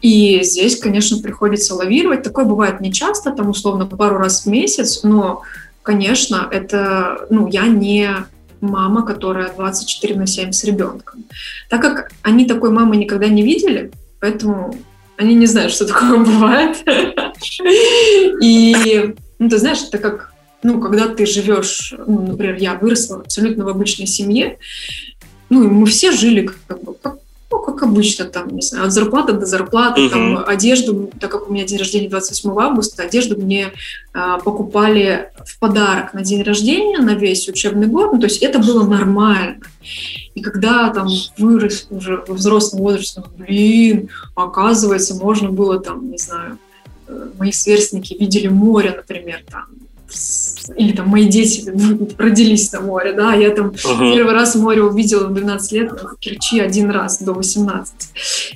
И 0.00 0.42
здесь, 0.42 0.78
конечно, 0.78 1.18
приходится 1.18 1.74
лавировать. 1.74 2.22
Такое 2.22 2.44
бывает 2.44 2.80
не 2.80 2.92
часто, 2.92 3.30
там 3.30 3.48
условно 3.48 3.86
пару 3.86 4.18
раз 4.18 4.44
в 4.44 4.46
месяц, 4.46 5.02
но, 5.02 5.42
конечно, 5.82 6.46
это, 6.50 7.26
ну, 7.30 7.48
я 7.48 7.66
не 7.66 8.10
мама, 8.60 9.04
которая 9.04 9.52
24 9.54 10.14
на 10.14 10.26
7 10.26 10.52
с 10.52 10.64
ребенком. 10.64 11.24
Так 11.68 11.80
как 11.82 12.12
они 12.22 12.44
такой 12.44 12.70
мамы 12.70 12.96
никогда 12.96 13.28
не 13.28 13.42
видели, 13.42 13.90
поэтому 14.20 14.74
они 15.16 15.34
не 15.34 15.46
знают, 15.46 15.72
что 15.72 15.86
такое 15.86 16.18
бывает. 16.18 16.76
И, 18.42 19.14
ну, 19.38 19.48
ты 19.48 19.58
знаешь, 19.58 19.82
это 19.88 19.98
как, 19.98 20.34
ну, 20.62 20.80
когда 20.80 21.08
ты 21.08 21.24
живешь, 21.26 21.94
ну, 22.06 22.26
например, 22.26 22.56
я 22.56 22.74
выросла 22.74 23.20
абсолютно 23.20 23.64
в 23.64 23.68
обычной 23.68 24.06
семье, 24.06 24.58
ну, 25.48 25.64
и 25.64 25.66
мы 25.66 25.86
все 25.86 26.10
жили 26.12 26.50
как 26.66 26.82
бы 26.82 26.94
как 26.94 27.23
ну, 27.54 27.60
как 27.60 27.84
обычно, 27.84 28.24
там, 28.24 28.48
не 28.48 28.62
знаю, 28.62 28.86
от 28.86 28.92
зарплаты 28.92 29.32
до 29.32 29.46
зарплаты, 29.46 30.00
uh-huh. 30.00 30.10
там, 30.10 30.44
одежду, 30.44 31.10
так 31.20 31.30
как 31.30 31.48
у 31.48 31.52
меня 31.52 31.64
день 31.64 31.78
рождения 31.78 32.08
28 32.08 32.50
августа, 32.58 33.04
одежду 33.04 33.40
мне 33.40 33.72
а, 34.12 34.38
покупали 34.38 35.30
в 35.46 35.58
подарок 35.60 36.14
на 36.14 36.22
день 36.22 36.42
рождения, 36.42 36.98
на 36.98 37.14
весь 37.14 37.48
учебный 37.48 37.86
год, 37.86 38.12
ну, 38.12 38.18
то 38.18 38.26
есть 38.26 38.42
это 38.42 38.58
было 38.58 38.84
нормально. 38.84 39.58
И 40.34 40.42
когда 40.42 40.90
там 40.90 41.06
вырос 41.38 41.86
уже 41.90 42.24
во 42.26 42.34
взрослом 42.34 42.80
возрасте, 42.80 43.22
ну, 43.24 43.44
блин, 43.44 44.08
оказывается, 44.34 45.14
можно 45.14 45.50
было 45.50 45.78
там, 45.78 46.10
не 46.10 46.18
знаю, 46.18 46.58
э, 47.06 47.28
мои 47.38 47.52
сверстники 47.52 48.14
видели 48.14 48.48
море, 48.48 48.94
например, 48.96 49.44
там, 49.48 49.66
или 50.76 50.92
там 50.92 51.08
мои 51.08 51.28
дети 51.28 51.70
родились 52.18 52.72
на 52.72 52.80
море, 52.80 53.12
да, 53.12 53.34
я 53.34 53.50
там 53.50 53.68
uh-huh. 53.68 54.14
первый 54.14 54.32
раз 54.32 54.54
море 54.54 54.82
увидела 54.82 55.28
в 55.28 55.34
12 55.34 55.72
лет 55.72 55.92
в 55.92 56.16
Керчи 56.18 56.60
один 56.60 56.90
раз 56.90 57.20
до 57.20 57.32
18. 57.32 57.94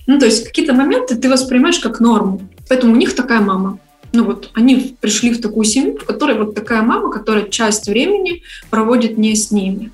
Ну, 0.07 0.19
то 0.19 0.27
есть 0.27 0.45
какие-то 0.45 0.73
моменты 0.73 1.17
ты 1.17 1.29
воспринимаешь 1.29 1.79
как 1.79 2.01
норму, 2.01 2.41
поэтому 2.69 2.93
у 2.93 2.97
них 2.97 3.15
такая 3.15 3.41
мама. 3.41 3.79
Ну 4.13 4.25
вот 4.25 4.51
они 4.55 4.97
пришли 5.01 5.31
в 5.33 5.41
такую 5.41 5.65
семью, 5.65 5.99
в 5.99 6.05
которой 6.05 6.39
вот 6.39 6.55
такая 6.55 6.83
мама, 6.83 7.11
которая 7.11 7.45
часть 7.45 7.89
времени 7.89 8.43
проводит 8.71 9.19
не 9.19 9.35
с 9.35 9.51
ними. 9.51 9.91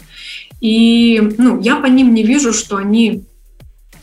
И 0.60 1.20
ну, 1.36 1.60
я 1.60 1.76
по 1.76 1.86
ним 1.86 2.14
не 2.14 2.22
вижу, 2.22 2.52
что 2.52 2.76
они 2.76 3.24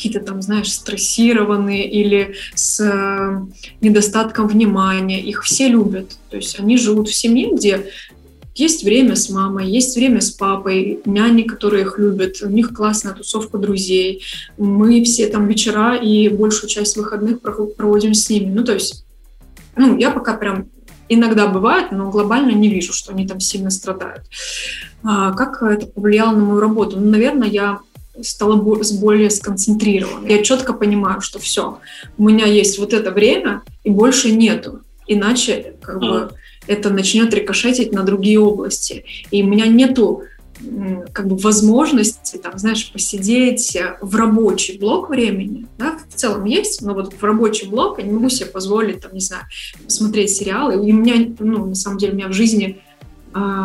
какие-то 0.01 0.21
там, 0.21 0.41
знаешь, 0.41 0.71
стрессированные 0.71 1.87
или 1.87 2.33
с 2.55 2.79
э, 2.79 3.65
недостатком 3.81 4.47
внимания. 4.47 5.21
Их 5.21 5.43
все 5.43 5.67
любят. 5.67 6.17
То 6.31 6.37
есть 6.37 6.59
они 6.59 6.75
живут 6.75 7.07
в 7.07 7.13
семье, 7.13 7.51
где 7.53 7.85
есть 8.55 8.83
время 8.83 9.15
с 9.15 9.29
мамой, 9.29 9.69
есть 9.69 9.95
время 9.95 10.19
с 10.19 10.31
папой, 10.31 11.01
няни, 11.05 11.43
которые 11.43 11.83
их 11.83 11.99
любят, 11.99 12.41
у 12.41 12.49
них 12.49 12.73
классная 12.73 13.13
тусовка 13.13 13.59
друзей. 13.59 14.23
Мы 14.57 15.03
все 15.03 15.27
там 15.27 15.47
вечера 15.47 15.95
и 15.95 16.29
большую 16.29 16.69
часть 16.69 16.97
выходных 16.97 17.39
проводим 17.41 18.15
с 18.15 18.27
ними. 18.27 18.51
Ну, 18.51 18.63
то 18.63 18.73
есть, 18.73 19.05
ну, 19.75 19.97
я 19.99 20.09
пока 20.09 20.33
прям 20.33 20.67
иногда 21.09 21.45
бывает, 21.45 21.91
но 21.91 22.09
глобально 22.09 22.53
не 22.53 22.69
вижу, 22.69 22.91
что 22.91 23.11
они 23.13 23.27
там 23.27 23.39
сильно 23.39 23.69
страдают. 23.69 24.23
А 25.03 25.33
как 25.33 25.61
это 25.61 25.85
повлияло 25.85 26.35
на 26.35 26.43
мою 26.43 26.59
работу? 26.59 26.99
Ну, 26.99 27.07
наверное, 27.07 27.47
я 27.47 27.79
стала 28.21 28.55
более 28.55 29.29
сконцентрирована. 29.29 30.27
Я 30.27 30.43
четко 30.43 30.73
понимаю, 30.73 31.21
что 31.21 31.39
все, 31.39 31.79
у 32.17 32.23
меня 32.23 32.45
есть 32.45 32.79
вот 32.79 32.93
это 32.93 33.11
время, 33.11 33.61
и 33.83 33.89
больше 33.89 34.31
нету. 34.31 34.81
Иначе 35.07 35.75
как 35.81 35.99
бы 35.99 36.31
это 36.67 36.89
начнет 36.89 37.33
рикошетить 37.33 37.91
на 37.91 38.03
другие 38.03 38.39
области. 38.39 39.05
И 39.31 39.43
у 39.43 39.47
меня 39.47 39.65
нету 39.67 40.23
как 41.11 41.27
бы 41.27 41.37
возможности, 41.37 42.37
там, 42.37 42.57
знаешь, 42.57 42.91
посидеть 42.91 43.77
в 43.99 44.15
рабочий 44.15 44.77
блок 44.77 45.09
времени, 45.09 45.65
да, 45.79 45.97
в 46.07 46.13
целом 46.13 46.45
есть, 46.45 46.83
но 46.83 46.93
вот 46.93 47.13
в 47.13 47.23
рабочий 47.23 47.67
блок 47.67 47.97
я 47.97 48.05
не 48.05 48.11
могу 48.11 48.29
себе 48.29 48.47
позволить, 48.47 49.01
там, 49.01 49.13
не 49.13 49.21
знаю, 49.21 49.43
посмотреть 49.83 50.31
сериалы. 50.31 50.75
И 50.75 50.91
у 50.91 50.95
меня, 50.95 51.33
ну, 51.39 51.65
на 51.65 51.75
самом 51.75 51.97
деле, 51.97 52.13
у 52.13 52.15
меня 52.15 52.27
в 52.27 52.33
жизни 52.33 52.79
э, 53.33 53.63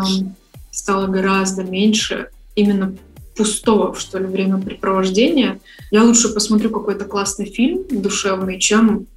стало 0.71 1.07
гораздо 1.07 1.63
меньше 1.63 2.29
именно 2.55 2.95
пустого, 3.37 3.95
что 3.95 4.17
ли, 4.17 4.25
времяпрепровождения, 4.25 5.59
я 5.91 6.03
лучше 6.03 6.29
посмотрю 6.29 6.69
какой-то 6.69 7.05
классный 7.05 7.45
фильм 7.45 7.83
душевный, 7.89 8.59
чем 8.59 9.07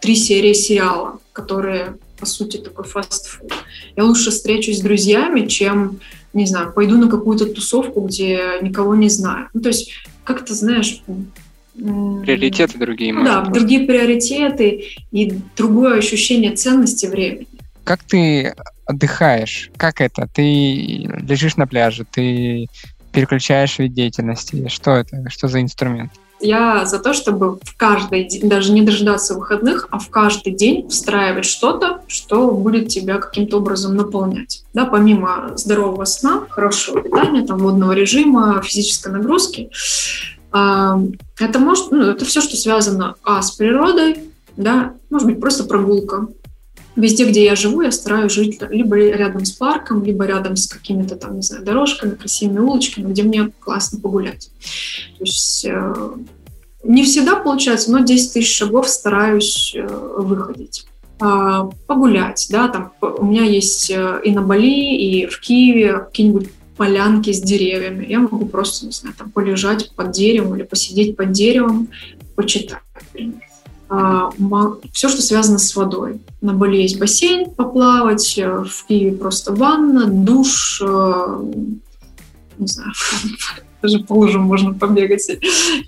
три 0.00 0.16
серии 0.16 0.52
сериала, 0.52 1.18
которые, 1.32 1.96
по 2.18 2.26
сути, 2.26 2.58
такой 2.58 2.84
фастфуд. 2.84 3.52
Я 3.96 4.04
лучше 4.04 4.30
встречусь 4.30 4.78
с 4.78 4.82
друзьями, 4.82 5.46
чем, 5.46 6.00
не 6.32 6.46
знаю, 6.46 6.72
пойду 6.72 6.98
на 6.98 7.08
какую-то 7.08 7.46
тусовку, 7.46 8.00
где 8.00 8.58
никого 8.60 8.94
не 8.94 9.08
знаю. 9.08 9.48
Ну, 9.54 9.60
то 9.60 9.68
есть, 9.68 9.92
как 10.24 10.44
то 10.44 10.54
знаешь... 10.54 11.02
Приоритеты 11.74 12.78
другие. 12.78 13.14
Да, 13.14 13.40
просто. 13.40 13.52
другие 13.54 13.86
приоритеты 13.86 14.84
и 15.10 15.32
другое 15.56 15.98
ощущение 15.98 16.52
ценности 16.52 17.06
времени. 17.06 17.46
Как 17.84 18.04
ты 18.04 18.54
отдыхаешь? 18.84 19.70
Как 19.76 20.00
это? 20.00 20.28
Ты 20.32 21.08
лежишь 21.26 21.56
на 21.56 21.66
пляже, 21.66 22.04
ты 22.10 22.66
переключаешь 23.12 23.78
вид 23.78 23.92
деятельности? 23.92 24.68
Что 24.68 24.92
это? 24.92 25.28
Что 25.28 25.48
за 25.48 25.60
инструмент? 25.60 26.12
Я 26.40 26.84
за 26.86 26.98
то, 26.98 27.12
чтобы 27.14 27.60
в 27.62 27.76
каждый 27.76 28.24
день, 28.24 28.48
даже 28.48 28.72
не 28.72 28.82
дожидаться 28.82 29.34
выходных, 29.34 29.86
а 29.90 30.00
в 30.00 30.08
каждый 30.10 30.52
день 30.52 30.88
встраивать 30.88 31.44
что-то, 31.44 32.00
что 32.08 32.50
будет 32.50 32.88
тебя 32.88 33.18
каким-то 33.18 33.58
образом 33.58 33.94
наполнять. 33.94 34.64
Да, 34.74 34.86
помимо 34.86 35.52
здорового 35.54 36.04
сна, 36.04 36.42
хорошего 36.50 37.00
питания, 37.00 37.46
там, 37.46 37.58
водного 37.58 37.92
режима, 37.92 38.60
физической 38.60 39.12
нагрузки, 39.12 39.70
это 40.50 41.58
может, 41.58 41.92
ну, 41.92 42.02
это 42.02 42.24
все, 42.24 42.40
что 42.40 42.56
связано 42.56 43.14
а, 43.22 43.40
с 43.40 43.52
природой, 43.52 44.16
да, 44.56 44.94
может 45.10 45.28
быть, 45.28 45.40
просто 45.40 45.64
прогулка, 45.64 46.26
Везде, 46.94 47.28
где 47.28 47.44
я 47.44 47.56
живу, 47.56 47.82
я 47.82 47.90
стараюсь 47.90 48.32
жить 48.32 48.60
либо 48.68 48.96
рядом 48.96 49.44
с 49.44 49.52
парком, 49.52 50.04
либо 50.04 50.26
рядом 50.26 50.56
с 50.56 50.66
какими-то 50.66 51.16
там, 51.16 51.36
не 51.36 51.42
знаю, 51.42 51.64
дорожками, 51.64 52.14
красивыми 52.14 52.58
улочками, 52.58 53.10
где 53.10 53.22
мне 53.22 53.50
классно 53.60 53.98
погулять. 53.98 54.50
То 55.18 55.24
есть 55.24 55.64
э, 55.64 55.94
не 56.84 57.04
всегда 57.04 57.36
получается, 57.36 57.90
но 57.92 58.00
10 58.00 58.34
тысяч 58.34 58.56
шагов 58.56 58.88
стараюсь 58.88 59.72
э, 59.74 59.86
выходить. 59.86 60.86
Э, 61.20 61.70
погулять, 61.86 62.48
да, 62.50 62.68
там 62.68 62.92
у 63.00 63.24
меня 63.24 63.44
есть 63.44 63.90
э, 63.90 64.20
и 64.24 64.32
на 64.32 64.42
Бали, 64.42 64.96
и 64.96 65.26
в 65.26 65.40
Киеве 65.40 65.98
какие-нибудь 65.98 66.50
полянки 66.76 67.32
с 67.32 67.40
деревьями. 67.40 68.06
Я 68.08 68.18
могу 68.20 68.46
просто, 68.46 68.86
не 68.86 68.92
знаю, 68.92 69.14
там 69.16 69.30
полежать 69.30 69.92
под 69.94 70.10
деревом 70.10 70.56
или 70.56 70.64
посидеть 70.64 71.16
под 71.16 71.32
деревом, 71.32 71.88
почитать, 72.34 72.82
например. 72.94 73.51
А, 73.94 74.30
все, 74.94 75.10
что 75.10 75.20
связано 75.20 75.58
с 75.58 75.76
водой. 75.76 76.22
На 76.40 76.54
Бали 76.54 76.78
есть 76.78 76.98
бассейн 76.98 77.50
поплавать, 77.50 78.38
э, 78.38 78.64
в 78.64 78.86
Киеве 78.86 79.14
просто 79.14 79.54
ванна, 79.54 80.06
душ, 80.06 80.80
э, 80.82 81.52
не 82.56 82.66
знаю, 82.66 82.92
даже 83.82 83.98
по 83.98 84.14
лужам 84.14 84.44
можно 84.44 84.72
побегать, 84.72 85.30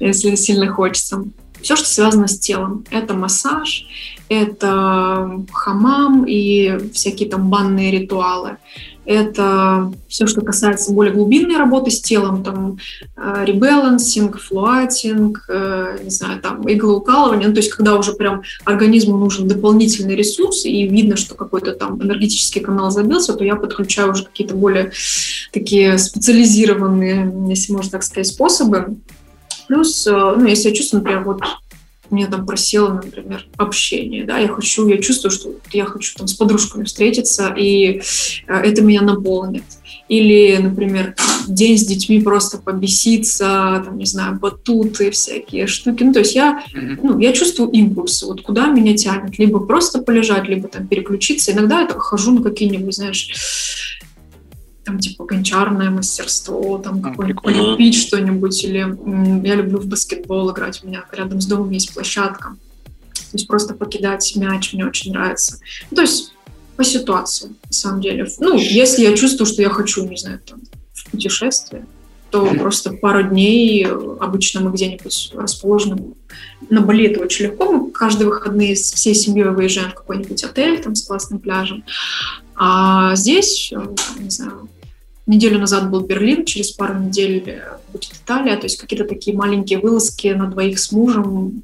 если 0.01 0.35
сильно 0.35 0.71
хочется. 0.71 1.25
Все, 1.65 1.77
что 1.77 1.87
связано 1.87 2.29
с 2.29 2.39
телом. 2.39 2.85
Это 2.91 3.15
массаж, 3.15 3.87
это 4.29 5.43
хамам 5.51 6.27
и 6.27 6.91
всякие 6.93 7.31
там 7.31 7.49
банные 7.49 7.91
ритуалы. 7.91 8.59
Это 9.07 9.91
все, 10.07 10.27
что 10.27 10.43
касается 10.43 10.93
более 10.93 11.15
глубинной 11.15 11.57
работы 11.57 11.91
с 11.91 12.03
телом, 12.03 12.43
там 12.43 12.79
э, 13.17 13.45
ребалансинг, 13.47 14.39
флуатинг, 14.39 15.45
э, 15.49 16.01
не 16.05 16.11
знаю, 16.11 16.41
там 16.41 16.71
иглоукалывание. 16.71 17.49
Ну, 17.49 17.55
то 17.55 17.61
есть, 17.61 17.71
когда 17.71 17.97
уже 17.97 18.13
прям 18.13 18.43
организму 18.65 19.17
нужен 19.17 19.49
дополнительный 19.49 20.17
ресурс, 20.17 20.67
и 20.67 20.87
видно, 20.87 21.17
что 21.17 21.35
какой-то 21.35 21.73
там 21.73 22.03
энергетический 22.03 22.61
канал 22.61 22.91
забился, 22.91 23.33
то 23.33 23.45
я 23.45 23.57
подключаю 23.57 24.13
уже 24.13 24.25
какие-то 24.25 24.55
более 24.55 24.93
такие 25.51 25.97
специализированные, 25.97 27.33
если 27.49 27.73
можно 27.73 27.93
так 27.93 28.03
сказать, 28.03 28.27
способы. 28.27 28.97
Плюс, 29.69 30.07
э, 30.07 30.11
ну, 30.11 30.47
если 30.47 30.69
я 30.69 30.75
чувствую, 30.75 31.03
например, 31.03 31.25
вот 31.25 31.41
мне 32.11 32.27
там 32.27 32.47
просело, 32.47 33.01
например, 33.03 33.47
общение, 33.57 34.25
да, 34.25 34.39
я 34.39 34.49
хочу, 34.49 34.87
я 34.89 34.99
чувствую, 34.99 35.31
что 35.31 35.55
я 35.73 35.85
хочу 35.85 36.15
там 36.17 36.29
с 36.29 36.35
подружками 36.35 36.85
встретиться, 36.85 37.55
и 37.57 38.01
э, 38.47 38.55
это 38.55 38.83
меня 38.83 39.03
наполнит. 39.03 39.65
Или, 40.07 40.59
например, 40.59 41.15
день 41.49 41.79
с 41.79 41.87
детьми 41.87 42.21
просто 42.21 42.59
побеситься, 42.59 43.83
там, 43.85 43.97
не 43.97 44.05
знаю, 44.05 44.39
батуты, 44.39 45.11
всякие 45.11 45.67
штуки. 45.67 46.03
Ну, 46.03 46.13
то 46.13 46.19
есть 46.19 46.35
я, 46.35 46.63
ну, 47.03 47.19
я 47.19 47.33
чувствую 47.33 47.71
импульсы, 47.71 48.27
вот 48.27 48.43
куда 48.43 48.67
меня 48.67 48.95
тянет. 48.95 49.39
Либо 49.39 49.61
просто 49.61 50.01
полежать, 50.01 50.47
либо 50.47 50.69
там 50.69 50.87
переключиться. 50.87 51.53
Иногда 51.53 51.81
я 51.81 51.87
так 51.87 52.03
хожу 52.03 52.33
на 52.33 52.43
какие-нибудь, 52.43 52.95
знаешь, 52.95 53.99
там 54.85 54.99
типа 54.99 55.25
гончарное 55.25 55.91
мастерство, 55.91 56.79
там 56.79 57.01
какой-нибудь 57.01 57.43
полепить 57.43 57.97
что-нибудь, 57.97 58.63
или 58.65 58.79
я 59.47 59.55
люблю 59.55 59.79
в 59.79 59.87
баскетбол 59.87 60.53
играть, 60.53 60.83
у 60.83 60.87
меня 60.87 61.05
рядом 61.13 61.41
с 61.41 61.47
домом 61.47 61.71
есть 61.71 61.93
площадка, 61.95 62.57
то 63.15 63.37
есть 63.37 63.47
просто 63.47 63.75
покидать 63.75 64.37
мяч 64.37 64.73
мне 64.73 64.87
очень 64.87 65.13
нравится. 65.13 65.59
Ну, 65.91 65.97
то 65.97 66.03
есть 66.03 66.33
по 66.77 66.85
ситуации, 66.85 67.49
на 67.49 67.73
самом 67.73 68.01
деле. 68.01 68.27
Ну, 68.41 68.57
если 68.57 69.03
я 69.03 69.17
чувствую, 69.17 69.47
что 69.47 69.63
я 69.63 69.71
хочу, 69.71 70.07
не 70.09 70.17
знаю, 70.17 70.41
там, 70.41 70.61
в 70.93 71.11
путешествие, 71.11 71.87
то 72.31 72.45
просто 72.55 72.93
пару 72.93 73.23
дней, 73.23 73.87
обычно 73.87 74.61
мы 74.61 74.73
где-нибудь 74.73 75.33
расположены. 75.35 76.15
На 76.69 76.81
Бали 76.81 77.07
это 77.07 77.21
очень 77.21 77.47
легко, 77.47 77.71
мы 77.71 77.91
каждые 77.93 78.27
выходные 78.27 78.75
с 78.75 78.93
всей 78.93 79.15
семьей 79.15 79.51
выезжаем 79.51 79.91
в 79.91 79.95
какой-нибудь 79.95 80.43
отель 80.43 80.83
там 80.83 80.97
с 80.97 81.05
классным 81.05 81.39
пляжем. 81.39 81.85
А 82.57 83.15
здесь, 83.15 83.73
не 84.19 84.31
знаю, 84.31 84.69
Неделю 85.27 85.59
назад 85.59 85.91
был 85.91 86.01
Берлин, 86.01 86.45
через 86.45 86.71
пару 86.73 86.99
недель 86.99 87.43
э, 87.47 87.79
будет 87.91 88.13
Италия, 88.13 88.57
то 88.57 88.65
есть 88.65 88.79
какие-то 88.79 89.07
такие 89.07 89.37
маленькие 89.37 89.79
вылазки 89.79 90.29
на 90.29 90.47
двоих 90.47 90.79
с 90.79 90.93
мужем 90.93 91.63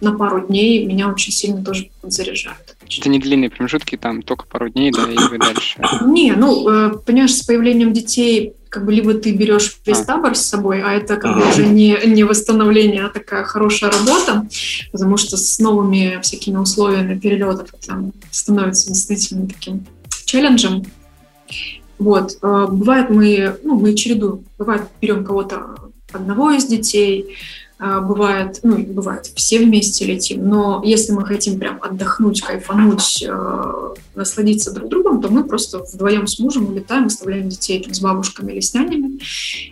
на 0.00 0.12
пару 0.12 0.46
дней 0.46 0.84
меня 0.84 1.08
очень 1.08 1.32
сильно 1.32 1.64
тоже 1.64 1.88
заряжают. 2.02 2.76
Это 2.98 3.08
не 3.08 3.18
длинные 3.18 3.50
промежутки, 3.50 3.96
там 3.96 4.22
только 4.22 4.46
пару 4.46 4.68
дней, 4.68 4.92
да, 4.92 5.10
и 5.10 5.16
вы 5.16 5.38
дальше. 5.38 5.80
Не, 6.06 6.32
ну, 6.32 6.68
э, 6.68 6.98
понимаешь, 7.04 7.34
с 7.34 7.42
появлением 7.42 7.92
детей 7.92 8.54
как 8.68 8.84
бы 8.84 8.92
либо 8.92 9.14
ты 9.14 9.32
берешь 9.32 9.78
весь 9.86 10.00
а. 10.00 10.04
табор 10.04 10.36
с 10.36 10.42
собой, 10.42 10.82
а 10.82 10.92
это 10.92 11.16
как 11.16 11.34
бы 11.34 11.48
уже 11.48 11.66
не, 11.66 11.98
не 12.04 12.24
восстановление, 12.24 13.06
а 13.06 13.08
такая 13.08 13.44
хорошая 13.44 13.90
работа, 13.90 14.46
потому 14.92 15.16
что 15.16 15.38
с 15.38 15.58
новыми 15.58 16.20
всякими 16.20 16.58
условиями 16.58 17.18
перелетов 17.18 17.70
это 17.72 18.10
становится 18.30 18.88
действительно 18.88 19.48
таким 19.48 19.86
челленджем. 20.26 20.84
Вот. 21.98 22.38
Э, 22.42 22.66
бывает 22.70 23.10
мы, 23.10 23.56
ну, 23.62 23.78
мы 23.78 23.94
чередуем. 23.94 24.44
Бывает 24.58 24.82
берем 25.00 25.24
кого-то 25.24 25.76
одного 26.12 26.50
из 26.50 26.64
детей, 26.66 27.36
э, 27.78 28.00
бывает, 28.00 28.60
ну, 28.62 28.78
бывает, 28.78 29.26
все 29.34 29.58
вместе 29.58 30.04
летим, 30.04 30.48
но 30.48 30.82
если 30.84 31.12
мы 31.12 31.24
хотим 31.24 31.58
прям 31.58 31.78
отдохнуть, 31.82 32.40
кайфануть, 32.40 33.24
э, 33.26 33.94
насладиться 34.14 34.72
друг 34.72 34.88
другом, 34.88 35.20
то 35.20 35.28
мы 35.28 35.44
просто 35.44 35.80
вдвоем 35.80 36.26
с 36.26 36.38
мужем 36.38 36.68
улетаем, 36.68 37.06
оставляем 37.06 37.48
детей 37.48 37.82
там, 37.82 37.92
с 37.92 38.00
бабушками 38.00 38.52
или 38.52 38.60
с 38.60 38.72
нянями, 38.74 39.20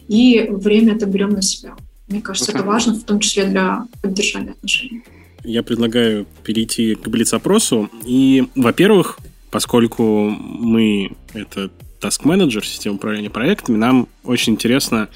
и 0.09 0.47
время 0.51 0.95
это 0.97 1.07
берем 1.07 1.31
на 1.31 1.43
себя. 1.43 1.75
Мне 2.09 2.21
кажется, 2.21 2.53
это 2.53 2.63
важно, 2.63 2.95
в 2.95 3.05
том 3.05 3.21
числе 3.21 3.47
для 3.47 3.87
поддержания 4.03 4.51
отношений. 4.51 5.03
Я 5.43 5.63
предлагаю 5.63 6.27
перейти 6.43 6.95
к 6.95 7.09
блиц-опросу. 7.09 7.91
И, 8.05 8.45
во-первых, 8.55 9.19
поскольку 9.51 10.31
мы 10.31 11.13
это 11.33 11.71
Task 12.05 12.25
Manager, 12.25 12.63
система 12.63 12.97
управления 12.97 13.31
проектами, 13.31 13.79
нам 13.79 14.09
очень 14.25 14.53
интересно, 14.53 15.09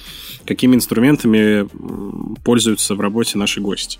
какими 0.46 0.74
инструментами 0.74 1.68
пользуются 2.42 2.94
в 2.94 3.00
работе 3.00 3.36
наши 3.36 3.60
гости. 3.60 3.98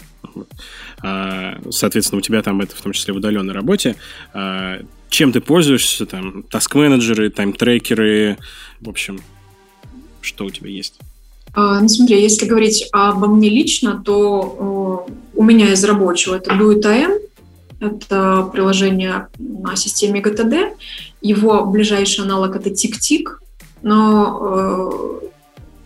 А, 1.02 1.58
соответственно, 1.70 2.18
у 2.18 2.22
тебя 2.22 2.42
там 2.42 2.62
это 2.62 2.74
в 2.74 2.80
том 2.80 2.92
числе 2.92 3.12
в 3.12 3.18
удаленной 3.18 3.52
работе. 3.52 3.96
А, 4.32 4.80
чем 5.10 5.32
ты 5.32 5.42
пользуешься? 5.42 6.06
Там, 6.06 6.44
task 6.50 6.78
менеджеры 6.78 7.28
тайм-трекеры, 7.28 8.38
в 8.80 8.88
общем, 8.88 9.20
что 10.22 10.46
у 10.46 10.50
тебя 10.50 10.70
есть? 10.70 10.98
А, 11.52 11.80
ну, 11.80 11.88
смотри, 11.88 12.22
если 12.22 12.46
говорить 12.46 12.88
обо 12.92 13.26
мне 13.26 13.50
лично, 13.50 14.02
то 14.02 15.06
у 15.34 15.44
меня 15.44 15.72
из 15.72 15.84
рабочего 15.84 16.36
это 16.36 16.52
DoITM, 16.52 17.18
это 17.80 18.48
приложение 18.52 19.28
на 19.38 19.76
системе 19.76 20.20
GTD. 20.20 20.76
Его 21.20 21.64
ближайший 21.66 22.24
аналог 22.24 22.56
это 22.56 22.70
TickTick, 22.70 23.40
но 23.82 25.20
э, 25.22 25.26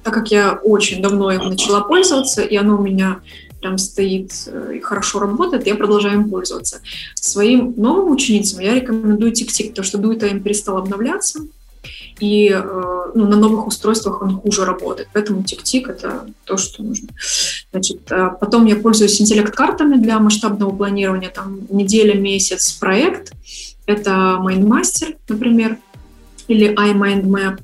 так 0.03 0.15
как 0.15 0.31
я 0.31 0.53
очень 0.63 1.03
давно 1.03 1.31
им 1.31 1.49
начала 1.49 1.81
пользоваться, 1.81 2.43
и 2.43 2.57
оно 2.57 2.77
у 2.77 2.83
меня 2.83 3.21
прям 3.61 3.79
стоит 3.79 4.33
э, 4.47 4.77
и 4.77 4.81
хорошо 4.81 5.21
работает, 5.21 5.67
я 5.67 5.75
продолжаю 5.75 6.15
им 6.21 6.31
пользоваться. 6.31 6.81
Своим 7.15 7.75
новым 7.77 8.11
ученицам 8.11 8.61
я 8.61 8.75
рекомендую 8.75 9.33
TickTick, 9.33 9.71
потому 9.71 9.85
что 9.85 9.99
Doit.im 9.99 10.43
перестал 10.43 10.79
обновляться, 10.79 11.41
и 12.21 12.49
э, 12.53 13.11
ну, 13.15 13.27
на 13.27 13.37
новых 13.37 13.67
устройствах 13.67 14.23
он 14.23 14.41
хуже 14.41 14.65
работает. 14.65 15.09
Поэтому 15.13 15.43
тик-тик— 15.43 15.89
это 15.89 16.27
то, 16.45 16.57
что 16.57 16.83
нужно. 16.83 17.09
Значит, 17.71 18.11
э, 18.11 18.31
потом 18.41 18.67
я 18.67 18.77
пользуюсь 18.77 19.21
интеллект-картами 19.21 19.97
для 19.97 20.19
масштабного 20.19 20.75
планирования. 20.75 21.31
Там 21.31 21.61
неделя, 21.71 22.15
месяц 22.15 22.73
проект. 22.73 23.33
Это 23.87 24.39
MindMaster, 24.41 25.17
например, 25.29 25.79
или 26.49 26.75
iMindMap. 26.75 27.61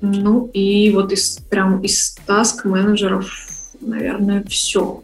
Ну 0.00 0.50
и 0.52 0.90
вот 0.90 1.12
из, 1.12 1.38
прям 1.50 1.80
из 1.82 2.16
таск-менеджеров, 2.26 3.30
наверное, 3.80 4.44
все. 4.48 5.02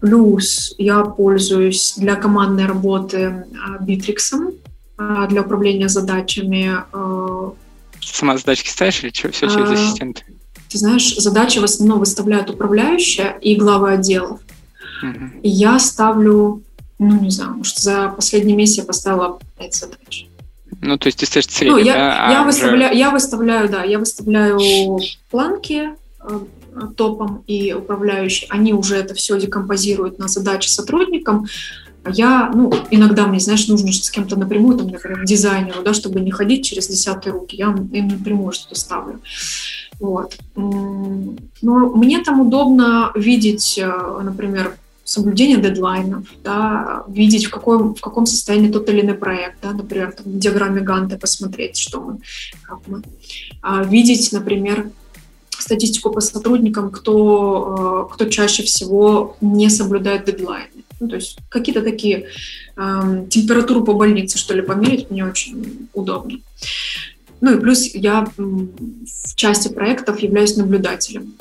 Плюс 0.00 0.74
я 0.78 1.04
пользуюсь 1.04 1.94
для 1.96 2.16
командной 2.16 2.66
работы 2.66 3.44
Bittrex, 3.80 4.52
а, 4.96 5.26
для 5.26 5.42
управления 5.42 5.88
задачами. 5.88 6.72
Сама 8.02 8.36
задачки 8.36 8.68
ставишь 8.68 9.02
или 9.02 9.12
что, 9.12 9.30
все 9.30 9.48
через 9.48 9.70
а, 9.70 9.72
ассистента? 9.72 10.22
Ты 10.68 10.78
знаешь, 10.78 11.14
задачи 11.16 11.58
в 11.58 11.64
основном 11.64 12.00
выставляют 12.00 12.50
управляющая 12.50 13.38
и 13.40 13.56
главы 13.56 13.92
отделов. 13.92 14.40
Угу. 15.02 15.40
И 15.42 15.48
я 15.48 15.78
ставлю, 15.78 16.62
ну, 16.98 17.20
не 17.20 17.30
знаю, 17.30 17.54
может, 17.54 17.78
за 17.78 18.08
последний 18.08 18.54
месяц 18.54 18.78
я 18.78 18.84
поставила 18.84 19.38
5 19.58 19.74
задач. 19.74 20.26
Ну, 20.80 20.98
то 20.98 21.06
есть 21.06 21.18
ты 21.18 21.26
ставишь 21.26 21.48
средний, 21.48 21.78
ну, 21.80 21.84
я, 21.84 21.94
да? 21.94 22.30
Я, 22.30 22.40
а 22.40 22.44
выставляю, 22.44 22.90
уже... 22.90 22.98
я 22.98 23.10
выставляю, 23.10 23.68
да, 23.68 23.84
я 23.84 23.98
выставляю 23.98 24.98
планки 25.30 25.90
топом 26.96 27.44
и 27.46 27.72
управляющие, 27.72 28.48
они 28.50 28.72
уже 28.72 28.96
это 28.96 29.14
все 29.14 29.38
декомпозируют 29.38 30.18
на 30.18 30.28
задачи 30.28 30.68
сотрудникам, 30.68 31.46
я, 32.10 32.50
ну, 32.54 32.72
иногда 32.90 33.26
мне, 33.26 33.40
знаешь, 33.40 33.68
нужно 33.68 33.92
с 33.92 34.10
кем-то 34.10 34.36
напрямую, 34.36 34.78
там, 34.78 34.88
например, 34.88 35.24
дизайнеру, 35.24 35.82
да, 35.82 35.94
чтобы 35.94 36.20
не 36.20 36.30
ходить 36.30 36.64
через 36.64 36.88
десятые 36.88 37.32
руки, 37.32 37.56
я 37.56 37.66
им 37.66 38.08
напрямую 38.08 38.52
что-то 38.52 38.74
ставлю. 38.74 39.20
Вот. 40.00 40.36
Но 40.56 41.90
мне 41.94 42.22
там 42.22 42.40
удобно 42.40 43.12
видеть, 43.14 43.78
э, 43.78 44.20
например, 44.22 44.76
соблюдение 45.04 45.58
дедлайнов, 45.58 46.24
да, 46.42 47.04
видеть, 47.08 47.46
в 47.46 47.50
каком, 47.50 47.94
в 47.94 48.00
каком 48.00 48.26
состоянии 48.26 48.70
тот 48.70 48.88
или 48.88 49.02
иной 49.02 49.14
проект, 49.14 49.58
да, 49.62 49.72
например, 49.72 50.12
там, 50.12 50.32
в 50.32 50.38
диаграмме 50.38 50.80
Ганта 50.80 51.18
посмотреть, 51.18 51.76
что 51.76 52.00
мы, 52.00 52.18
как 52.62 52.78
мы. 52.86 53.02
А, 53.62 53.84
видеть, 53.84 54.32
например, 54.32 54.90
статистику 55.50 56.10
по 56.10 56.20
сотрудникам, 56.20 56.90
кто, 56.90 58.06
э, 58.10 58.14
кто 58.14 58.24
чаще 58.26 58.62
всего 58.62 59.36
не 59.40 59.70
соблюдает 59.70 60.24
дедлайны. 60.24 60.71
Ну, 61.02 61.08
то 61.08 61.16
есть 61.16 61.36
какие-то 61.48 61.82
такие 61.82 62.28
э, 62.76 63.26
температуру 63.28 63.82
по 63.82 63.92
больнице, 63.92 64.38
что 64.38 64.54
ли, 64.54 64.62
померить 64.62 65.10
мне 65.10 65.24
очень 65.24 65.88
удобно. 65.94 66.38
Ну 67.40 67.52
и 67.52 67.60
плюс 67.60 67.92
я 67.92 68.24
в 68.36 69.34
части 69.34 69.66
проектов 69.66 70.20
являюсь 70.20 70.56
наблюдателем. 70.56 71.34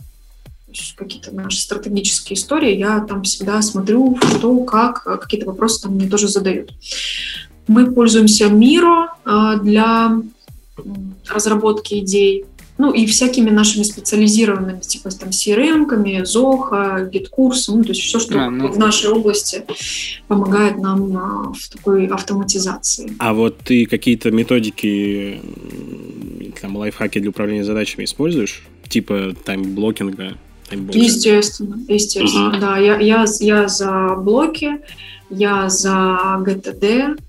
Какие-то 0.95 1.31
наши 1.31 1.61
стратегические 1.61 2.39
истории, 2.39 2.75
я 2.75 3.01
там 3.01 3.21
всегда 3.21 3.61
смотрю, 3.61 4.17
что, 4.19 4.63
как, 4.63 5.03
какие-то 5.03 5.45
вопросы 5.45 5.83
там 5.83 5.93
мне 5.93 6.09
тоже 6.09 6.27
задают. 6.27 6.73
Мы 7.67 7.91
пользуемся 7.91 8.45
Miro 8.45 9.09
э, 9.25 9.59
для 9.61 10.23
разработки 11.29 11.99
идей. 11.99 12.45
Ну 12.81 12.91
и 12.91 13.05
всякими 13.05 13.51
нашими 13.51 13.83
специализированными, 13.83 14.79
типа 14.79 15.11
там 15.11 15.29
CRM-ками, 15.29 16.23
Zoho, 16.23 17.11
GitKurs, 17.11 17.65
ну 17.67 17.83
то 17.83 17.89
есть 17.89 18.01
все, 18.01 18.19
что 18.19 18.39
а, 18.39 18.49
ну... 18.49 18.71
в 18.71 18.79
нашей 18.79 19.11
области 19.11 19.63
помогает 20.27 20.79
нам 20.79 21.15
а, 21.15 21.53
в 21.53 21.69
такой 21.69 22.07
автоматизации. 22.07 23.13
А 23.19 23.33
вот 23.33 23.59
ты 23.59 23.85
какие-то 23.85 24.31
методики, 24.31 25.39
там, 26.59 26.75
лайфхаки 26.75 27.19
для 27.19 27.29
управления 27.29 27.63
задачами 27.63 28.05
используешь? 28.05 28.63
Типа 28.89 29.35
таймблокинга? 29.45 30.33
Естественно, 30.71 31.77
естественно, 31.87 32.55
uh-huh. 32.55 32.59
да. 32.59 32.77
Я, 32.79 32.97
я, 32.97 33.25
я 33.41 33.67
за 33.67 34.15
блоки, 34.15 34.79
я 35.29 35.69
за 35.69 36.17
GTD, 36.47 37.19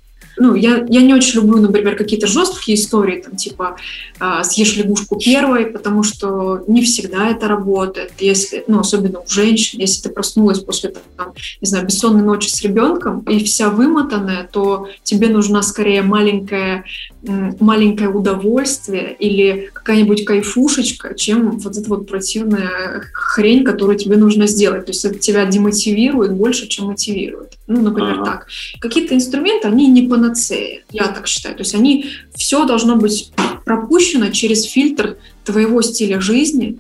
ну, 0.43 0.55
я, 0.57 0.85
я 0.89 1.03
не 1.03 1.15
очень 1.15 1.41
люблю, 1.41 1.61
например, 1.61 1.97
какие-то 1.97 2.27
жесткие 2.27 2.77
истории, 2.77 3.23
там, 3.23 3.37
типа, 3.37 3.77
э, 4.21 4.43
съешь 4.43 4.77
лягушку 4.77 5.19
первой, 5.19 5.67
потому 5.67 6.03
что 6.03 6.65
не 6.67 6.83
всегда 6.83 7.29
это 7.29 7.47
работает, 7.47 8.13
если, 8.19 8.65
ну, 8.67 8.81
особенно 8.81 9.21
у 9.21 9.29
женщин, 9.29 9.79
если 9.79 10.03
ты 10.03 10.09
проснулась 10.11 10.59
после, 10.59 10.93
там, 11.17 11.33
не 11.61 11.69
знаю, 11.69 11.87
бессонной 11.87 12.23
ночи 12.23 12.49
с 12.49 12.61
ребенком 12.63 13.21
и 13.21 13.43
вся 13.45 13.71
вымотанная, 13.71 14.49
то 14.53 14.89
тебе 15.05 15.29
нужна 15.29 15.63
скорее 15.63 16.03
маленькая, 16.03 16.85
маленькое 17.23 18.11
удовольствие 18.11 19.15
или 19.17 19.71
какая-нибудь 19.73 20.25
кайфушечка, 20.25 21.15
чем 21.15 21.59
вот 21.59 21.77
эта 21.77 21.89
вот 21.89 22.09
противная 22.09 23.03
хрень, 23.13 23.65
которую 23.65 23.97
тебе 23.97 24.17
нужно 24.17 24.49
сделать. 24.49 24.87
То 24.87 24.91
есть 24.91 25.05
это 25.05 25.19
тебя 25.19 25.47
демотивирует 25.47 26.33
больше, 26.33 26.67
чем 26.67 26.87
мотивирует. 26.87 27.53
Ну, 27.69 27.81
например, 27.81 28.15
ага. 28.15 28.25
так. 28.25 28.49
Какие-то 28.81 29.15
инструменты, 29.15 29.69
они 29.69 29.87
не 29.89 30.07
панацея, 30.33 30.83
я 30.91 31.09
так 31.09 31.27
считаю. 31.27 31.55
То 31.55 31.63
есть 31.63 31.75
они, 31.75 32.07
все 32.35 32.65
должно 32.65 32.97
быть 32.97 33.33
пропущено 33.65 34.31
через 34.31 34.65
фильтр 34.65 35.19
твоего 35.45 35.83
стиля 35.83 36.21
жизни, 36.21 36.79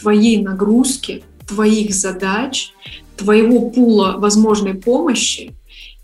твоей 0.00 0.42
нагрузки, 0.42 1.22
твоих 1.46 1.94
задач, 1.94 2.72
твоего 3.16 3.70
пула 3.70 4.16
возможной 4.18 4.74
помощи. 4.74 5.54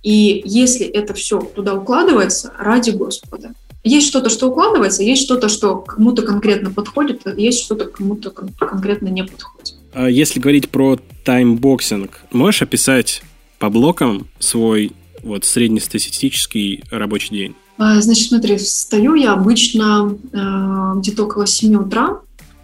И 0.02 0.42
если 0.44 0.86
это 0.86 1.14
все 1.14 1.40
туда 1.40 1.74
укладывается, 1.74 2.52
ради 2.58 2.90
Господа. 2.90 3.52
Есть 3.84 4.06
что-то, 4.08 4.30
что 4.30 4.48
укладывается, 4.48 5.02
есть 5.02 5.22
что-то, 5.22 5.48
что 5.48 5.76
кому-то 5.76 6.22
конкретно 6.22 6.70
подходит, 6.70 7.22
а 7.24 7.30
есть 7.30 7.64
что-то 7.64 7.86
кому-то 7.86 8.30
конкретно 8.30 9.08
не 9.08 9.24
подходит. 9.24 9.74
А 9.92 10.08
если 10.08 10.38
говорить 10.38 10.70
про 10.70 10.98
timeboxing, 11.24 12.20
можешь 12.30 12.62
описать 12.62 13.22
по 13.58 13.70
блокам 13.70 14.28
свой 14.38 14.92
вот 15.22 15.44
среднестатистический 15.44 16.84
рабочий 16.90 17.36
день? 17.36 17.54
А, 17.78 18.00
значит, 18.00 18.28
смотри, 18.28 18.56
встаю 18.56 19.14
я 19.14 19.32
обычно 19.32 20.16
э, 20.32 20.98
где-то 20.98 21.24
около 21.24 21.46
7 21.46 21.74
утра. 21.76 22.20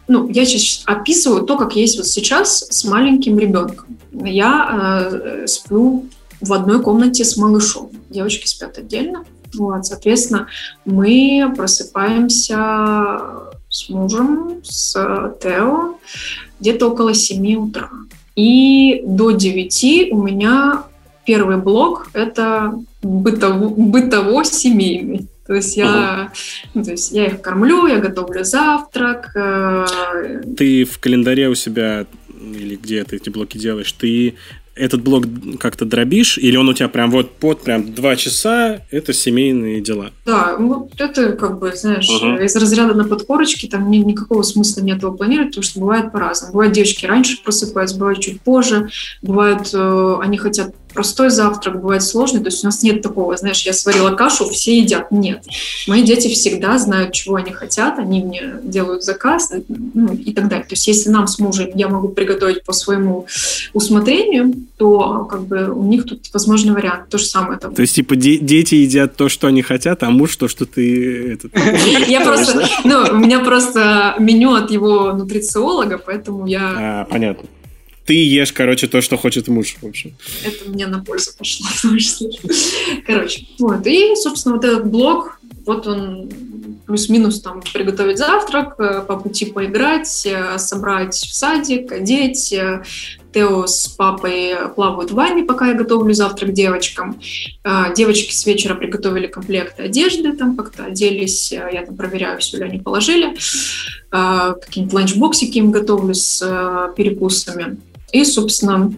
Ну, 0.06 0.28
я 0.30 0.44
сейчас 0.44 0.82
описываю 0.86 1.44
то, 1.44 1.56
как 1.56 1.76
есть 1.76 1.96
вот 1.96 2.06
сейчас 2.06 2.66
с 2.70 2.84
маленьким 2.84 3.38
ребенком. 3.38 3.98
Я 4.12 5.11
э, 5.11 5.46
сплю 5.46 6.06
в 6.40 6.52
одной 6.52 6.82
комнате 6.82 7.24
с 7.24 7.36
малышом. 7.36 7.90
Девочки 8.11 8.46
спят 8.46 8.78
отдельно. 8.78 9.24
Вот, 9.54 9.86
соответственно, 9.86 10.48
мы 10.84 11.52
просыпаемся 11.56 13.20
с 13.70 13.88
мужем, 13.88 14.61
с 14.62 14.92
Тео, 15.42 15.98
где-то 16.61 16.90
около 16.90 17.14
7 17.14 17.54
утра. 17.56 17.90
И 18.36 19.02
до 19.04 19.32
9 19.32 20.12
у 20.12 20.22
меня 20.22 20.84
первый 21.29 21.59
блок– 21.59 22.09
это 22.14 22.72
бытово, 23.03 23.68
бытово-семейный. 23.68 25.29
То 25.47 25.55
есть 25.55 25.76
я, 25.76 26.33
ну, 26.72 26.83
то 26.83 26.93
есть 26.93 27.12
я 27.12 27.26
их 27.26 27.43
кормлю, 27.43 27.87
я 27.87 27.99
готовлю 27.99 28.45
завтрак. 28.45 29.31
Э, 29.35 29.85
ты 30.57 30.85
в 30.85 30.99
календаре 30.99 31.51
у 31.51 31.55
себя 31.55 32.07
или 32.41 32.76
где 32.76 33.05
ты 33.05 33.16
эти 33.16 33.29
блоки 33.29 33.59
делаешь, 33.59 33.93
ты 33.93 34.37
этот 34.79 35.03
блок 35.03 35.24
как-то 35.59 35.85
дробишь, 35.85 36.39
или 36.39 36.57
он 36.57 36.68
у 36.68 36.72
тебя 36.72 36.89
прям 36.89 37.11
вот 37.11 37.33
под 37.37 37.62
прям 37.62 37.93
два 37.93 38.16
часа, 38.16 38.81
это 38.91 39.12
семейные 39.12 39.81
дела? 39.81 40.12
Да, 40.24 40.57
вот 40.59 40.93
это 40.99 41.33
как 41.33 41.59
бы, 41.59 41.72
знаешь, 41.74 42.09
uh-huh. 42.09 42.45
из 42.45 42.55
разряда 42.57 42.95
на 42.95 43.05
подкорочке, 43.05 43.68
там 43.68 43.91
ни, 43.91 43.99
никакого 43.99 44.43
смысла 44.43 44.81
нет 44.83 45.03
его 45.03 45.12
планировать, 45.12 45.51
потому 45.51 45.64
что 45.64 45.81
бывает 45.81 46.12
по-разному. 46.12 46.53
Бывают 46.53 46.74
девочки 46.74 47.07
раньше 47.07 47.43
просыпаются, 47.43 47.99
бывают 47.99 48.20
чуть 48.20 48.41
позже, 48.41 48.89
бывают, 49.20 49.70
э, 49.74 50.16
они 50.22 50.39
хотят 50.39 50.74
простой 50.99 51.30
завтрак, 51.30 51.80
бывает 51.80 52.03
сложный. 52.03 52.40
То 52.40 52.49
есть 52.49 52.64
у 52.64 52.66
нас 52.66 52.82
нет 52.82 53.03
такого, 53.03 53.36
знаешь, 53.36 53.62
я 53.62 53.72
сварила 53.72 54.11
кашу, 54.16 54.49
все 54.51 54.78
едят. 54.78 55.12
Нет. 55.12 55.44
Мои 55.86 56.03
дети 56.03 56.26
всегда 56.26 56.76
знают, 56.76 57.12
чего 57.12 57.36
они 57.36 57.53
хотят, 57.53 58.01
они 58.01 58.20
мне 58.20 58.55
делают 58.64 59.05
заказ 59.05 59.53
ну, 59.68 60.12
и 60.12 60.32
так 60.32 60.49
далее. 60.49 60.64
То 60.64 60.72
есть 60.72 60.88
если 60.88 61.11
нам 61.11 61.28
с 61.28 61.38
мужем 61.38 61.70
я 61.76 61.86
могу 61.86 62.09
приготовить 62.09 62.64
по 62.64 62.72
своему 62.72 63.26
усмотрению, 63.74 64.55
то 64.76 65.24
как 65.26 65.42
бы 65.42 65.70
у 65.70 65.84
них 65.84 66.05
тут 66.05 66.28
возможный 66.32 66.72
вариант. 66.72 67.11
То 67.11 67.18
же 67.18 67.26
самое. 67.26 67.61
Там. 67.61 67.76
То 67.76 67.82
есть 67.82 67.94
типа 67.94 68.16
дети 68.16 68.74
едят 68.74 69.14
то, 69.14 69.28
что 69.28 69.46
они 69.46 69.62
хотят, 69.62 70.03
а 70.03 70.11
муж 70.11 70.34
то, 70.34 70.49
что 70.49 70.66
ты... 70.66 71.38
Я 72.09 72.22
просто... 72.22 72.66
Ну, 72.82 73.05
у 73.12 73.16
меня 73.18 73.38
просто 73.38 74.16
меню 74.18 74.55
от 74.55 74.72
его 74.72 75.12
нутрициолога, 75.12 75.96
поэтому 75.96 76.49
я... 76.49 76.74
А, 76.76 77.05
понятно 77.05 77.49
ты 78.09 78.14
ешь, 78.14 78.54
короче, 78.54 78.86
то, 78.86 79.02
что 79.02 79.18
хочет 79.18 79.48
муж, 79.48 79.76
в 79.82 79.86
общем. 79.86 80.16
Это 80.42 80.70
мне 80.70 80.86
на 80.86 81.04
пользу 81.04 81.32
пошло, 81.36 81.66
в 81.74 81.82
том 81.82 81.98
числе. 81.98 82.30
Короче, 83.06 83.46
вот. 83.59 83.86
И, 83.86 84.16
собственно, 84.16 84.54
вот 84.54 84.64
этот 84.64 84.90
блок, 84.90 85.38
вот 85.66 85.86
он 85.86 86.30
плюс-минус 86.86 87.42
там 87.42 87.61
приготовить 87.74 88.16
завтрак, 88.16 88.80
э, 88.80 89.02
по 89.06 89.18
пути 89.18 89.44
поиграть, 89.44 90.24
э, 90.24 90.56
собрать 90.59 91.16
в 91.16 91.34
садик, 91.34 91.92
одеть. 91.92 92.50
Э, 92.54 92.82
Тео 93.34 93.66
с 93.66 93.88
папой 93.88 94.54
плавают 94.74 95.11
в 95.11 95.14
ванне, 95.14 95.44
пока 95.44 95.68
я 95.68 95.74
готовлю 95.74 96.14
завтрак 96.14 96.54
девочкам. 96.54 97.20
Девочки 97.94 98.32
с 98.32 98.46
вечера 98.46 98.74
приготовили 98.74 99.26
комплекты 99.26 99.82
одежды, 99.82 100.32
там 100.32 100.56
как-то 100.56 100.86
оделись, 100.86 101.52
я 101.52 101.84
там 101.84 101.94
проверяю, 101.94 102.40
все 102.40 102.56
ли 102.56 102.64
они 102.64 102.78
положили. 102.78 103.36
Какие-нибудь 104.11 104.94
ланчбоксики 104.94 105.59
им 105.59 105.70
готовлю 105.70 106.14
с 106.14 106.38
перекусами. 106.96 107.76
И, 108.12 108.24
собственно, 108.24 108.92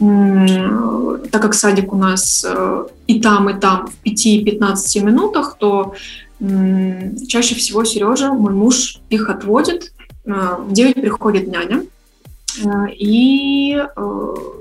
так 0.00 1.42
как 1.42 1.54
садик 1.54 1.92
у 1.92 1.96
нас 1.96 2.44
э, 2.48 2.86
и 3.06 3.20
там, 3.20 3.50
и 3.50 3.60
там 3.60 3.86
в 3.86 4.06
5-15 4.06 5.00
минутах, 5.04 5.56
то 5.58 5.94
чаще 7.28 7.54
всего 7.54 7.84
Сережа, 7.84 8.32
мой 8.32 8.54
муж, 8.54 9.00
их 9.10 9.28
отводит. 9.28 9.92
Э, 10.24 10.56
в 10.58 10.72
9 10.72 10.94
приходит 10.94 11.48
няня. 11.48 11.84
Э, 12.64 12.90
и, 12.92 13.78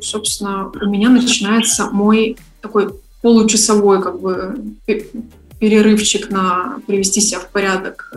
собственно, 0.02 0.70
у 0.82 0.90
меня 0.90 1.10
начинается 1.10 1.90
мой 1.90 2.38
такой 2.62 2.90
получасовой 3.22 4.02
как 4.02 4.20
бы 4.20 4.58
перерывчик 5.60 6.30
на 6.30 6.80
привести 6.86 7.22
себя 7.22 7.40
в 7.40 7.50
порядок, 7.50 8.14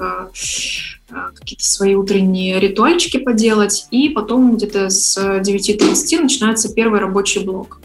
какие-то 1.34 1.64
свои 1.64 1.94
утренние 1.94 2.58
ритуальчики 2.60 3.18
поделать, 3.18 3.86
и 3.90 4.08
потом 4.08 4.56
где-то 4.56 4.90
с 4.90 5.16
9.30 5.18 6.22
начинается 6.22 6.72
первый 6.72 7.00
рабочий 7.00 7.44
блок. 7.44 7.80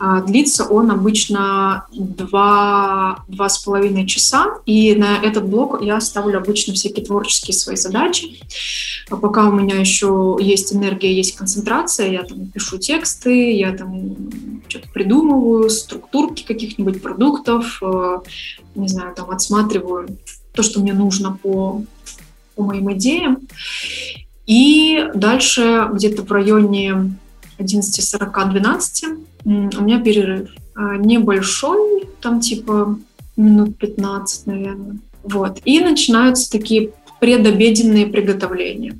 А, 0.00 0.20
длится 0.20 0.64
он 0.64 0.90
обычно 0.92 1.86
два, 1.92 3.24
два 3.26 3.48
с 3.48 3.58
половиной 3.58 4.06
часа, 4.06 4.58
и 4.64 4.94
на 4.94 5.16
этот 5.16 5.48
блок 5.48 5.82
я 5.82 6.00
ставлю 6.00 6.38
обычно 6.38 6.72
всякие 6.72 7.04
творческие 7.04 7.54
свои 7.54 7.74
задачи. 7.74 8.40
А 9.10 9.16
пока 9.16 9.48
у 9.48 9.52
меня 9.52 9.76
еще 9.76 10.36
есть 10.40 10.72
энергия, 10.72 11.12
есть 11.12 11.36
концентрация, 11.36 12.12
я 12.12 12.22
там 12.22 12.46
пишу 12.46 12.78
тексты, 12.78 13.52
я 13.52 13.72
там 13.72 14.62
что-то 14.68 14.88
придумываю, 14.90 15.68
структурки 15.68 16.44
каких-нибудь 16.44 17.02
продуктов, 17.02 17.82
э, 17.82 18.18
не 18.76 18.88
знаю, 18.88 19.14
там 19.16 19.30
отсматриваю 19.30 20.16
то, 20.52 20.62
что 20.62 20.80
мне 20.80 20.92
нужно 20.92 21.32
по, 21.42 21.82
по 22.58 22.64
моим 22.64 22.92
идеям. 22.94 23.38
И 24.46 25.06
дальше 25.14 25.88
где-то 25.92 26.22
в 26.22 26.32
районе 26.32 27.14
11.40-12 27.58 29.24
у 29.44 29.82
меня 29.82 30.00
перерыв. 30.00 30.50
А, 30.74 30.96
небольшой, 30.96 32.08
там 32.20 32.40
типа 32.40 32.98
минут 33.36 33.78
15, 33.78 34.46
наверное. 34.46 34.96
Вот. 35.22 35.60
И 35.64 35.80
начинаются 35.80 36.50
такие 36.50 36.90
предобеденные 37.20 38.06
приготовления. 38.06 38.98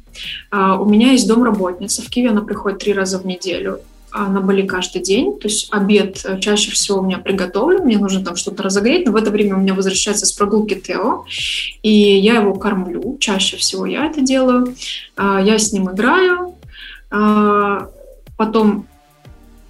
А, 0.50 0.80
у 0.80 0.84
меня 0.84 1.12
есть 1.12 1.26
домработница 1.26 2.02
в 2.02 2.08
Киеве, 2.08 2.30
она 2.30 2.42
приходит 2.42 2.78
три 2.78 2.92
раза 2.92 3.18
в 3.18 3.26
неделю 3.26 3.80
на 4.12 4.40
Бали 4.40 4.66
каждый 4.66 5.02
день. 5.02 5.38
То 5.38 5.48
есть 5.48 5.68
обед 5.72 6.22
э, 6.24 6.38
чаще 6.40 6.70
всего 6.70 6.98
у 6.98 7.02
меня 7.02 7.18
приготовлен, 7.18 7.84
мне 7.84 7.98
нужно 7.98 8.24
там 8.24 8.36
что-то 8.36 8.62
разогреть, 8.62 9.06
но 9.06 9.12
в 9.12 9.16
это 9.16 9.30
время 9.30 9.56
у 9.56 9.60
меня 9.60 9.74
возвращается 9.74 10.26
с 10.26 10.32
прогулки 10.32 10.74
Тео, 10.74 11.24
и 11.82 11.90
я 11.90 12.36
его 12.36 12.54
кормлю. 12.54 13.16
Чаще 13.20 13.56
всего 13.56 13.86
я 13.86 14.06
это 14.06 14.20
делаю. 14.20 14.74
Я 15.18 15.58
с 15.58 15.72
ним 15.72 15.90
играю. 15.90 16.54
Потом 18.36 18.86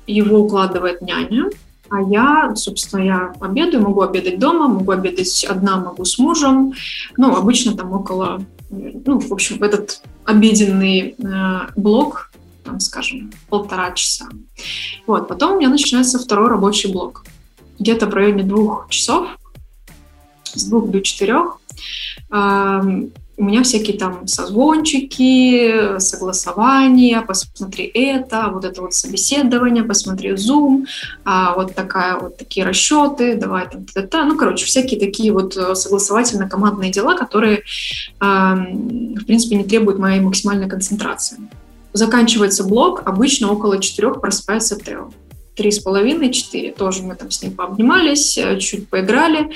его 0.07 0.41
укладывает 0.41 1.03
няня, 1.03 1.51
а 1.89 2.03
я, 2.03 2.53
собственно, 2.55 3.03
я 3.03 3.32
обедаю, 3.41 3.82
могу 3.82 4.03
обедать 4.03 4.39
дома, 4.39 4.68
могу 4.68 4.93
обедать 4.93 5.45
одна, 5.49 5.76
могу 5.76 6.05
с 6.05 6.18
мужем. 6.18 6.72
Ну, 7.16 7.36
обычно 7.36 7.76
там 7.76 7.93
около 7.93 8.43
ну, 8.70 9.18
в 9.18 9.32
общем, 9.32 9.62
этот 9.62 10.03
обеденный 10.24 11.14
э, 11.18 11.59
блок, 11.76 12.30
там, 12.69 12.81
скажем, 12.81 13.33
полтора 13.49 13.93
часа. 13.93 14.29
Вот, 15.07 15.27
потом 15.29 15.53
у 15.53 15.57
меня 15.59 15.71
начинается 15.71 16.19
второй 16.19 16.49
рабочий 16.49 16.93
блок. 16.93 17.25
Где-то 17.79 18.07
в 18.07 18.14
районе 18.14 18.43
двух 18.43 18.89
часов, 18.91 19.29
с 20.55 20.64
двух 20.64 20.91
до 20.91 21.01
четырех, 21.01 21.59
э, 22.31 23.09
у 23.39 23.45
меня 23.45 23.62
всякие 23.62 23.97
там 23.97 24.27
созвончики, 24.27 25.99
согласования, 26.01 27.23
посмотри 27.23 27.85
это, 27.85 28.51
вот 28.53 28.64
это 28.64 28.83
вот 28.83 28.95
собеседование, 28.95 29.85
посмотри 29.85 30.33
Zoom, 30.33 30.87
а, 31.25 31.55
вот 31.55 31.75
такая 31.75 32.19
вот 32.19 32.37
такие 32.37 32.66
расчеты, 32.66 33.37
давай 33.37 33.71
там, 33.71 33.87
та, 33.87 34.03
та, 34.03 34.25
ну, 34.25 34.37
короче, 34.37 34.66
всякие 34.66 34.99
такие 34.99 35.33
вот 35.33 35.57
э, 35.57 35.77
согласовательно-командные 35.77 36.91
дела, 36.91 37.16
которые, 37.16 37.62
а, 38.19 38.57
в 38.57 39.25
принципе, 39.25 39.55
не 39.55 39.64
требуют 39.64 40.01
моей 40.01 40.21
максимальной 40.21 40.69
концентрации. 40.69 41.39
Заканчивается 41.93 42.64
блок, 42.64 43.03
обычно 43.07 43.51
около 43.51 43.80
четырех 43.80 44.20
просыпается 44.20 44.76
Тео 44.76 45.11
три 45.59 45.72
с 45.72 45.80
половиной, 45.80 46.32
четыре. 46.32 46.72
Тоже 46.72 47.03
мы 47.03 47.16
там 47.16 47.32
с 47.32 47.43
ним 47.43 47.53
пообнимались, 47.53 48.39
э, 48.39 48.59
чуть 48.61 48.89
поиграли. 48.89 49.51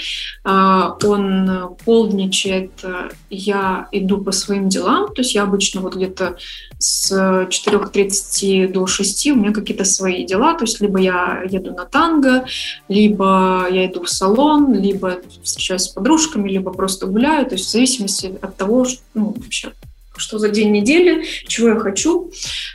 А, 0.45 0.97
он 1.05 1.77
полдничает, 1.85 2.73
э, 2.83 3.11
я 3.31 3.89
иду 3.93 4.19
по 4.19 4.33
своим 4.33 4.69
делам. 4.69 5.15
То 5.15 5.23
есть 5.23 5.35
я 5.35 5.45
обычно 5.45 5.81
вот 5.81 5.95
где-то 5.95 6.37
с 6.79 7.47
4.30 7.49 8.67
до 8.73 8.89
6 8.89 9.31
у 9.31 9.37
меня 9.37 9.53
какие-то 9.53 9.85
свои 9.85 10.27
дела. 10.27 10.55
То 10.55 10.65
есть 10.65 10.81
либо 10.81 10.99
я 10.99 11.45
еду 11.49 11.73
на 11.73 11.85
танго, 11.85 12.47
либо 12.89 13.69
я 13.71 13.87
иду 13.87 14.03
в 14.03 14.11
салон, 14.11 14.75
либо 14.75 15.19
встречаюсь 15.45 15.83
с 15.83 15.89
подружками, 15.89 16.51
либо 16.51 16.73
просто 16.73 17.07
гуляю. 17.07 17.47
То 17.47 17.55
есть 17.55 17.67
в 17.67 17.71
зависимости 17.71 18.35
от 18.43 18.57
того, 18.57 18.87
ну, 19.15 19.37
вообще, 19.39 19.71
что 20.17 20.39
за 20.39 20.49
день 20.49 20.73
недели, 20.73 21.25
чего 21.47 21.69
я 21.69 21.79
хочу. 21.79 22.31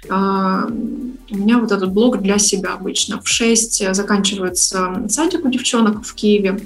А, 0.09 0.67
у 0.67 1.35
меня 1.37 1.59
вот 1.59 1.71
этот 1.71 1.91
блог 1.91 2.21
для 2.21 2.37
себя 2.37 2.73
обычно. 2.73 3.21
В 3.21 3.27
6 3.27 3.93
заканчивается 3.93 5.05
садик 5.09 5.45
у 5.45 5.49
девчонок 5.49 6.05
в 6.05 6.13
Киеве. 6.13 6.59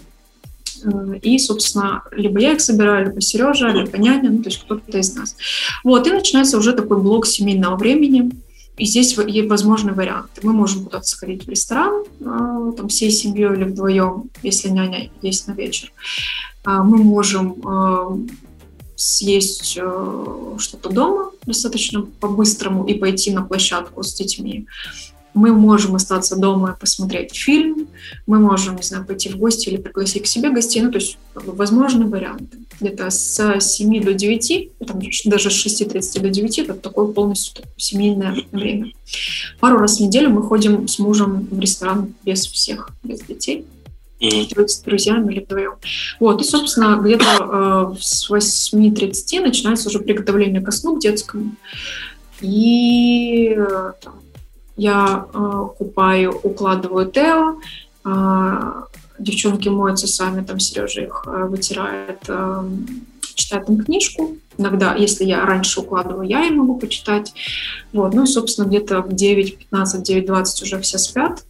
Э, 0.84 1.18
и, 1.22 1.38
собственно, 1.40 2.04
либо 2.12 2.40
я 2.40 2.54
их 2.54 2.62
собираю, 2.62 3.08
либо 3.08 3.22
Сережа, 3.22 3.70
либо 3.70 3.98
няня, 3.98 4.30
ну, 4.30 4.44
то 4.44 4.50
есть 4.50 4.62
кто-то 4.64 4.98
из 4.98 5.16
нас. 5.16 5.36
Вот, 5.84 6.08
и 6.08 6.12
начинается 6.12 6.58
уже 6.58 6.74
такой 6.74 7.02
блок 7.02 7.26
семейного 7.26 7.76
времени. 7.76 8.32
И 8.78 8.86
здесь 8.86 9.16
есть 9.16 9.50
возможные 9.50 9.94
варианты. 9.94 10.42
Мы 10.44 10.54
можем 10.54 10.86
куда-то 10.86 11.06
сходить 11.06 11.46
в 11.46 11.50
ресторан, 11.50 12.04
э, 12.20 12.74
там, 12.78 12.88
всей 12.88 13.12
семьей 13.12 13.54
или 13.54 13.64
вдвоем, 13.66 14.30
если 14.44 14.70
няня 14.70 15.12
есть 15.22 15.48
на 15.48 15.52
вечер. 15.52 15.92
А, 16.64 16.84
мы 16.84 16.98
можем 16.98 17.56
э, 17.64 18.18
съесть 19.02 19.78
э, 19.82 20.56
что-то 20.60 20.90
дома 20.90 21.32
достаточно 21.46 22.04
по-быстрому 22.20 22.86
и 22.86 22.94
пойти 22.94 23.32
на 23.32 23.42
площадку 23.42 24.04
с 24.04 24.14
детьми. 24.14 24.68
Мы 25.34 25.54
можем 25.54 25.96
остаться 25.96 26.36
дома 26.36 26.76
и 26.76 26.80
посмотреть 26.80 27.34
фильм, 27.34 27.88
мы 28.28 28.40
можем, 28.40 28.76
не 28.76 28.84
знаю, 28.84 29.06
пойти 29.06 29.30
в 29.30 29.38
гости 29.38 29.70
или 29.70 29.78
пригласить 29.78 30.24
к 30.24 30.26
себе 30.28 30.50
гостей, 30.50 30.82
ну, 30.82 30.92
то 30.92 30.98
есть 30.98 31.18
возможны 31.34 32.06
варианты. 32.06 32.58
Где-то 32.80 33.10
с 33.10 33.60
7 33.60 34.04
до 34.04 34.14
9, 34.14 34.72
там, 34.86 35.00
даже 35.26 35.50
с 35.50 35.66
6.30 35.66 36.20
до 36.20 36.30
9, 36.30 36.60
это 36.60 36.74
такое 36.74 37.08
полностью 37.08 37.64
семейное 37.78 38.36
время. 38.52 38.92
Пару 39.62 39.78
раз 39.78 39.98
в 39.98 40.02
неделю 40.02 40.32
мы 40.32 40.44
ходим 40.44 40.88
с 40.88 41.00
мужем 41.00 41.48
в 41.50 41.60
ресторан 41.60 42.14
без 42.26 42.46
всех, 42.46 42.90
без 43.04 43.22
детей. 43.22 43.66
С 44.22 44.80
друзьями 44.82 45.34
или 45.34 45.42
вдвоем. 45.42 45.74
Вот, 46.20 46.42
и, 46.42 46.44
собственно, 46.44 47.00
где-то 47.02 47.94
э, 47.94 47.96
с 48.00 48.30
8.30 48.30 49.42
начинается 49.42 49.90
уже 49.90 50.00
приготовление 50.00 50.62
ко 50.62 50.72
сну 50.72 50.98
к 50.98 51.02
детскому. 51.02 51.56
И 52.42 53.56
э, 53.58 53.94
там, 54.02 54.14
я 54.78 55.26
э, 55.34 55.68
купаю, 55.78 56.40
укладываю 56.44 57.12
Тео, 57.12 57.56
э, 58.06 58.72
девчонки 59.20 59.70
моются 59.70 60.08
сами, 60.08 60.44
там 60.44 60.60
Сережа 60.60 61.02
их 61.02 61.24
э, 61.26 61.46
вытирает, 61.46 62.20
э, 62.28 62.64
читает 63.36 63.70
им 63.70 63.84
книжку. 63.84 64.38
Иногда, 64.58 64.96
если 64.96 65.24
я 65.26 65.46
раньше 65.46 65.80
укладываю, 65.80 66.28
я 66.28 66.46
им 66.46 66.58
могу 66.58 66.78
почитать. 66.78 67.34
Вот, 67.94 68.14
ну 68.14 68.24
и, 68.24 68.28
собственно, 68.28 68.68
где-то 68.68 69.02
в 69.02 69.10
9.15, 69.10 70.04
9.20 70.04 70.64
уже 70.64 70.80
все 70.80 70.98
спят 70.98 71.44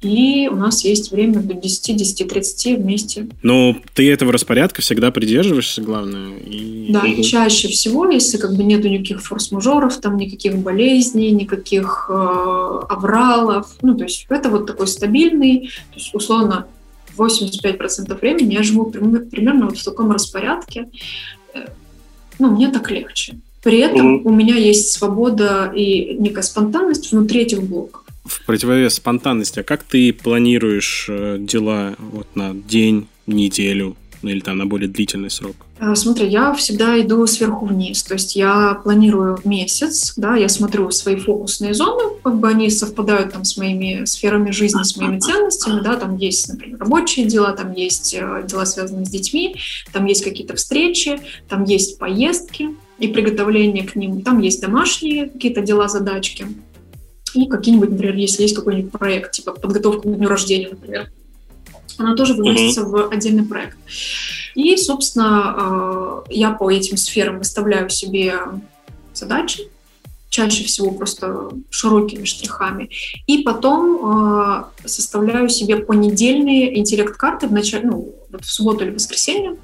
и 0.00 0.48
у 0.48 0.54
нас 0.54 0.84
есть 0.84 1.10
время 1.10 1.40
до 1.40 1.54
10-10.30 1.54 2.76
вместе. 2.76 3.28
Но 3.42 3.76
ты 3.94 4.10
этого 4.10 4.32
распорядка 4.32 4.80
всегда 4.80 5.10
придерживаешься, 5.10 5.82
главное. 5.82 6.38
И... 6.38 6.92
Да, 6.92 7.04
и 7.04 7.20
чаще 7.22 7.68
всего, 7.68 8.08
если 8.08 8.38
как 8.38 8.54
бы 8.54 8.62
нету 8.62 8.88
никаких 8.88 9.22
форс-мажоров, 9.22 9.96
там 10.00 10.16
никаких 10.16 10.56
болезней, 10.58 11.32
никаких 11.32 12.06
э, 12.08 12.12
авралов, 12.88 13.74
ну, 13.82 13.96
то 13.96 14.04
есть 14.04 14.26
это 14.28 14.50
вот 14.50 14.66
такой 14.66 14.86
стабильный, 14.86 15.70
то 15.90 15.98
есть 15.98 16.14
условно 16.14 16.66
85% 17.16 18.20
времени 18.20 18.54
я 18.54 18.62
живу 18.62 18.84
примерно 18.86 19.66
вот 19.66 19.78
в 19.78 19.84
таком 19.84 20.12
распорядке. 20.12 20.88
Э, 21.54 21.66
ну, 22.38 22.52
мне 22.52 22.68
так 22.68 22.88
легче. 22.92 23.36
При 23.64 23.78
этом 23.78 24.14
угу. 24.14 24.28
у 24.28 24.32
меня 24.32 24.54
есть 24.54 24.92
свобода 24.92 25.72
и 25.74 26.14
некая 26.20 26.42
спонтанность 26.42 27.10
внутри 27.10 27.40
этих 27.40 27.64
блоков 27.64 28.04
в 28.28 28.44
противовес 28.46 28.94
спонтанности, 28.94 29.60
а 29.60 29.64
как 29.64 29.82
ты 29.82 30.12
планируешь 30.12 31.06
э, 31.08 31.36
дела 31.40 31.94
вот 31.98 32.28
на 32.34 32.54
день, 32.54 33.08
неделю 33.26 33.96
ну, 34.22 34.30
или 34.30 34.40
там 34.40 34.58
на 34.58 34.66
более 34.66 34.88
длительный 34.88 35.30
срок? 35.30 35.56
Э, 35.78 35.94
смотри, 35.94 36.28
я 36.28 36.52
всегда 36.54 37.00
иду 37.00 37.26
сверху 37.26 37.66
вниз, 37.66 38.02
то 38.02 38.14
есть 38.14 38.36
я 38.36 38.80
планирую 38.82 39.38
месяц, 39.44 40.14
да, 40.16 40.36
я 40.36 40.48
смотрю 40.48 40.90
свои 40.90 41.16
фокусные 41.16 41.74
зоны, 41.74 42.14
как 42.22 42.38
бы 42.38 42.48
они 42.48 42.70
совпадают 42.70 43.32
там 43.32 43.44
с 43.44 43.56
моими 43.56 44.04
сферами 44.04 44.50
жизни, 44.50 44.82
с 44.82 44.96
моими 44.96 45.20
ценностями, 45.20 45.80
да, 45.80 45.96
там 45.96 46.16
есть, 46.16 46.48
например, 46.48 46.78
рабочие 46.80 47.26
дела, 47.26 47.52
там 47.52 47.72
есть 47.72 48.14
э, 48.14 48.44
дела, 48.48 48.66
связанные 48.66 49.06
с 49.06 49.10
детьми, 49.10 49.56
там 49.92 50.04
есть 50.06 50.24
какие-то 50.24 50.56
встречи, 50.56 51.20
там 51.48 51.64
есть 51.64 51.98
поездки 51.98 52.70
и 52.98 53.06
приготовление 53.08 53.84
к 53.84 53.94
ним, 53.94 54.22
там 54.22 54.40
есть 54.40 54.60
домашние 54.60 55.28
какие-то 55.28 55.60
дела, 55.60 55.88
задачки, 55.88 56.46
и 57.34 57.46
какие-нибудь, 57.46 57.90
например, 57.90 58.16
если 58.16 58.42
есть 58.42 58.54
какой-нибудь 58.54 58.92
проект, 58.92 59.32
типа 59.32 59.52
подготовка 59.52 60.08
к 60.08 60.16
дню 60.16 60.28
рождения, 60.28 60.68
например, 60.70 61.10
она 61.98 62.14
тоже 62.14 62.34
выносится 62.34 62.82
mm-hmm. 62.82 63.08
в 63.08 63.12
отдельный 63.12 63.44
проект. 63.44 63.76
И, 64.54 64.76
собственно, 64.76 66.24
э, 66.28 66.32
я 66.34 66.52
по 66.52 66.70
этим 66.70 66.96
сферам 66.96 67.38
выставляю 67.38 67.90
себе 67.90 68.34
задачи, 69.14 69.68
чаще 70.28 70.64
всего 70.64 70.90
просто 70.90 71.50
широкими 71.70 72.24
штрихами. 72.24 72.90
И 73.26 73.38
потом 73.38 74.00
э, 74.02 74.64
составляю 74.84 75.48
себе 75.48 75.76
понедельные 75.76 76.78
интеллект-карты 76.78 77.48
в 77.48 77.52
начале, 77.52 77.86
ну, 77.88 78.14
вот 78.30 78.44
в 78.44 78.52
субботу 78.52 78.84
или 78.84 78.90
воскресенье. 78.92 79.56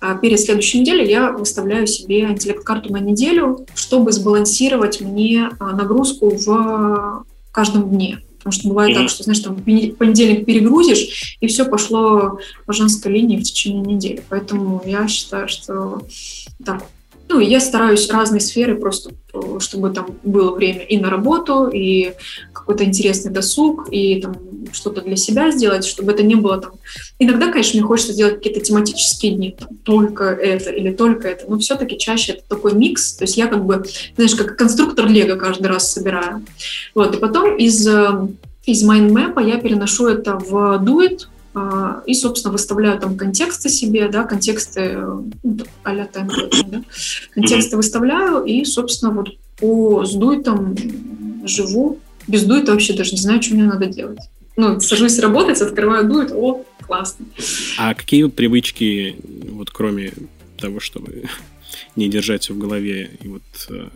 Э, 0.00 0.16
перед 0.20 0.40
следующей 0.40 0.80
неделей 0.80 1.08
я 1.08 1.32
выставляю 1.32 1.86
себе 1.86 2.22
интеллект-карту 2.22 2.92
на 2.92 2.98
неделю, 2.98 3.66
чтобы 3.74 4.12
сбалансировать 4.12 5.00
мне 5.00 5.50
э, 5.50 5.64
нагрузку 5.64 6.30
в 6.30 7.24
каждом 7.52 7.90
дне. 7.90 8.20
Потому 8.38 8.52
что 8.52 8.68
бывает 8.68 8.96
mm-hmm. 8.96 9.00
так, 9.00 9.10
что, 9.10 9.22
знаешь, 9.24 9.40
там 9.40 9.56
понедельник 9.56 10.46
перегрузишь, 10.46 11.36
и 11.40 11.46
все 11.46 11.66
пошло 11.66 12.38
по 12.64 12.72
женской 12.72 13.12
линии 13.12 13.36
в 13.36 13.42
течение 13.42 13.82
недели. 13.82 14.22
Поэтому 14.30 14.82
я 14.86 15.06
считаю, 15.08 15.46
что 15.46 16.06
так, 16.64 16.84
ну, 17.30 17.38
и 17.38 17.46
я 17.46 17.60
стараюсь 17.60 18.10
разные 18.10 18.40
сферы 18.40 18.74
просто, 18.74 19.12
чтобы 19.60 19.90
там 19.90 20.18
было 20.24 20.52
время 20.52 20.82
и 20.82 20.98
на 20.98 21.10
работу, 21.10 21.68
и 21.68 22.14
какой-то 22.52 22.84
интересный 22.84 23.30
досуг, 23.30 23.86
и 23.92 24.20
там 24.20 24.34
что-то 24.72 25.00
для 25.00 25.14
себя 25.14 25.52
сделать, 25.52 25.84
чтобы 25.84 26.10
это 26.10 26.24
не 26.24 26.34
было 26.34 26.60
там... 26.60 26.72
Иногда, 27.20 27.52
конечно, 27.52 27.78
мне 27.78 27.86
хочется 27.86 28.12
сделать 28.12 28.36
какие-то 28.36 28.60
тематические 28.60 29.32
дни, 29.36 29.56
там, 29.56 29.68
только 29.84 30.24
это 30.24 30.70
или 30.70 30.92
только 30.92 31.28
это, 31.28 31.48
но 31.48 31.56
все-таки 31.60 31.98
чаще 31.98 32.32
это 32.32 32.42
такой 32.48 32.74
микс, 32.74 33.14
то 33.14 33.22
есть 33.22 33.36
я 33.36 33.46
как 33.46 33.64
бы, 33.64 33.84
знаешь, 34.16 34.34
как 34.34 34.56
конструктор 34.56 35.08
Лего 35.08 35.36
каждый 35.36 35.68
раз 35.68 35.92
собираю. 35.92 36.44
Вот, 36.96 37.14
и 37.14 37.18
потом 37.18 37.56
из 37.56 37.86
э, 37.86 38.26
из 38.66 38.82
майндмэпа 38.82 39.40
я 39.40 39.58
переношу 39.58 40.08
это 40.08 40.36
в 40.36 40.82
Duet, 40.84 41.26
и, 42.06 42.14
собственно, 42.14 42.52
выставляю 42.52 43.00
там 43.00 43.16
контексты 43.16 43.68
себе, 43.68 44.08
да, 44.08 44.24
контексты 44.24 44.96
ну, 45.42 45.64
а-ля 45.82 46.08
да, 46.12 46.26
контексты 47.32 47.74
mm-hmm. 47.74 47.76
выставляю, 47.76 48.44
и, 48.44 48.64
собственно, 48.64 49.12
вот 49.12 49.36
по 49.58 50.04
с 50.04 50.14
дуйтам 50.14 50.76
живу. 51.44 51.98
Без 52.28 52.44
дуйта 52.44 52.72
вообще 52.72 52.92
даже 52.94 53.12
не 53.12 53.20
знаю, 53.20 53.42
что 53.42 53.54
мне 53.54 53.64
надо 53.64 53.86
делать. 53.86 54.20
Ну, 54.56 54.78
сажусь 54.80 55.18
работать, 55.18 55.60
открываю 55.60 56.06
дует, 56.08 56.32
о, 56.32 56.64
классно. 56.86 57.26
А 57.78 57.94
какие 57.94 58.24
привычки, 58.26 59.16
вот 59.50 59.70
кроме 59.70 60.12
того, 60.58 60.80
чтобы 60.80 61.24
не 61.96 62.08
держать 62.08 62.42
все 62.42 62.54
в 62.54 62.58
голове 62.58 63.10
и 63.22 63.28
вот 63.28 63.42
э, 63.70 63.88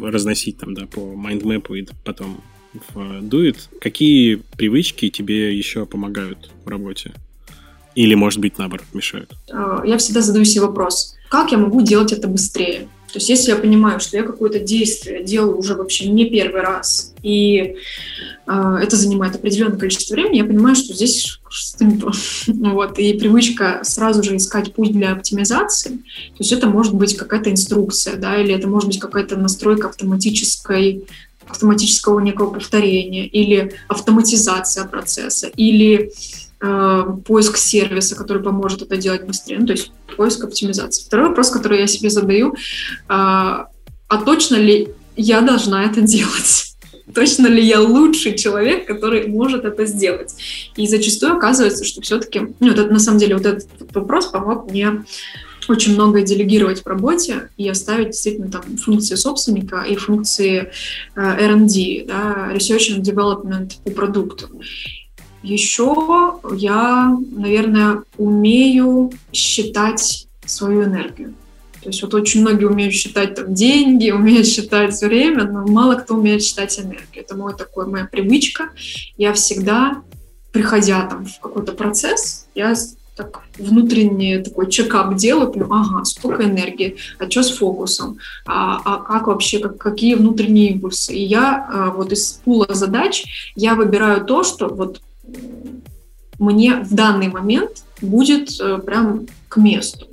разносить 0.00 0.58
там, 0.58 0.74
да, 0.74 0.86
по 0.86 1.14
майндмэпу 1.14 1.74
и 1.74 1.86
потом 2.04 2.42
в 2.72 3.22
Duet. 3.22 3.56
Какие 3.80 4.36
привычки 4.56 5.08
тебе 5.08 5.56
еще 5.56 5.86
помогают 5.86 6.50
в 6.64 6.68
работе? 6.68 7.12
Или, 7.94 8.14
может 8.14 8.40
быть, 8.40 8.58
наоборот, 8.58 8.86
мешают? 8.92 9.32
А, 9.52 9.82
я 9.84 9.98
всегда 9.98 10.20
задаю 10.20 10.44
себе 10.44 10.62
вопрос. 10.62 11.16
как 11.28 11.52
я 11.52 11.58
могу 11.58 11.82
делать 11.82 12.12
это 12.12 12.28
быстрее. 12.28 12.88
То 13.12 13.18
есть 13.18 13.28
если 13.28 13.50
я 13.50 13.56
понимаю, 13.56 13.98
что 14.00 14.16
я 14.16 14.22
какое-то 14.22 14.60
действие 14.60 15.24
делаю 15.24 15.58
уже 15.58 15.74
вообще 15.74 16.08
не 16.08 16.26
первый 16.26 16.60
раз, 16.60 17.12
и 17.22 17.76
э, 18.46 18.78
это 18.82 18.96
занимает 18.96 19.34
определенное 19.34 19.78
количество 19.78 20.14
времени, 20.14 20.38
я 20.38 20.44
понимаю, 20.44 20.76
что 20.76 20.94
здесь 20.94 21.40
что-то 21.48 21.84
не 21.84 21.98
то. 21.98 22.12
вот, 22.46 22.98
и 22.98 23.12
привычка 23.14 23.80
сразу 23.82 24.22
же 24.22 24.36
искать 24.36 24.72
путь 24.74 24.92
для 24.92 25.12
оптимизации, 25.12 25.90
то 25.90 26.38
есть 26.38 26.52
это 26.52 26.68
может 26.68 26.94
быть 26.94 27.16
какая-то 27.16 27.50
инструкция, 27.50 28.16
да, 28.16 28.40
или 28.40 28.54
это 28.54 28.68
может 28.68 28.88
быть 28.88 29.00
какая-то 29.00 29.36
настройка 29.36 29.88
автоматической 29.88 31.04
автоматического 31.48 32.20
некого 32.20 32.52
повторения, 32.52 33.26
или 33.26 33.72
автоматизация 33.88 34.84
процесса, 34.84 35.48
или 35.56 36.12
э, 36.60 37.04
поиск 37.26 37.56
сервиса, 37.56 38.16
который 38.16 38.42
поможет 38.42 38.82
это 38.82 38.96
делать 38.96 39.26
быстрее. 39.26 39.58
Ну, 39.58 39.66
то 39.66 39.72
есть 39.72 39.92
поиск 40.16 40.44
оптимизации. 40.44 41.04
Второй 41.04 41.28
вопрос, 41.28 41.50
который 41.50 41.80
я 41.80 41.86
себе 41.86 42.10
задаю, 42.10 42.54
э, 42.54 42.56
а 43.08 43.66
точно 44.24 44.56
ли 44.56 44.88
я 45.16 45.40
должна 45.40 45.84
это 45.84 46.00
делать? 46.00 46.66
Точно 47.14 47.48
ли 47.48 47.64
я 47.64 47.80
лучший 47.80 48.36
человек, 48.36 48.86
который 48.86 49.26
может 49.26 49.64
это 49.64 49.84
сделать? 49.86 50.34
И 50.76 50.86
зачастую 50.86 51.36
оказывается, 51.36 51.84
что 51.84 52.00
все-таки, 52.02 52.54
ну, 52.60 52.70
это, 52.70 52.86
на 52.86 53.00
самом 53.00 53.18
деле, 53.18 53.36
вот 53.36 53.46
этот 53.46 53.68
вопрос 53.94 54.26
помог 54.26 54.70
мне 54.70 55.04
очень 55.70 55.94
многое 55.94 56.22
делегировать 56.22 56.82
в 56.82 56.86
работе 56.86 57.50
и 57.56 57.68
оставить 57.68 58.08
действительно 58.08 58.50
там 58.50 58.62
функции 58.76 59.14
собственника 59.14 59.82
и 59.82 59.96
функции 59.96 60.70
э, 61.14 61.20
R&D, 61.20 62.04
да, 62.06 62.52
Research 62.54 62.96
and 62.96 63.02
Development 63.02 63.72
по 63.84 63.90
продукту. 63.90 64.48
Еще 65.42 66.38
я, 66.56 67.16
наверное, 67.30 68.02
умею 68.18 69.12
считать 69.32 70.26
свою 70.44 70.84
энергию. 70.84 71.34
То 71.82 71.88
есть 71.88 72.02
вот 72.02 72.12
очень 72.12 72.42
многие 72.42 72.66
умеют 72.66 72.92
считать 72.92 73.34
там, 73.34 73.54
деньги, 73.54 74.10
умеют 74.10 74.46
считать 74.46 75.00
время, 75.00 75.44
но 75.44 75.66
мало 75.66 75.94
кто 75.94 76.14
умеет 76.14 76.42
считать 76.42 76.78
энергию. 76.78 77.24
Это 77.24 77.36
мой 77.36 77.56
такой, 77.56 77.86
моя 77.86 78.04
привычка. 78.04 78.70
Я 79.16 79.32
всегда, 79.32 80.02
приходя 80.52 81.06
там 81.06 81.24
в 81.26 81.40
какой-то 81.40 81.72
процесс, 81.72 82.46
я 82.54 82.74
так 83.20 83.42
внутренний 83.58 84.38
такой 84.38 84.70
чекап 84.70 85.14
делаю, 85.16 85.52
понимаю, 85.52 85.84
ага, 85.84 86.04
сколько 86.04 86.44
энергии, 86.44 86.96
а 87.18 87.30
что 87.30 87.42
с 87.42 87.56
фокусом, 87.56 88.18
а, 88.46 88.80
а 88.84 88.98
как 88.98 89.26
вообще, 89.26 89.58
как, 89.58 89.76
какие 89.76 90.14
внутренние 90.14 90.70
импульсы. 90.70 91.14
И 91.14 91.22
я 91.22 91.68
а, 91.70 91.90
вот 91.90 92.12
из 92.12 92.40
пула 92.44 92.68
задач, 92.70 93.52
я 93.56 93.74
выбираю 93.74 94.24
то, 94.24 94.42
что 94.42 94.68
вот 94.68 95.02
мне 96.38 96.76
в 96.76 96.94
данный 96.94 97.28
момент 97.28 97.84
будет 98.00 98.58
э, 98.58 98.78
прям 98.78 99.26
к 99.48 99.58
месту. 99.58 100.08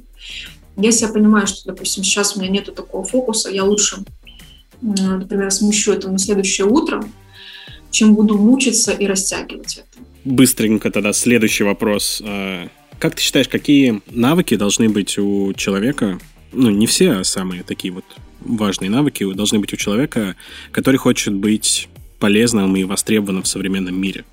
Если 0.75 1.05
я 1.05 1.13
понимаю, 1.13 1.47
что, 1.47 1.71
допустим, 1.71 2.03
сейчас 2.03 2.35
у 2.35 2.41
меня 2.41 2.51
нету 2.51 2.73
такого 2.73 3.05
фокуса, 3.05 3.49
я 3.49 3.63
лучше, 3.63 4.03
например, 4.81 5.49
смещу 5.51 5.93
это 5.93 6.09
на 6.09 6.19
следующее 6.19 6.67
утро, 6.67 7.03
чем 7.89 8.13
буду 8.13 8.37
мучиться 8.37 8.91
и 8.91 9.07
растягивать 9.07 9.77
это. 9.77 10.05
Быстренько 10.25 10.91
тогда 10.91 11.13
следующий 11.13 11.63
вопрос. 11.63 12.21
Как 12.99 13.15
ты 13.15 13.21
считаешь, 13.21 13.47
какие 13.47 14.01
навыки 14.07 14.55
должны 14.55 14.89
быть 14.89 15.17
у 15.17 15.53
человека, 15.53 16.19
ну, 16.51 16.69
не 16.69 16.87
все, 16.87 17.11
а 17.11 17.23
самые 17.23 17.63
такие 17.63 17.93
вот 17.93 18.05
важные 18.39 18.89
навыки 18.89 19.31
должны 19.33 19.59
быть 19.59 19.73
у 19.73 19.77
человека, 19.77 20.35
который 20.71 20.97
хочет 20.97 21.33
быть 21.33 21.89
полезным 22.19 22.75
и 22.75 22.83
востребованным 22.83 23.43
в 23.43 23.47
современном 23.47 23.99
мире? 23.99 24.25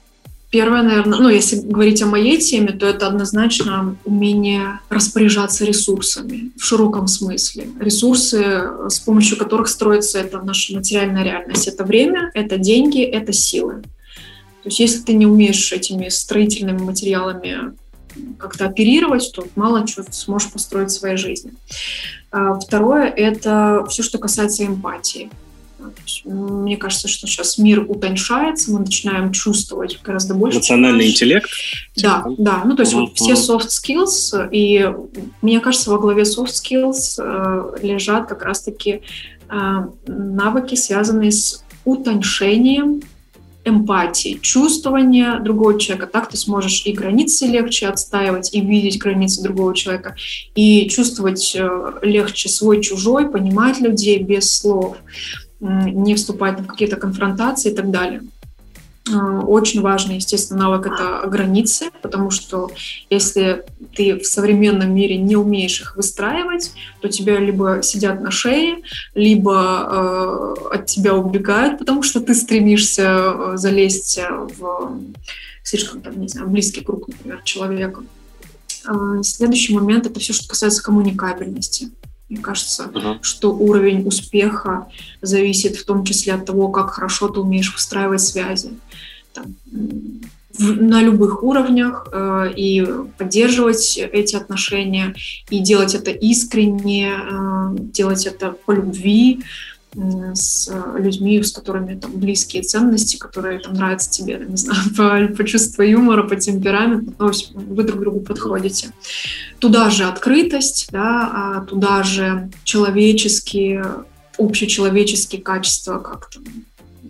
Первое, 0.51 0.83
наверное, 0.83 1.19
ну, 1.19 1.29
если 1.29 1.57
говорить 1.57 2.01
о 2.01 2.07
моей 2.07 2.39
теме, 2.39 2.69
то 2.69 2.87
это 2.87 3.09
однозначно 3.09 3.97
умение 4.05 4.79
распоряжаться 4.89 5.65
ресурсами 5.65 6.53
в 6.57 6.65
широком 6.65 7.09
смысле. 7.09 7.67
Ресурсы, 7.81 8.62
с 8.89 9.01
помощью 9.01 9.37
которых 9.37 9.67
строится 9.67 10.21
эта 10.21 10.41
наша 10.41 10.75
материальная 10.75 11.25
реальность. 11.25 11.67
Это 11.67 11.83
время, 11.85 12.31
это 12.35 12.57
деньги, 12.57 13.03
это 13.03 13.33
силы. 13.33 13.83
То 14.62 14.69
есть 14.69 14.79
если 14.79 15.01
ты 15.01 15.15
не 15.15 15.27
умеешь 15.27 15.73
этими 15.73 16.09
строительными 16.09 16.79
материалами 16.79 17.75
как-то 18.39 18.67
оперировать, 18.67 19.31
то 19.33 19.47
мало 19.57 19.87
чего 19.87 20.05
сможешь 20.11 20.51
построить 20.51 20.91
в 20.91 20.95
своей 20.95 21.17
жизни. 21.17 21.53
А 22.31 22.59
второе– 22.59 23.09
это 23.17 23.85
все, 23.89 24.03
что 24.03 24.19
касается 24.19 24.67
эмпатии. 24.67 25.31
Мне 26.25 26.77
кажется, 26.77 27.09
что 27.09 27.27
сейчас 27.27 27.59
мир 27.59 27.85
утоньшается, 27.87 28.73
мы 28.73 28.81
начинаем 28.81 29.33
чувствовать 29.33 30.01
гораздо 30.03 30.35
больше. 30.35 30.59
Эмоциональный 30.59 31.11
интеллект? 31.11 31.49
Да, 31.97 32.23
типа. 32.23 32.35
да. 32.39 32.62
Ну, 32.65 32.75
то 32.75 32.83
есть 32.83 32.95
uh-huh, 32.95 33.01
вот 33.01 33.17
все 33.17 33.33
soft 33.33 33.69
skills, 33.69 34.49
и 34.51 34.91
мне 35.43 35.61
кажется, 35.61 35.91
во 35.91 35.99
главе 35.99 36.23
soft 36.23 36.53
skills 36.53 37.19
э, 37.19 37.77
лежат 37.83 38.29
как 38.29 38.43
раз-таки 38.43 39.03
э, 39.49 39.87
навыки, 40.07 40.75
связанные 40.75 41.33
с 41.33 41.62
утоньшением 41.85 43.03
эмпатии, 43.65 44.39
чувствования 44.41 45.39
другого 45.41 45.79
человека. 45.79 46.07
Так 46.07 46.29
ты 46.29 46.37
сможешь 46.37 46.83
и 46.85 46.93
границы 46.93 47.47
легче 47.47 47.89
отстаивать, 47.89 48.55
и 48.55 48.61
видеть 48.61 48.99
границы 48.99 49.43
другого 49.43 49.75
человека, 49.75 50.17
и 50.55 50.89
чувствовать 50.89 51.55
э, 51.57 51.93
легче 52.03 52.49
свой-чужой, 52.49 53.31
понимать 53.31 53.81
людей 53.81 54.23
без 54.23 54.53
слов 54.57 54.97
не 55.61 56.15
вступать 56.15 56.61
в 56.61 56.67
какие-то 56.67 56.97
конфронтации 56.97 57.73
и 57.73 57.75
так 57.75 57.91
далее. 57.91 58.23
А, 59.13 59.41
очень 59.41 59.83
важный, 59.83 60.17
естественно, 60.17 60.61
навык— 60.61 60.87
это 60.93 61.27
границы, 61.27 61.91
потому 62.01 62.31
что 62.31 62.71
если 63.11 63.65
ты 63.95 64.19
в 64.19 64.27
современном 64.27 64.95
мире 64.95 65.19
не 65.19 65.37
умеешь 65.37 65.81
их 65.81 65.97
выстраивать, 65.97 66.73
то 67.01 67.09
тебя 67.09 67.39
либо 67.39 67.83
сидят 67.83 68.23
на 68.23 68.31
шее, 68.31 68.79
либо 69.15 70.57
э, 70.71 70.75
от 70.77 70.87
тебя 70.87 71.15
убегают, 71.15 71.79
потому 71.79 72.03
что 72.03 72.21
ты 72.21 72.35
стремишься 72.35 73.03
э, 73.05 73.53
залезть 73.57 74.19
в 74.59 74.99
слишком, 75.63 76.01
там, 76.01 76.19
не 76.21 76.29
знаю, 76.29 76.49
близкий 76.49 76.81
круг, 76.81 77.09
например, 77.09 77.43
человека. 77.45 78.03
Э, 78.89 79.23
следующий 79.23 79.75
момент— 79.75 80.07
это 80.07 80.19
все, 80.19 80.33
что 80.33 80.49
касается 80.49 80.83
коммуникабельности. 80.83 81.91
Мне 82.31 82.41
кажется, 82.41 82.85
uh-huh. 82.85 83.19
что 83.21 83.55
уровень 83.55 84.07
успеха 84.07 84.89
зависит 85.21 85.77
в 85.77 85.85
том 85.85 86.05
числе 86.05 86.35
от 86.35 86.47
того, 86.47 86.69
как 86.69 86.91
хорошо 86.91 87.29
ты 87.29 87.41
умеешь 87.41 87.73
выстраивать 87.73 88.23
связи. 88.23 88.71
Там, 89.35 89.57
в, 90.57 90.82
на 90.82 91.03
любых 91.03 91.43
уровнях 91.43 92.09
э, 92.12 92.53
и 92.57 92.87
поддерживать 93.18 93.99
эти 93.99 94.37
отношения, 94.37 95.14
и 95.51 95.59
делать 95.59 95.95
это 95.95 96.11
искренне, 96.11 97.12
э, 97.12 97.76
делать 97.78 98.26
это 98.26 98.53
по 98.53 98.72
любви, 98.72 99.43
с 100.35 100.68
э, 100.68 100.99
людьми, 101.01 101.43
с 101.43 101.53
которыми 101.53 101.99
там 101.99 102.12
близкие 102.12 102.62
ценности, 102.62 103.16
которые 103.16 103.61
там 103.61 103.74
нравятся 103.74 104.11
тебе, 104.11 104.45
не 104.49 104.57
знаю, 104.57 104.80
по, 104.97 105.35
по 105.35 105.45
чувству 105.45 105.82
юмора, 105.82 106.24
по 106.24 106.37
темпераменту, 106.37 107.12
то 107.12 107.28
есть 107.28 107.53
вы 107.55 107.82
друг 107.85 108.01
другу 108.01 108.20
подходите. 108.20 108.91
Туда 109.59 109.91
же 109.91 110.05
открытость, 110.05 110.89
да, 110.91 111.30
а 111.32 111.61
туда 111.64 112.03
же 112.03 112.51
человеческие, 112.64 114.05
общечеловеческие 114.37 115.41
качества, 115.41 115.99
как 115.99 116.30
там 116.30 116.43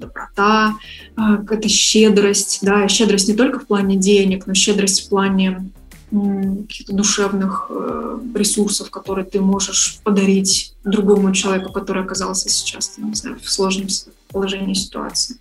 доброта, 0.06 0.74
а, 1.16 1.36
какая-то 1.38 1.68
щедрость, 1.68 2.60
да, 2.62 2.88
щедрость 2.88 3.28
не 3.28 3.34
только 3.34 3.60
в 3.60 3.66
плане 3.66 3.96
денег, 3.96 4.46
но 4.46 4.54
щедрость 4.54 5.06
в 5.06 5.08
плане 5.08 5.70
каких-то 6.10 6.94
душевных 6.94 7.66
э, 7.70 8.18
ресурсов, 8.36 8.90
которые 8.90 9.24
ты 9.24 9.40
можешь 9.40 9.98
подарить 10.04 10.74
другому 10.84 11.32
человеку, 11.32 11.72
который 11.72 12.04
оказался 12.04 12.48
сейчас, 12.48 12.92
не 12.98 13.14
знаю, 13.14 13.38
в 13.42 13.50
сложном 13.50 13.88
положении 14.28 14.74
ситуации. 14.74 15.36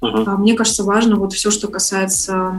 Uh-huh. 0.00 0.36
Мне 0.36 0.54
кажется, 0.54 0.84
важно 0.84 1.16
вот 1.16 1.32
все, 1.32 1.50
что 1.50 1.66
касается 1.66 2.54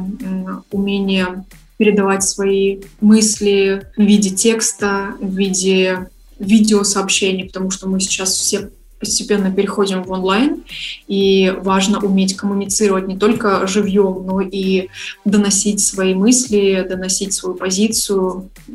умения 0.71 1.45
передавать 1.77 2.23
свои 2.23 2.81
мысли 2.99 3.87
в 3.97 4.01
виде 4.01 4.29
текста, 4.29 5.15
в 5.19 5.35
виде 5.35 6.09
видеосообщений, 6.37 7.45
потому 7.45 7.71
что 7.71 7.87
мы 7.87 7.99
сейчас 7.99 8.33
все 8.33 8.69
постепенно 9.01 9.51
переходим 9.51 10.03
в 10.03 10.11
онлайн, 10.11 10.63
и 11.07 11.53
важно 11.57 11.99
уметь 11.99 12.37
коммуницировать 12.37 13.07
не 13.07 13.17
только 13.17 13.67
живьем, 13.67 14.23
но 14.25 14.39
и 14.39 14.87
доносить 15.25 15.81
свои 15.81 16.13
мысли, 16.13 16.85
доносить 16.87 17.33
свою 17.33 17.55
позицию 17.55 18.49
э, 18.69 18.73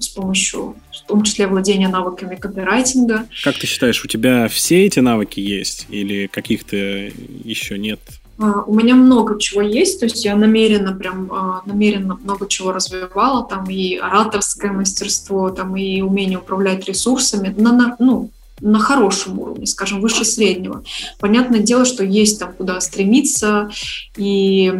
с 0.00 0.08
помощью, 0.08 0.74
в 0.90 1.06
том 1.06 1.22
числе, 1.22 1.46
владения 1.46 1.88
навыками 1.88 2.34
копирайтинга. 2.34 3.26
Как 3.44 3.58
ты 3.58 3.66
считаешь, 3.66 4.04
у 4.04 4.08
тебя 4.08 4.48
все 4.48 4.86
эти 4.86 5.00
навыки 5.00 5.38
есть 5.38 5.86
или 5.90 6.26
каких-то 6.26 6.76
еще 6.76 7.78
нет? 7.78 8.00
Uh, 8.38 8.62
у 8.68 8.74
меня 8.74 8.94
много 8.94 9.36
чего 9.40 9.62
есть, 9.62 9.98
то 9.98 10.06
есть 10.06 10.24
я 10.24 10.36
намеренно 10.36 10.92
прям 10.92 11.26
uh, 11.26 11.60
намеренно 11.66 12.14
много 12.14 12.46
чего 12.46 12.70
развивала, 12.70 13.44
там 13.44 13.68
и 13.68 13.96
ораторское 13.96 14.70
мастерство, 14.70 15.50
там 15.50 15.76
и 15.76 16.02
умение 16.02 16.38
управлять 16.38 16.86
ресурсами, 16.86 17.52
на, 17.58 17.72
на, 17.72 17.96
ну, 17.98 18.30
на 18.60 18.78
хорошем 18.78 19.38
уровне, 19.38 19.66
скажем, 19.66 20.00
выше 20.00 20.24
среднего. 20.24 20.82
Понятное 21.18 21.60
дело, 21.60 21.84
что 21.84 22.04
есть 22.04 22.38
там 22.38 22.52
куда 22.52 22.80
стремиться, 22.80 23.70
и 24.16 24.72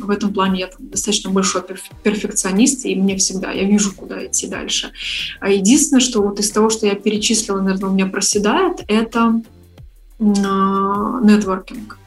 в 0.00 0.10
этом 0.10 0.32
плане 0.32 0.60
я 0.60 0.66
там, 0.66 0.88
достаточно 0.88 1.30
большой 1.30 1.62
перфекционист, 2.02 2.84
и 2.86 2.94
мне 2.94 3.16
всегда, 3.16 3.52
я 3.52 3.64
вижу, 3.64 3.94
куда 3.94 4.26
идти 4.26 4.46
дальше. 4.46 4.92
А 5.40 5.50
единственное, 5.50 6.00
что 6.00 6.22
вот 6.22 6.40
из 6.40 6.50
того, 6.50 6.70
что 6.70 6.86
я 6.86 6.94
перечислила, 6.94 7.60
наверное, 7.60 7.90
у 7.90 7.92
меня 7.92 8.06
проседает, 8.06 8.84
это 8.88 9.40
нетворкинг. 10.18 11.98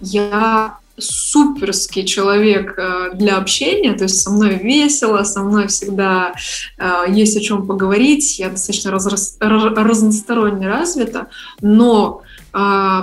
Я 0.00 0.78
суперский 0.98 2.04
человек 2.04 2.74
э, 2.76 3.10
для 3.14 3.36
общения, 3.36 3.92
то 3.94 4.04
есть 4.04 4.20
со 4.20 4.30
мной 4.30 4.54
весело, 4.54 5.22
со 5.22 5.42
мной 5.42 5.68
всегда 5.68 6.34
э, 6.78 7.04
есть 7.08 7.36
о 7.36 7.40
чем 7.40 7.66
поговорить, 7.66 8.38
я 8.38 8.50
достаточно 8.50 8.90
раз, 8.90 9.36
разносторонне 9.40 10.68
развита, 10.68 11.28
но 11.60 12.22
э, 12.52 13.02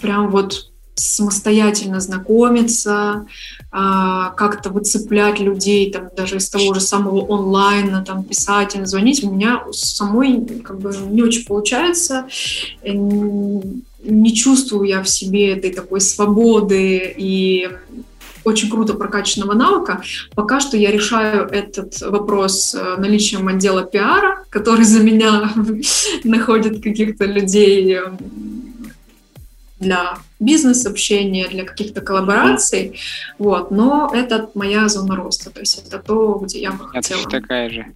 прям 0.00 0.30
вот 0.30 0.70
самостоятельно 0.94 2.00
знакомиться, 2.00 3.26
как-то 3.70 4.70
выцеплять 4.70 5.38
людей, 5.38 5.92
там, 5.92 6.08
даже 6.16 6.38
из 6.38 6.50
того 6.50 6.74
же 6.74 6.80
самого 6.80 7.32
онлайна, 7.32 8.04
там, 8.04 8.24
писать 8.24 8.74
им, 8.74 8.84
звонить, 8.84 9.22
у 9.22 9.30
меня 9.30 9.62
самой 9.70 10.44
как 10.64 10.80
бы 10.80 10.92
не 11.08 11.22
очень 11.22 11.46
получается 11.46 12.26
не 14.02 14.34
чувствую 14.34 14.88
я 14.88 15.02
в 15.02 15.08
себе 15.08 15.52
этой 15.52 15.72
такой 15.72 16.00
свободы 16.00 17.14
и 17.16 17.68
очень 18.44 18.70
круто 18.70 18.94
прокачанного 18.94 19.52
навыка. 19.52 20.02
Пока 20.34 20.60
что 20.60 20.76
я 20.76 20.90
решаю 20.90 21.46
этот 21.48 22.00
вопрос 22.00 22.74
э, 22.74 22.96
наличием 22.96 23.48
отдела 23.48 23.84
пиара, 23.84 24.44
который 24.50 24.84
за 24.84 25.02
меня 25.02 25.52
находит 26.24 26.82
каких-то 26.82 27.26
людей 27.26 27.94
эм, 27.94 28.18
для 29.78 30.18
бизнес-общения, 30.40 31.48
для 31.48 31.64
каких-то 31.64 32.00
коллабораций, 32.00 32.98
вот, 33.38 33.70
но 33.70 34.10
это 34.14 34.50
моя 34.54 34.88
зона 34.88 35.16
роста, 35.16 35.50
то 35.50 35.60
есть 35.60 35.84
это 35.86 35.98
то, 35.98 36.40
где 36.42 36.60
я 36.60 36.72
бы 36.72 36.88
хотела. 36.88 37.20
Это 37.20 37.28
такая 37.28 37.70
же 37.70 37.86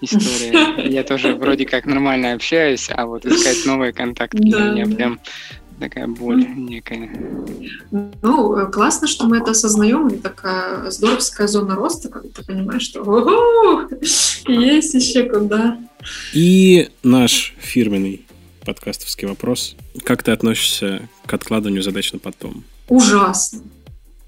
история. 0.00 0.88
Я 0.88 1.02
тоже 1.04 1.34
вроде 1.34 1.66
как 1.66 1.86
нормально 1.86 2.32
общаюсь, 2.32 2.88
а 2.90 3.06
вот 3.06 3.24
искать 3.26 3.64
новые 3.66 3.92
контакты 3.92 4.38
для 4.38 4.70
меня 4.70 4.86
прям 4.86 5.20
такая 5.78 6.06
боль 6.06 6.46
некая. 6.56 7.10
Ну, 8.22 8.70
классно, 8.70 9.06
что 9.06 9.26
мы 9.26 9.38
это 9.38 9.50
осознаем, 9.50 10.08
и 10.08 10.16
такая 10.16 10.90
здоровская 10.90 11.46
зона 11.48 11.74
роста, 11.74 12.08
когда 12.08 12.28
ты 12.28 12.44
понимаешь, 12.44 12.82
что 12.82 13.02
ого, 13.02 13.88
есть 14.46 14.94
еще 14.94 15.24
куда. 15.24 15.78
И 16.32 16.88
наш 17.02 17.54
фирменный 17.58 18.24
подкастовский 18.64 19.28
вопрос. 19.28 19.76
Как 20.02 20.22
ты 20.22 20.32
относишься 20.32 21.08
к 21.26 21.34
откладыванию 21.34 21.82
задач 21.82 22.12
на 22.12 22.18
потом? 22.18 22.64
Ужасно 22.88 23.62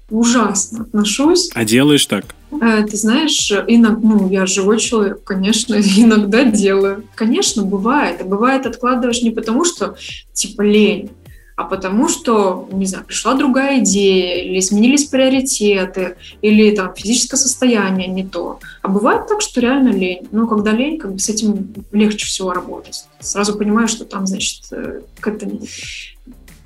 ужасно 0.09 0.83
отношусь. 0.83 1.49
А 1.53 1.65
делаешь 1.65 2.05
так? 2.05 2.25
Э, 2.51 2.83
ты 2.83 2.97
знаешь, 2.97 3.51
иногда, 3.67 4.07
ну, 4.07 4.29
я 4.29 4.45
живой 4.45 4.79
человек, 4.79 5.23
конечно, 5.23 5.75
иногда 5.97 6.43
делаю. 6.43 7.03
Конечно, 7.15 7.63
бывает. 7.63 8.21
И 8.21 8.23
бывает 8.23 8.65
откладываешь 8.65 9.21
не 9.21 9.31
потому, 9.31 9.65
что, 9.65 9.95
типа, 10.33 10.61
лень, 10.61 11.11
а 11.59 11.65
потому 11.65 12.07
что, 12.07 12.69
не 12.71 12.85
знаю, 12.85 13.03
пришла 13.03 13.33
другая 13.33 13.81
идея, 13.81 14.41
или 14.41 14.59
изменились 14.59 15.03
приоритеты, 15.03 16.15
или 16.41 16.73
там 16.73 16.95
физическое 16.95 17.35
состояние 17.35 18.07
не 18.07 18.25
то. 18.25 18.61
А 18.81 18.87
бывает 18.87 19.27
так, 19.27 19.41
что 19.41 19.59
реально 19.59 19.89
лень. 19.89 20.25
Но 20.31 20.47
когда 20.47 20.71
лень, 20.71 20.97
как 20.97 21.11
бы 21.11 21.19
с 21.19 21.27
этим 21.27 21.73
легче 21.91 22.27
всего 22.27 22.53
работать. 22.53 23.03
Сразу 23.19 23.57
понимаю, 23.57 23.89
что 23.89 24.05
там, 24.05 24.25
значит, 24.25 24.67
э, 24.71 25.01
как-то 25.19 25.49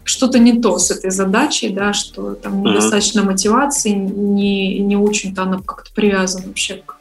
что-то 0.03 0.39
не 0.39 0.59
то 0.59 0.77
с 0.77 0.91
этой 0.91 1.11
задачей, 1.11 1.69
да, 1.69 1.93
что 1.93 2.33
там 2.33 2.63
недостаточно 2.63 3.23
мотивации, 3.23 3.91
не, 3.91 4.79
не 4.79 4.97
очень-то 4.97 5.43
она 5.43 5.59
как-то 5.59 5.91
привязана 5.93 6.47
вообще 6.47 6.81
к 6.85 6.97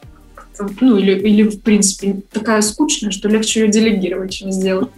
ну, 0.80 0.96
или, 0.96 1.18
или, 1.18 1.42
в 1.42 1.60
принципе, 1.60 2.22
такая 2.30 2.62
скучная, 2.62 3.10
что 3.10 3.28
легче 3.28 3.60
ее 3.60 3.68
делегировать, 3.68 4.32
чем 4.32 4.52
сделать. 4.52 4.88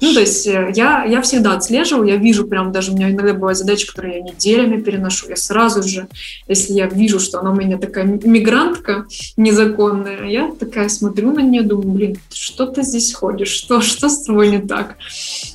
Ну, 0.00 0.12
то 0.12 0.20
есть 0.20 0.46
э, 0.46 0.72
я, 0.74 1.04
я 1.04 1.22
всегда 1.22 1.54
отслеживаю, 1.54 2.06
я 2.06 2.16
вижу 2.16 2.46
прям, 2.46 2.72
даже 2.72 2.92
у 2.92 2.94
меня 2.94 3.10
иногда 3.10 3.34
бывают 3.34 3.58
задачи, 3.58 3.86
которые 3.86 4.18
я 4.18 4.22
неделями 4.22 4.80
переношу, 4.80 5.28
я 5.28 5.36
сразу 5.36 5.82
же, 5.82 6.08
если 6.48 6.74
я 6.74 6.86
вижу, 6.86 7.20
что 7.20 7.40
она 7.40 7.52
у 7.52 7.56
меня 7.56 7.78
такая 7.78 8.04
мигрантка 8.04 9.06
незаконная, 9.36 10.28
я 10.28 10.52
такая 10.52 10.88
смотрю 10.88 11.32
на 11.32 11.40
нее, 11.40 11.62
думаю, 11.62 11.88
блин, 11.88 12.18
что 12.32 12.66
ты 12.66 12.82
здесь 12.82 13.12
ходишь, 13.12 13.48
что, 13.48 13.80
что 13.80 14.08
с 14.08 14.24
тобой 14.24 14.50
не 14.50 14.60
так? 14.60 14.96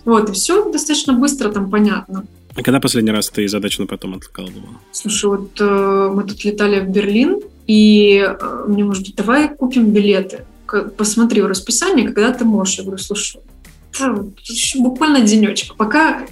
Вот, 0.05 0.29
и 0.29 0.33
все 0.33 0.69
достаточно 0.71 1.13
быстро 1.13 1.49
там 1.49 1.69
понятно. 1.69 2.25
А 2.55 2.63
когда 2.63 2.79
последний 2.79 3.11
раз 3.11 3.29
ты 3.29 3.47
задачу 3.47 3.81
на 3.81 3.87
потом 3.87 4.15
откладывала? 4.15 4.79
Слушай, 4.91 5.29
вот 5.29 5.61
э, 5.61 6.11
мы 6.13 6.23
тут 6.23 6.43
летали 6.43 6.79
в 6.79 6.89
Берлин, 6.89 7.39
и 7.67 8.25
э, 8.27 8.65
мне, 8.67 8.83
может 8.83 9.03
быть, 9.05 9.15
давай 9.15 9.53
купим 9.55 9.91
билеты. 9.91 10.45
Посмотри 10.97 11.41
в 11.41 11.47
расписание, 11.47 12.05
когда 12.11 12.31
ты 12.33 12.45
можешь. 12.45 12.77
Я 12.77 12.83
говорю, 12.83 12.99
слушай, 12.99 13.41
буквально 14.75 15.21
денечек. 15.21 15.75
Пока 15.75 16.25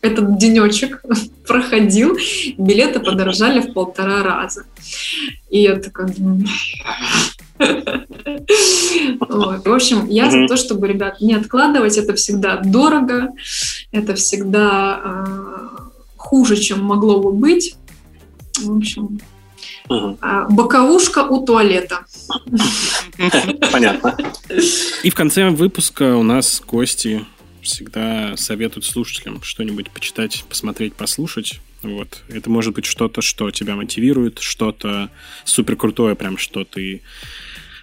этот 0.00 0.38
денечек 0.38 1.02
проходил, 1.46 2.16
билеты 2.58 3.00
подорожали 3.00 3.60
в 3.60 3.72
полтора 3.72 4.22
раза. 4.22 4.64
И 5.50 5.62
я 5.62 5.76
такая, 5.76 6.06
вот. 6.18 6.46
В 7.58 9.72
общем, 9.72 10.06
я 10.08 10.30
за 10.30 10.46
то, 10.46 10.56
чтобы, 10.56 10.88
ребят, 10.88 11.20
не 11.20 11.34
откладывать. 11.34 11.96
Это 11.96 12.14
всегда 12.14 12.56
дорого, 12.56 13.28
это 13.92 14.14
всегда 14.14 15.00
э, 15.04 15.68
хуже, 16.16 16.56
чем 16.56 16.82
могло 16.82 17.20
бы 17.20 17.32
быть. 17.32 17.76
В 18.58 18.76
общем, 18.76 19.20
Угу. 19.88 20.18
Боковушка 20.50 21.24
у 21.24 21.44
туалета. 21.44 22.06
Понятно. 23.72 24.16
И 25.02 25.10
в 25.10 25.14
конце 25.14 25.50
выпуска 25.50 26.16
у 26.16 26.22
нас 26.22 26.62
гости 26.66 27.26
всегда 27.60 28.34
советуют 28.36 28.86
слушателям 28.86 29.42
что-нибудь 29.42 29.90
почитать, 29.90 30.44
посмотреть, 30.48 30.94
послушать. 30.94 31.60
Вот. 31.84 32.22
Это 32.28 32.50
может 32.50 32.74
быть 32.74 32.86
что-то, 32.86 33.20
что 33.20 33.50
тебя 33.50 33.76
мотивирует, 33.76 34.38
что-то 34.38 35.10
супер 35.44 35.76
крутое, 35.76 36.14
прям 36.14 36.38
что 36.38 36.64
ты 36.64 37.02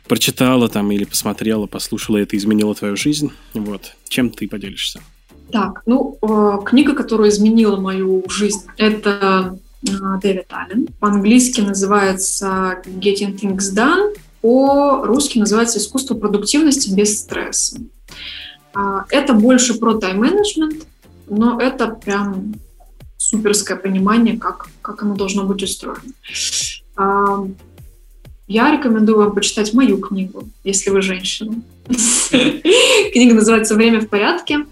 прочитала 0.08 0.68
там 0.68 0.92
или 0.92 1.06
посмотрела, 1.06 1.68
послушала, 1.68 2.18
это 2.18 2.36
изменило 2.36 2.74
твою 2.76 2.98
жизнь. 2.98 3.32
Вот. 3.54 3.94
Чем 4.10 4.32
ты 4.32 4.48
поделишься? 4.48 5.02
Так, 5.52 5.84
ну, 5.86 6.18
э, 6.22 6.66
книга, 6.66 6.96
которая 6.96 7.30
изменила 7.30 7.78
мою 7.80 8.24
жизнь, 8.30 8.66
это 8.78 9.58
а, 9.90 10.18
Дэвид 10.18 10.48
Аллен. 10.50 10.88
По-английски 11.00 11.62
называется 11.62 12.82
Getting 12.86 13.40
Things 13.40 13.76
Done, 13.76 14.16
по-русски 14.42 15.38
называется 15.38 15.80
«Искусство 15.80 16.16
продуктивности 16.16 16.94
без 16.94 17.20
стресса». 17.20 17.78
А, 18.74 19.06
это 19.10 19.34
больше 19.34 19.78
про 19.78 19.96
тайм-менеджмент, 19.96 20.86
но 21.28 21.60
это 21.60 21.88
прям 21.88 22.54
суперское 23.32 23.78
понимание, 23.78 24.38
как, 24.38 24.68
как 24.82 25.04
оно 25.04 25.16
должно 25.16 25.46
быть 25.46 25.64
устроено. 25.64 26.02
А, 26.96 27.48
я 28.48 28.72
рекомендую 28.72 29.18
вам 29.18 29.34
почитать 29.34 29.74
мою 29.74 29.98
книгу, 29.98 30.44
если 30.64 30.90
вы 30.90 31.02
женщина. 31.02 31.56
Книга 33.14 33.34
называется 33.34 33.76
«Время 33.76 34.02
в 34.02 34.10
порядке». 34.10 34.66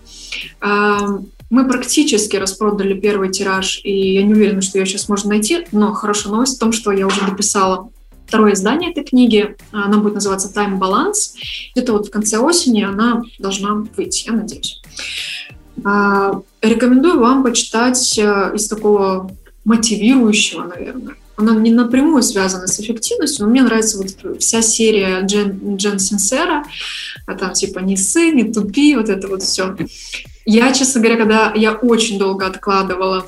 Мы 1.49 1.68
практически 1.68 2.36
распродали 2.36 2.93
первый 2.93 3.32
тираж, 3.32 3.82
и 3.84 4.14
я 4.14 4.22
не 4.22 4.34
уверена, 4.34 4.61
что 4.61 4.77
ее 4.77 4.86
сейчас 4.86 5.10
можно 5.10 5.30
найти, 5.30 5.65
но 5.72 5.94
хорошая 5.94 6.31
новость 6.31 6.57
в 6.57 6.60
том, 6.60 6.72
что 6.72 6.91
я 6.91 7.07
уже 7.07 7.26
дописала 7.26 7.90
второе 8.27 8.53
издание 8.53 8.91
этой 8.91 9.03
книги. 9.03 9.56
Она 9.72 9.98
будет 9.98 10.14
называться 10.14 10.52
«Time 10.53 10.77
Balance». 10.77 11.34
Где-то 11.73 11.94
вот 11.94 12.07
в 12.07 12.11
конце 12.11 12.38
осени 12.38 12.84
она 12.84 13.23
должна 13.40 13.84
выйти, 13.98 14.27
я 14.27 14.34
надеюсь. 14.34 14.80
А, 15.84 16.41
рекомендую 16.61 17.19
вам 17.19 17.43
почитать 17.43 18.18
э, 18.18 18.51
из 18.56 18.68
такого 18.68 19.31
мотивирующего, 19.65 20.64
наверное. 20.64 21.15
Она 21.38 21.53
не 21.53 21.72
напрямую 21.72 22.22
связана 22.22 22.68
с 22.68 22.80
эффективностью, 22.80 23.45
но 23.45 23.51
мне 23.51 23.61
нравится 23.61 23.97
вот 23.97 24.41
вся 24.41 24.61
серия 24.61 25.22
Джен, 25.22 25.77
Джен 25.77 25.99
Синсера, 25.99 26.65
а 27.26 27.35
там 27.35 27.53
типа 27.53 27.80
«Не 27.80 27.95
ссы, 27.95 28.31
не 28.31 28.51
тупи», 28.51 28.95
вот 28.95 29.07
это 29.07 29.27
вот 29.27 29.41
все. 29.43 29.77
Я, 30.45 30.73
честно 30.73 30.99
говоря, 30.99 31.18
когда 31.18 31.53
я 31.56 31.73
очень 31.73 32.19
долго 32.19 32.45
откладывала, 32.45 33.26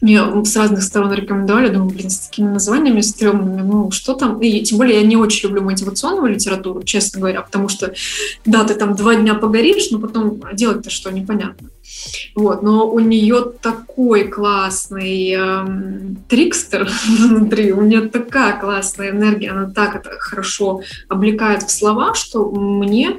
мне 0.00 0.44
с 0.44 0.56
разных 0.56 0.82
сторон 0.82 1.12
рекомендовали, 1.12 1.68
думаю, 1.68 1.90
блин, 1.90 2.10
с 2.10 2.28
такими 2.28 2.48
названиями 2.48 3.00
стрёмными, 3.00 3.62
ну, 3.62 3.90
что 3.90 4.14
там? 4.14 4.40
И 4.40 4.60
тем 4.62 4.78
более 4.78 5.00
я 5.00 5.06
не 5.06 5.16
очень 5.16 5.48
люблю 5.48 5.62
мотивационную 5.62 6.34
литературу, 6.34 6.82
честно 6.82 7.20
говоря, 7.20 7.42
потому 7.42 7.68
что, 7.68 7.94
да, 8.44 8.64
ты 8.64 8.74
там 8.74 8.94
два 8.94 9.14
дня 9.14 9.34
погоришь, 9.34 9.90
но 9.90 9.98
потом 9.98 10.40
делать-то 10.52 10.90
что, 10.90 11.10
непонятно. 11.10 11.68
Вот, 12.34 12.62
но 12.62 12.88
у 12.88 13.00
нее 13.00 13.52
такой 13.60 14.28
классный 14.28 15.30
эм, 15.30 16.16
трикстер 16.28 16.88
внутри, 17.06 17.72
у 17.72 17.82
нее 17.82 18.02
такая 18.02 18.58
классная 18.60 19.10
энергия, 19.10 19.50
она 19.50 19.70
так 19.70 19.96
это 19.96 20.10
хорошо 20.18 20.82
облекает 21.08 21.62
в 21.62 21.70
слова, 21.70 22.14
что 22.14 22.50
мне 22.50 23.18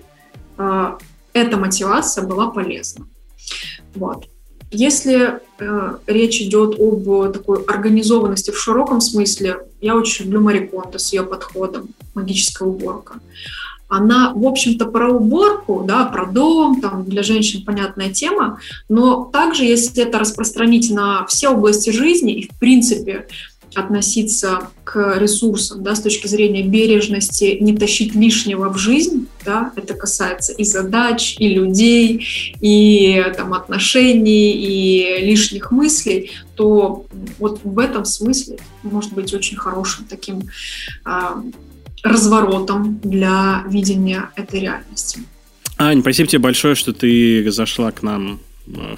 э, 0.57 0.91
эта 1.33 1.57
мотивация 1.57 2.23
была 2.23 2.47
полезна. 2.47 3.07
Вот. 3.95 4.27
Если 4.71 5.39
э, 5.59 5.97
речь 6.07 6.41
идет 6.41 6.79
об 6.79 7.31
такой 7.33 7.63
организованности 7.63 8.51
в 8.51 8.59
широком 8.59 8.99
смысле, 8.99 9.59
я 9.81 9.95
очень 9.95 10.25
люблю 10.25 10.41
Мари 10.41 10.65
Кондо 10.65 10.99
с 10.99 11.13
ее 11.13 11.23
подходом 11.23 11.89
«Магическая 12.13 12.67
уборка». 12.67 13.19
Она, 13.89 14.33
в 14.33 14.45
общем-то, 14.45 14.85
про 14.87 15.09
уборку, 15.09 15.85
да, 15.87 16.05
про 16.05 16.25
дом, 16.25 16.81
там 16.81 17.05
для 17.05 17.23
женщин 17.23 17.63
понятная 17.63 18.09
тема, 18.11 18.59
но 18.89 19.23
также, 19.31 19.63
если 19.63 20.03
это 20.03 20.19
распространить 20.19 20.91
на 20.91 21.25
все 21.27 21.49
области 21.49 21.91
жизни 21.91 22.33
и, 22.33 22.49
в 22.49 22.59
принципе, 22.59 23.27
относиться 23.77 24.69
к 24.83 25.17
ресурсам 25.17 25.83
да, 25.83 25.95
с 25.95 26.01
точки 26.01 26.27
зрения 26.27 26.63
бережности, 26.63 27.57
не 27.59 27.77
тащить 27.77 28.15
лишнего 28.15 28.69
в 28.69 28.77
жизнь. 28.77 29.27
Да, 29.45 29.71
это 29.75 29.93
касается 29.93 30.51
и 30.53 30.63
задач, 30.63 31.37
и 31.39 31.47
людей, 31.47 32.25
и 32.59 33.23
там, 33.37 33.53
отношений, 33.53 34.51
и 34.51 35.25
лишних 35.25 35.71
мыслей, 35.71 36.31
то 36.55 37.05
вот 37.39 37.61
в 37.63 37.79
этом 37.79 38.03
смысле 38.03 38.57
может 38.83 39.13
быть 39.13 39.33
очень 39.33 39.57
хорошим 39.57 40.05
таким 40.09 40.43
а, 41.05 41.41
разворотом 42.03 42.99
для 43.03 43.63
видения 43.69 44.31
этой 44.35 44.59
реальности. 44.59 45.21
Ань, 45.77 46.01
спасибо 46.01 46.27
тебе 46.27 46.39
большое, 46.39 46.75
что 46.75 46.91
ты 46.91 47.49
зашла 47.51 47.91
к 47.91 48.01
нам 48.01 48.39
э, 48.67 48.95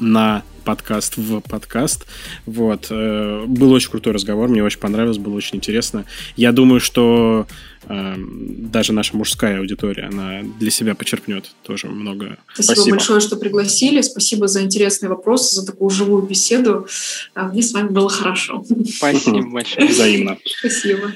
на 0.00 0.42
подкаст 0.62 1.16
в 1.16 1.40
подкаст. 1.40 2.06
Вот. 2.46 2.86
Э, 2.90 3.44
был 3.46 3.72
очень 3.72 3.90
крутой 3.90 4.12
разговор, 4.12 4.48
мне 4.48 4.62
очень 4.62 4.78
понравилось, 4.78 5.18
было 5.18 5.34
очень 5.34 5.56
интересно. 5.56 6.04
Я 6.36 6.52
думаю, 6.52 6.80
что 6.80 7.46
э, 7.88 8.14
даже 8.16 8.92
наша 8.92 9.16
мужская 9.16 9.58
аудитория, 9.58 10.04
она 10.04 10.42
для 10.58 10.70
себя 10.70 10.94
почерпнет 10.94 11.50
тоже 11.62 11.88
много. 11.88 12.38
Спасибо, 12.54 12.74
Спасибо 12.74 12.96
большое, 12.96 13.20
что 13.20 13.36
пригласили. 13.36 14.00
Спасибо 14.02 14.48
за 14.48 14.62
интересные 14.62 15.08
вопросы, 15.08 15.54
за 15.54 15.66
такую 15.66 15.90
живую 15.90 16.22
беседу. 16.22 16.86
А, 17.34 17.48
мне 17.48 17.62
с 17.62 17.72
вами 17.72 17.88
было 17.88 18.08
хорошо. 18.08 18.64
Спасибо 18.96 19.42
большое. 19.50 19.86
Взаимно. 19.86 20.38
Спасибо. 20.44 21.12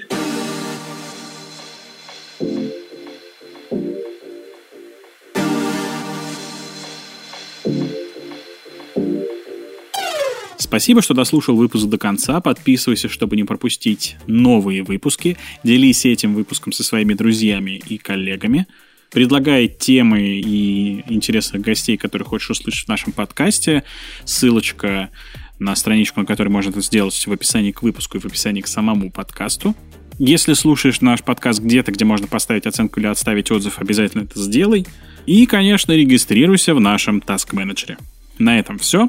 Спасибо, 10.67 11.01
что 11.01 11.15
дослушал 11.15 11.55
выпуск 11.55 11.87
до 11.87 11.97
конца. 11.97 12.41
Подписывайся, 12.41 13.09
чтобы 13.09 13.37
не 13.37 13.45
пропустить 13.45 14.17
новые 14.27 14.83
выпуски. 14.83 15.37
Делись 15.63 16.05
этим 16.05 16.35
выпуском 16.35 16.73
со 16.73 16.83
своими 16.83 17.15
друзьями 17.15 17.81
и 17.89 17.99
коллегами. 17.99 18.67
Предлагай 19.13 19.69
темы 19.69 20.23
и 20.41 21.05
интересных 21.09 21.63
гостей, 21.63 21.97
которые 21.97 22.27
хочешь 22.27 22.51
услышать 22.51 22.87
в 22.87 22.89
нашем 22.89 23.13
подкасте. 23.13 23.85
Ссылочка 24.25 25.11
на 25.61 25.77
страничку, 25.77 26.19
на 26.19 26.27
которой 26.27 26.49
можно 26.49 26.71
это 26.71 26.81
сделать 26.81 27.15
в 27.25 27.33
описании 27.33 27.71
к 27.71 27.83
выпуску 27.83 28.17
и 28.17 28.21
в 28.21 28.27
описании 28.27 28.61
к 28.61 28.67
самому 28.67 29.13
подкасту. 29.13 29.77
Если 30.19 30.55
слушаешь 30.55 31.01
наш 31.01 31.23
подкаст 31.23 31.61
где-то, 31.61 31.93
где 31.93 32.05
можно 32.05 32.27
поставить 32.27 32.67
оценку 32.67 32.99
или 32.99 33.07
отставить 33.07 33.53
отзыв, 33.53 33.79
обязательно 33.79 34.23
это 34.23 34.43
сделай. 34.43 34.85
И, 35.27 35.47
конечно, 35.47 35.93
регистрируйся 35.93 36.75
в 36.75 36.81
нашем 36.81 37.19
Task 37.19 37.53
Manager. 37.53 37.97
На 38.41 38.59
этом 38.59 38.79
все. 38.79 39.09